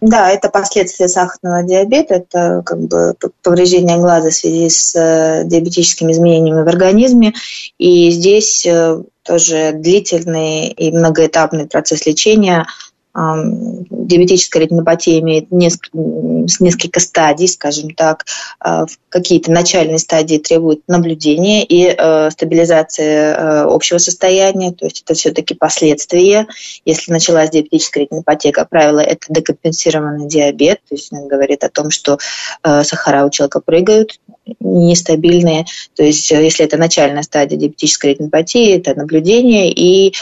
Да, 0.00 0.30
это 0.30 0.48
последствия 0.48 1.08
сахарного 1.08 1.64
диабета, 1.64 2.14
это 2.14 2.62
как 2.64 2.78
бы 2.78 3.16
повреждение 3.42 3.98
глаза 3.98 4.30
в 4.30 4.34
связи 4.34 4.68
с 4.68 4.94
э, 4.94 5.42
диабетическими 5.44 6.12
изменениями 6.12 6.62
в 6.62 6.68
организме. 6.68 7.34
И 7.78 8.10
здесь 8.10 8.64
э, 8.64 9.02
тоже 9.22 9.72
длительный 9.74 10.68
и 10.68 10.92
многоэтапный 10.92 11.66
процесс 11.66 12.06
лечения– 12.06 12.66
диабетическая 14.08 14.62
ретинопатия 14.62 15.20
имеет 15.20 15.52
несколько, 15.52 15.96
несколько 16.60 17.00
стадий, 17.00 17.46
скажем 17.46 17.90
так. 17.90 18.24
А, 18.58 18.86
какие-то 19.10 19.52
начальные 19.52 19.98
стадии 19.98 20.38
требуют 20.38 20.82
наблюдения 20.88 21.64
и 21.64 21.94
э, 21.96 22.30
стабилизации 22.30 23.04
э, 23.04 23.62
общего 23.62 23.98
состояния, 23.98 24.72
то 24.72 24.84
есть 24.86 25.02
это 25.02 25.14
все-таки 25.14 25.54
последствия. 25.54 26.46
Если 26.84 27.12
началась 27.12 27.50
диабетическая 27.50 28.04
ретинопатия, 28.04 28.52
как 28.52 28.68
правило, 28.68 29.00
это 29.00 29.26
декомпенсированный 29.28 30.28
диабет, 30.28 30.80
то 30.88 30.94
есть 30.94 31.12
он 31.12 31.28
говорит 31.28 31.64
о 31.64 31.68
том, 31.68 31.90
что 31.90 32.18
э, 32.62 32.82
сахара 32.84 33.24
у 33.24 33.30
человека 33.30 33.60
прыгают, 33.60 34.18
нестабильные. 34.60 35.66
То 35.94 36.02
есть 36.02 36.30
если 36.30 36.64
это 36.64 36.76
начальная 36.76 37.22
стадия 37.22 37.58
диабетической 37.58 38.10
ретинопатии, 38.10 38.76
это 38.76 38.94
наблюдение 38.94 39.72
и 39.72 40.14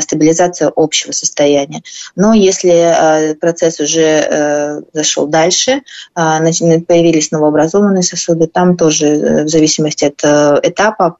стабилизация 0.00 0.72
общего 0.74 1.12
состояния. 1.12 1.82
Но 2.16 2.34
если 2.34 2.70
э, 2.70 3.34
процесс 3.34 3.80
уже 3.80 4.00
э, 4.00 4.80
зашел 4.92 5.26
дальше, 5.26 5.82
а, 6.14 6.40
появились 6.40 7.30
новообразованные 7.30 8.02
сосуды, 8.02 8.46
там 8.46 8.76
тоже 8.76 9.06
э, 9.06 9.44
в 9.44 9.48
зависимости 9.48 10.04
от 10.04 10.64
этапа 10.64 11.06
а, 11.06 11.16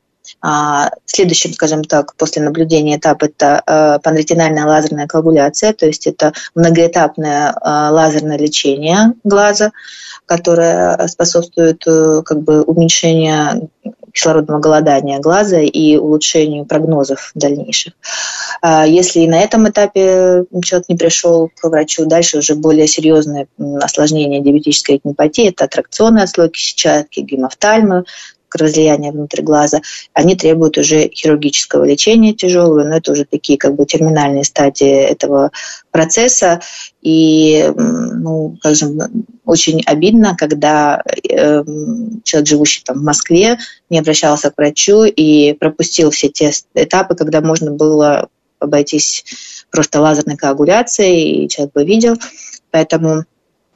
Следующим, 1.05 1.53
скажем 1.53 1.83
так, 1.85 2.15
после 2.15 2.43
наблюдения 2.43 2.97
этап– 2.97 3.23
это 3.25 4.01
панретинальная 4.05 4.67
лазерная 4.67 5.07
коагуляция, 5.07 5.73
то 5.73 5.87
есть 5.87 6.07
это 6.07 6.33
многоэтапное 6.55 7.55
лазерное 7.65 8.39
лечение 8.39 9.15
глаза, 9.25 9.73
которое 10.27 11.09
способствует 11.09 11.83
как 11.85 12.43
бы 12.43 12.63
уменьшению 12.63 13.71
кислородного 14.13 14.59
голодания 14.61 15.19
глаза 15.19 15.61
и 15.61 15.97
улучшению 15.97 16.65
прогнозов 16.65 17.31
дальнейших. 17.35 17.93
А 18.63 18.87
если 18.87 19.21
и 19.21 19.29
на 19.29 19.41
этом 19.41 19.69
этапе 19.69 20.45
человек 20.65 20.89
не 20.89 20.97
пришел 20.97 21.51
к 21.55 21.69
врачу, 21.69 22.07
дальше 22.07 22.39
уже 22.39 22.55
более 22.55 22.87
серьезное 22.87 23.49
осложнение 23.81 24.41
диабетической 24.41 24.97
ретинопатии– 24.97 25.49
это 25.51 25.65
аттракционные 25.65 26.25
отслойки 26.25 26.59
сетчатки, 26.59 27.21
гемофтальмы, 27.21 28.05
разлияния 28.55 29.13
внутрь 29.13 29.43
глаза, 29.43 29.81
они 30.13 30.37
требуют 30.37 30.79
уже 30.79 31.09
хирургического 31.09 31.85
лечения 31.85 32.33
тяжелого, 32.33 32.85
но 32.85 32.97
это 32.97 33.13
уже 33.13 33.25
такие 33.25 33.59
как 33.59 33.75
бы 33.75 33.85
терминальные 33.87 34.45
стадии 34.45 34.91
этого 34.91 35.51
процесса. 35.91 36.61
И, 37.03 37.71
ну, 37.77 38.57
скажем, 38.61 39.27
очень 39.45 39.83
обидно, 39.87 40.37
когда 40.37 41.03
э, 41.29 41.65
человек, 42.25 42.49
живущий 42.49 42.83
там 42.85 42.99
в 42.99 43.05
Москве, 43.05 43.59
не 43.91 43.99
обращался 43.99 44.51
к 44.51 44.59
врачу 44.59 45.05
и 45.05 45.53
пропустил 45.55 46.11
все 46.11 46.29
те 46.29 46.51
этапы, 46.75 47.15
когда 47.15 47.41
можно 47.41 47.71
было 47.71 48.29
обойтись 48.59 49.25
просто 49.71 50.01
лазерной 50.01 50.37
коагуляцией, 50.37 51.45
и 51.45 51.49
человек 51.49 51.75
бы 51.75 51.85
видел. 51.85 52.17
Поэтому 52.71 53.25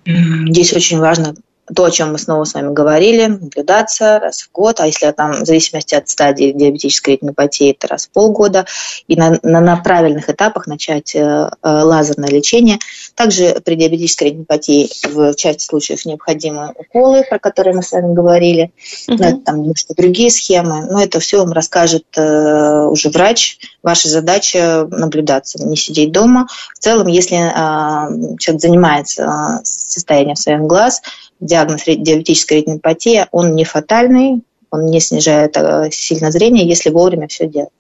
здесь 0.05 0.73
очень 0.73 0.99
важно 0.99 1.35
то, 1.75 1.85
о 1.85 1.91
чем 1.91 2.13
мы 2.13 2.19
снова 2.19 2.45
с 2.45 2.55
вами 2.55 2.73
говорили, 2.73 3.27
наблюдаться 3.27 4.19
раз 4.19 4.43
в 4.43 4.53
год, 4.53 4.81
а 4.81 4.87
если 4.87 5.11
там 5.13 5.33
в 5.43 5.47
зависимости 5.47 5.95
от 5.95 6.09
стадии 6.09 6.53
диабетической 6.53 7.15
ретинопатии, 7.15 7.71
это 7.71 7.89
раз 7.89 8.07
в 8.07 8.11
полгода, 8.11 8.67
и 9.09 9.17
на, 9.17 9.39
на, 9.43 9.61
на 9.61 9.77
правильных 9.77 10.29
этапах 10.29 10.67
начать 10.67 11.15
э, 11.15 11.21
э, 11.21 11.49
лазерное 11.63 12.29
лечение. 12.29 12.79
Также 13.15 13.61
при 13.65 13.77
диабетической 13.77 14.29
ретинопатии 14.29 14.91
в 15.09 15.35
части 15.35 15.65
случаев 15.65 16.05
необходимы 16.05 16.73
уколы, 16.77 17.25
про 17.29 17.39
которые 17.39 17.75
мы 17.75 17.83
с 17.83 17.93
вами 17.93 18.15
говорили, 18.15 18.73
uh-huh. 19.09 19.17
но 19.19 19.29
это 19.29 19.39
там 19.39 19.61
немножко 19.61 19.95
другие 19.95 20.31
схемы, 20.31 20.87
но 20.91 21.03
это 21.03 21.21
все 21.21 21.39
вам 21.39 21.53
расскажет 21.53 22.05
э, 22.17 22.87
уже 22.87 23.11
врач. 23.11 23.59
Ваша 23.83 24.09
задача 24.09 24.87
наблюдаться, 24.91 25.65
не 25.65 25.77
сидеть 25.77 26.13
дома. 26.13 26.47
В 26.75 26.79
целом, 26.79 27.07
если 27.07 27.37
э, 27.37 28.37
человек 28.39 28.61
занимается 28.61 29.23
э, 29.23 29.65
состоянием 29.65 30.37
своих 30.37 30.61
глаз, 30.61 31.03
диагноз 31.43 31.83
диабетическая 31.85 32.59
ретинопатия, 32.59 33.29
он 33.33 33.55
не 33.55 33.65
фатальный, 33.65 34.43
он 34.71 34.87
не 34.87 35.01
снижает 35.01 35.57
э, 35.57 35.91
сильно 35.91 36.31
зрение, 36.31 36.67
если 36.67 36.91
вовремя 36.91 37.29
все 37.29 37.47
делать. 37.47 37.71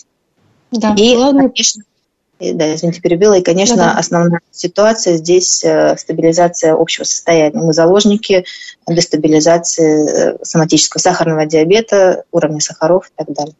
Да, 0.70 0.94
и, 0.96 1.14
главное... 1.14 1.48
конечно, 1.48 1.82
да, 2.38 2.74
извините, 2.74 3.00
перебила. 3.00 3.34
И, 3.34 3.42
конечно, 3.42 3.76
Да-да. 3.76 3.98
основная 3.98 4.40
ситуация 4.50 5.16
здесь 5.16 5.62
э, 5.64 5.96
стабилизация 5.96 6.74
общего 6.74 7.04
состояния. 7.04 7.58
Мы 7.58 7.72
заложники 7.72 8.44
дестабилизации 8.86 10.38
соматического 10.42 11.00
сахарного 11.00 11.46
диабета, 11.46 12.24
уровня 12.32 12.60
сахаров 12.60 13.06
и 13.06 13.12
так 13.16 13.34
далее. 13.34 13.54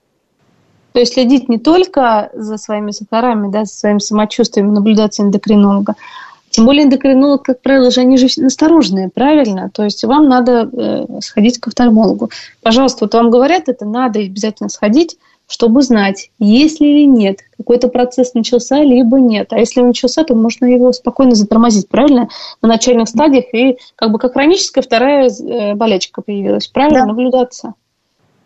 То 0.93 1.01
есть 1.01 1.15
следить 1.15 1.49
не 1.49 1.59
только 1.59 2.31
за 2.35 2.59
своими 2.59 2.91
сахарами, 2.91 3.51
да, 3.51 3.65
за 3.65 3.73
своим 3.73 4.01
самочувствием, 4.01 4.75
наблюдать 4.75 5.19
эндокринолога, 5.21 5.95
тем 6.53 6.67
более 6.67 6.85
эндокринолог, 6.85 7.43
как 7.43 7.63
правило, 7.63 7.91
же 7.91 8.03
они 8.03 8.19
же 8.19 8.27
настороженные, 8.37 9.09
правильно? 9.09 9.71
То 9.75 9.85
есть 9.85 10.05
вам 10.05 10.29
надо 10.29 10.69
э, 10.71 11.21
сходить 11.21 11.59
к 11.59 11.67
офтальмологу. 11.69 12.31
Пожалуйста, 12.63 13.07
вот 13.07 13.15
вам 13.15 13.31
говорят, 13.31 13.69
это 13.69 13.87
надо 13.87 14.21
обязательно 14.21 14.69
сходить, 14.69 15.17
чтобы 15.49 15.83
знать, 15.83 16.31
есть 16.39 16.81
ли 16.81 16.93
или 16.93 17.07
нет, 17.07 17.39
какой-то 17.57 17.89
процесс 17.89 18.35
начался, 18.35 18.83
либо 18.83 19.19
нет. 19.19 19.53
А 19.53 19.59
если 19.59 19.81
он 19.81 19.89
начался, 19.89 20.25
то 20.25 20.35
можно 20.35 20.67
его 20.67 20.93
спокойно 20.93 21.35
затормозить, 21.35 21.89
правильно? 21.89 22.29
На 22.61 22.69
начальных 22.69 23.09
стадиях 23.09 23.47
и 23.55 23.79
как 23.97 24.13
бы 24.13 24.19
как 24.19 24.35
хроническая 24.35 24.83
вторая 24.83 25.31
э, 25.31 25.75
болячка 25.75 26.21
появилась, 26.21 26.69
правильно? 26.69 27.01
Да. 27.01 27.07
Наблюдаться. 27.07 27.75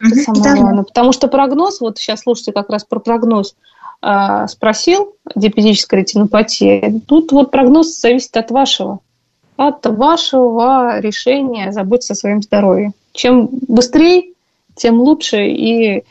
Это 0.00 0.16
самое 0.16 0.42
да. 0.42 0.56
главное. 0.56 0.82
Потому 0.84 1.12
что 1.12 1.28
прогноз, 1.28 1.80
вот 1.80 1.98
сейчас 1.98 2.20
слушайте 2.20 2.52
как 2.52 2.70
раз 2.70 2.84
про 2.84 3.00
прогноз, 3.00 3.54
э, 4.02 4.46
спросил, 4.48 5.14
диабетическая 5.34 6.00
ретинопатия. 6.00 7.00
Тут 7.06 7.32
вот 7.32 7.50
прогноз 7.50 7.98
зависит 8.00 8.36
от 8.36 8.50
вашего, 8.50 9.00
от 9.56 9.84
вашего 9.86 11.00
решения 11.00 11.72
заботиться 11.72 12.12
о 12.12 12.16
своем 12.16 12.42
здоровье. 12.42 12.92
Чем 13.12 13.48
быстрее, 13.68 14.32
тем 14.74 15.00
лучше 15.00 15.46
и 15.46 16.04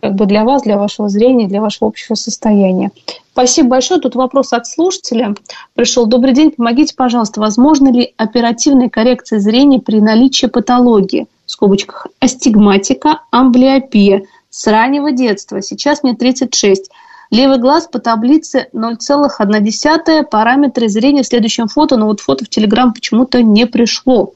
как 0.00 0.14
бы 0.14 0.24
для 0.26 0.44
вас, 0.44 0.62
для 0.62 0.78
вашего 0.78 1.08
зрения, 1.08 1.46
для 1.46 1.60
вашего 1.60 1.88
общего 1.88 2.14
состояния. 2.14 2.90
Спасибо 3.32 3.68
большое. 3.68 4.00
Тут 4.00 4.14
вопрос 4.14 4.52
от 4.54 4.66
слушателя 4.66 5.34
пришел. 5.74 6.06
Добрый 6.06 6.32
день, 6.32 6.50
помогите, 6.50 6.94
пожалуйста, 6.96 7.40
возможно 7.40 7.92
ли 7.92 8.14
оперативная 8.16 8.88
коррекция 8.88 9.40
зрения 9.40 9.78
при 9.78 10.00
наличии 10.00 10.46
патологии– 10.46 11.26
скобочках, 11.60 12.06
астигматика, 12.20 13.20
амблиопия 13.30 14.22
с 14.48 14.66
раннего 14.66 15.12
детства. 15.12 15.60
Сейчас 15.60 16.02
мне 16.02 16.14
36. 16.14 16.90
Левый 17.30 17.58
глаз 17.58 17.86
по 17.86 17.98
таблице 17.98 18.68
0,1. 18.72 20.24
Параметры 20.24 20.88
зрения 20.88 21.22
в 21.22 21.26
следующем 21.26 21.68
фото, 21.68 21.96
но 21.96 22.06
вот 22.06 22.20
фото 22.20 22.46
в 22.46 22.48
Телеграм 22.48 22.94
почему-то 22.94 23.42
не 23.42 23.66
пришло. 23.66 24.32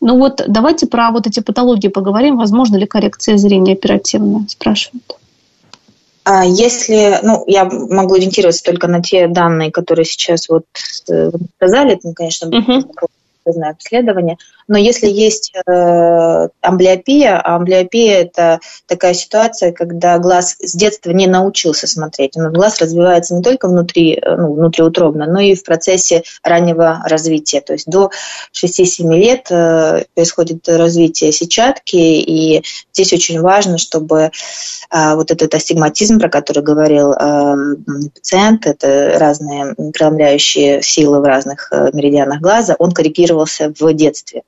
Ну 0.00 0.18
вот 0.18 0.42
давайте 0.48 0.86
про 0.86 1.10
вот 1.10 1.26
эти 1.26 1.40
патологии 1.40 1.88
поговорим. 1.88 2.38
Возможно 2.38 2.76
ли 2.76 2.86
коррекция 2.86 3.36
зрения 3.36 3.74
оперативная, 3.74 4.46
спрашивают. 4.48 5.04
А 6.24 6.46
если, 6.46 7.18
ну, 7.22 7.44
я 7.46 7.66
могу 7.66 8.14
ориентироваться 8.14 8.64
только 8.64 8.88
на 8.88 9.02
те 9.02 9.28
данные, 9.28 9.70
которые 9.70 10.06
сейчас 10.06 10.48
вот 10.48 10.64
э, 11.10 11.30
сказали, 11.58 12.00
ну, 12.02 12.14
конечно, 12.14 12.46
uh-huh 12.46 12.84
знаю, 13.52 13.72
обследование. 13.72 14.38
Но 14.68 14.78
если 14.78 15.08
есть 15.08 15.52
э, 15.54 16.48
амблиопия, 16.60 17.38
а 17.38 17.56
амблиопия– 17.56 18.20
это 18.22 18.60
такая 18.86 19.14
ситуация, 19.14 19.72
когда 19.72 20.18
глаз 20.18 20.56
с 20.60 20.74
детства 20.74 21.10
не 21.10 21.26
научился 21.26 21.86
смотреть. 21.86 22.36
Но 22.36 22.50
глаз 22.50 22.80
развивается 22.80 23.34
не 23.34 23.42
только 23.42 23.68
внутри, 23.68 24.14
э, 24.14 24.36
ну, 24.36 24.54
внутриутробно, 24.54 25.26
но 25.26 25.40
и 25.40 25.54
в 25.54 25.64
процессе 25.64 26.22
раннего 26.42 27.02
развития. 27.04 27.60
То 27.60 27.72
есть 27.74 27.86
до 27.86 28.10
6-7 28.52 29.14
лет 29.14 29.46
э, 29.50 30.04
происходит 30.14 30.68
развитие 30.68 31.32
сетчатки, 31.32 31.96
и 31.96 32.62
здесь 32.92 33.12
очень 33.12 33.40
важно, 33.40 33.78
чтобы 33.78 34.30
вот 34.90 35.30
этот 35.30 35.52
астигматизм, 35.54 36.20
про 36.20 36.28
который 36.28 36.62
говорил 36.62 37.12
пациент, 38.14 38.66
это 38.66 39.16
разные 39.18 39.74
преломляющие 39.92 40.82
силы 40.82 41.20
в 41.20 41.24
разных 41.24 41.72
меридианах 41.92 42.40
глаза, 42.40 42.76
он 42.78 42.92
корректировал 42.92 43.14
коррегировался 43.14 43.72
в 43.78 43.94
детстве. 43.94 44.42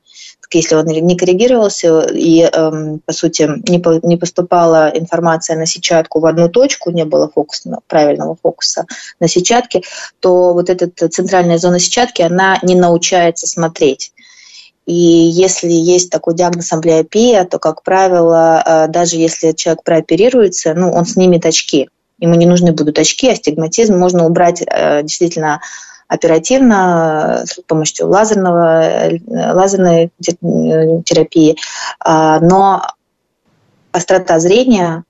Если 0.53 0.75
он 0.75 0.87
не 0.87 1.17
коррегировался 1.17 2.03
и, 2.03 2.43
эм, 2.43 3.01
по 3.05 3.13
сути, 3.13 3.49
не 3.69 4.17
поступала 4.17 4.91
информация 4.95 5.57
на 5.57 5.67
сетчатку 5.67 6.21
в 6.21 6.27
одну 6.27 6.49
точку, 6.49 6.91
не 6.91 7.05
было 7.05 7.29
фокуса, 7.29 7.79
правильного 7.87 8.37
фокуса 8.41 8.87
на 9.21 9.29
сетчатке, 9.29 9.83
то 10.21 10.53
вот 10.53 10.71
эта 10.71 11.09
центральная 11.09 11.59
зона 11.59 11.79
сетчатки, 11.79 12.23
она 12.23 12.59
не 12.63 12.75
научается 12.75 13.47
смотреть. 13.47 14.13
И 14.87 14.95
если 14.95 15.73
есть 15.73 16.11
такой 16.11 16.37
диагноз 16.37 16.73
амблиопия, 16.73 17.45
то, 17.45 17.59
как 17.59 17.83
правило, 17.83 18.63
э, 18.65 18.89
даже 18.89 19.17
если 19.17 19.51
человек 19.51 19.83
прооперируется, 19.83 20.75
ну, 20.75 20.93
он 20.93 21.05
снимет 21.05 21.45
очки. 21.45 21.89
Ему 22.19 22.35
не 22.37 22.47
нужны 22.47 22.73
будут 22.73 22.99
очки, 22.99 23.29
астигматизм 23.29 23.99
можно 23.99 24.25
убрать 24.25 24.63
э, 24.63 25.03
действительно 25.03 25.61
оперативно 26.09 27.43
с 27.47 27.61
помощью 27.67 28.09
лазерного, 28.09 29.11
лазерной 29.29 30.11
терапии, 30.21 31.57
а, 32.01 32.41
но 32.41 32.83
острота 33.93 34.39
зрения 34.39 35.05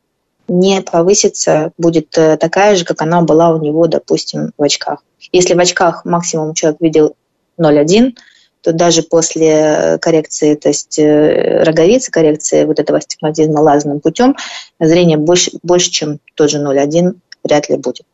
не 0.49 0.81
повысится, 0.81 1.73
будет 1.77 2.17
э, 2.17 2.37
такая 2.37 2.77
же, 2.77 2.85
как 2.85 3.03
она 3.03 3.23
была 3.23 3.51
у 3.51 3.61
него, 3.61 3.87
допустим, 3.89 4.53
в 4.57 4.63
очках. 4.63 5.03
Если 5.33 5.55
в 5.55 5.59
очках 5.59 6.05
максимум 6.05 6.55
человек 6.55 6.81
видел 6.81 7.17
0,1, 7.59 8.13
то 8.61 8.73
даже 8.73 9.03
после 9.03 9.99
коррекции, 10.01 10.55
то 10.55 10.69
есть 10.69 10.99
э, 10.99 11.63
роговицы, 11.65 12.11
коррекции 12.11 12.65
вот 12.65 12.79
этого 12.79 12.99
астигматизма 12.99 13.61
лазерным 13.61 14.01
путем, 14.01 14.37
зрение 14.79 15.19
больше, 15.19 15.53
больше 15.63 15.91
чем 15.91 16.21
тот 16.35 16.51
же 16.51 16.59
0,1 16.59 17.17
вряд 17.43 17.69
ли 17.69 17.77
будет. 17.77 18.07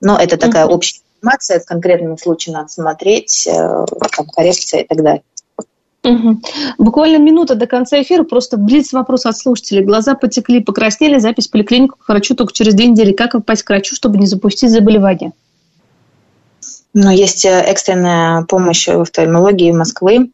Но 0.00 0.18
это 0.18 0.36
такая 0.36 0.66
mm-hmm. 0.66 0.72
общая 0.72 1.00
информация, 1.22 1.60
в 1.60 1.64
конкретном 1.64 2.18
случае 2.18 2.54
надо 2.54 2.68
смотреть, 2.68 3.46
э, 3.46 3.84
там, 4.16 4.26
коррекция 4.26 4.82
и 4.82 4.86
так 4.86 5.02
далее. 5.02 5.22
Угу. 6.04 6.40
Буквально 6.78 7.18
минута 7.18 7.54
до 7.54 7.66
конца 7.66 8.00
эфира, 8.00 8.22
просто 8.22 8.56
блиц 8.56 8.92
вопрос 8.92 9.26
от 9.26 9.36
слушателей. 9.36 9.84
Глаза 9.84 10.14
потекли, 10.14 10.60
покраснели, 10.60 11.18
запись 11.18 11.48
в 11.48 11.50
поликлинику 11.50 11.98
к 11.98 12.08
врачу 12.08 12.34
только 12.34 12.52
через 12.52 12.74
две 12.74 12.86
недели. 12.86 13.12
Как 13.12 13.32
попасть 13.32 13.64
к 13.64 13.70
врачу, 13.70 13.94
чтобы 13.94 14.18
не 14.18 14.26
запустить 14.26 14.70
заболевание? 14.70 15.32
Ну, 16.94 17.10
есть 17.10 17.44
э, 17.44 17.50
экстренная 17.50 18.44
помощь 18.44 18.88
в 18.88 19.00
офтальмологии 19.00 19.72
Москвы. 19.72 20.30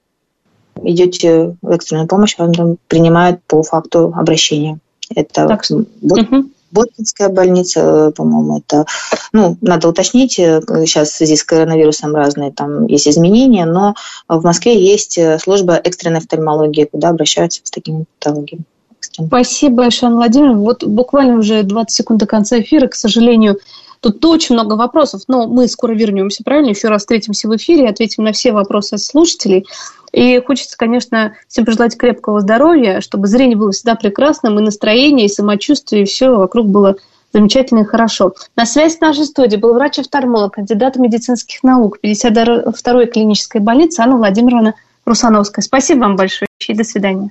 Идете 0.83 1.57
в 1.63 1.71
экстренную 1.71 2.09
помощь, 2.09 2.37
вам 2.37 2.53
там 2.53 2.77
принимают 2.89 3.41
по 3.47 3.63
факту 3.63 4.13
обращения. 4.15 4.79
Это 5.15 5.47
так. 5.47 5.63
Угу. 5.71 6.45
Боткинская 6.75 7.29
больница, 7.29 7.81
э, 7.81 8.13
по-моему, 8.13 8.59
это, 8.59 8.85
ну, 9.33 9.57
надо 9.61 9.89
уточнить, 9.89 10.39
э, 10.39 10.61
сейчас 10.87 11.11
в 11.11 11.17
связи 11.17 11.37
с 11.37 11.45
коронавирусом 11.45 12.15
разные 12.15 12.51
там 12.51 12.87
есть 12.87 13.09
изменения, 13.09 13.65
но 13.65 13.95
в 14.29 14.45
Москве 14.45 14.79
есть 14.85 15.17
э, 15.17 15.39
служба 15.39 15.75
экстренной 15.75 16.19
офтальмологии, 16.19 16.89
куда 16.91 17.11
обращаются 17.11 17.61
с 17.63 17.71
такими 17.71 18.05
патологиями. 18.19 18.65
Спасибо 19.01 19.77
большое, 19.77 20.13
Владимир. 20.13 20.55
Вот 20.55 20.85
буквально 20.85 21.39
уже 21.39 21.63
20 21.63 21.91
секунд 21.95 22.21
до 22.21 22.27
конца 22.27 22.61
эфира, 22.61 22.89
к 22.89 22.95
сожалению, 22.95 23.59
Тут 24.05 24.23
очень 24.27 24.55
много 24.55 24.75
вопросов, 24.75 25.23
но 25.29 25.47
мы 25.47 25.67
скоро 25.67 25.95
вернемся, 25.95 26.45
правильно? 26.45 26.69
Еще 26.69 26.89
раз 26.89 27.01
встретимся 27.01 27.49
в 27.49 27.57
эфире, 27.57 27.89
ответим 27.89 28.25
на 28.25 28.33
все 28.33 28.53
вопросы 28.53 28.99
слушателей. 28.99 29.65
И 30.13 30.39
хочется, 30.47 30.77
конечно, 30.77 31.33
всем 31.49 31.65
пожелать 31.65 31.97
крепкого 31.97 32.43
здоровья, 32.43 33.01
чтобы 33.01 33.29
зрение 33.29 33.57
было 33.57 33.73
всегда 33.73 33.95
прекрасным, 33.95 34.59
и 34.59 34.63
настроение, 34.63 35.25
и 35.25 35.31
самочувствие, 35.31 36.03
и 36.03 36.05
все 36.05 36.37
вокруг 36.37 36.67
было 36.67 36.97
замечательно 37.33 37.79
и 37.79 37.85
хорошо. 37.85 38.35
На 38.57 38.67
связи 38.67 38.97
с 38.97 39.01
нашей 39.01 39.25
студией 39.25 39.59
был 39.59 39.73
врач-офтальмолог, 39.73 40.53
кандидат 40.53 40.97
медицинских 40.97 41.63
наук 41.63 41.97
52-й 42.05 43.07
клинической 43.07 43.63
больницы 43.63 44.01
Анна 44.01 44.19
Владимировна 44.19 44.75
Русановская. 45.07 45.63
Спасибо 45.63 46.01
вам 46.01 46.17
большое 46.17 46.47
и 46.69 46.75
до 46.75 46.85
свидания. 46.85 47.31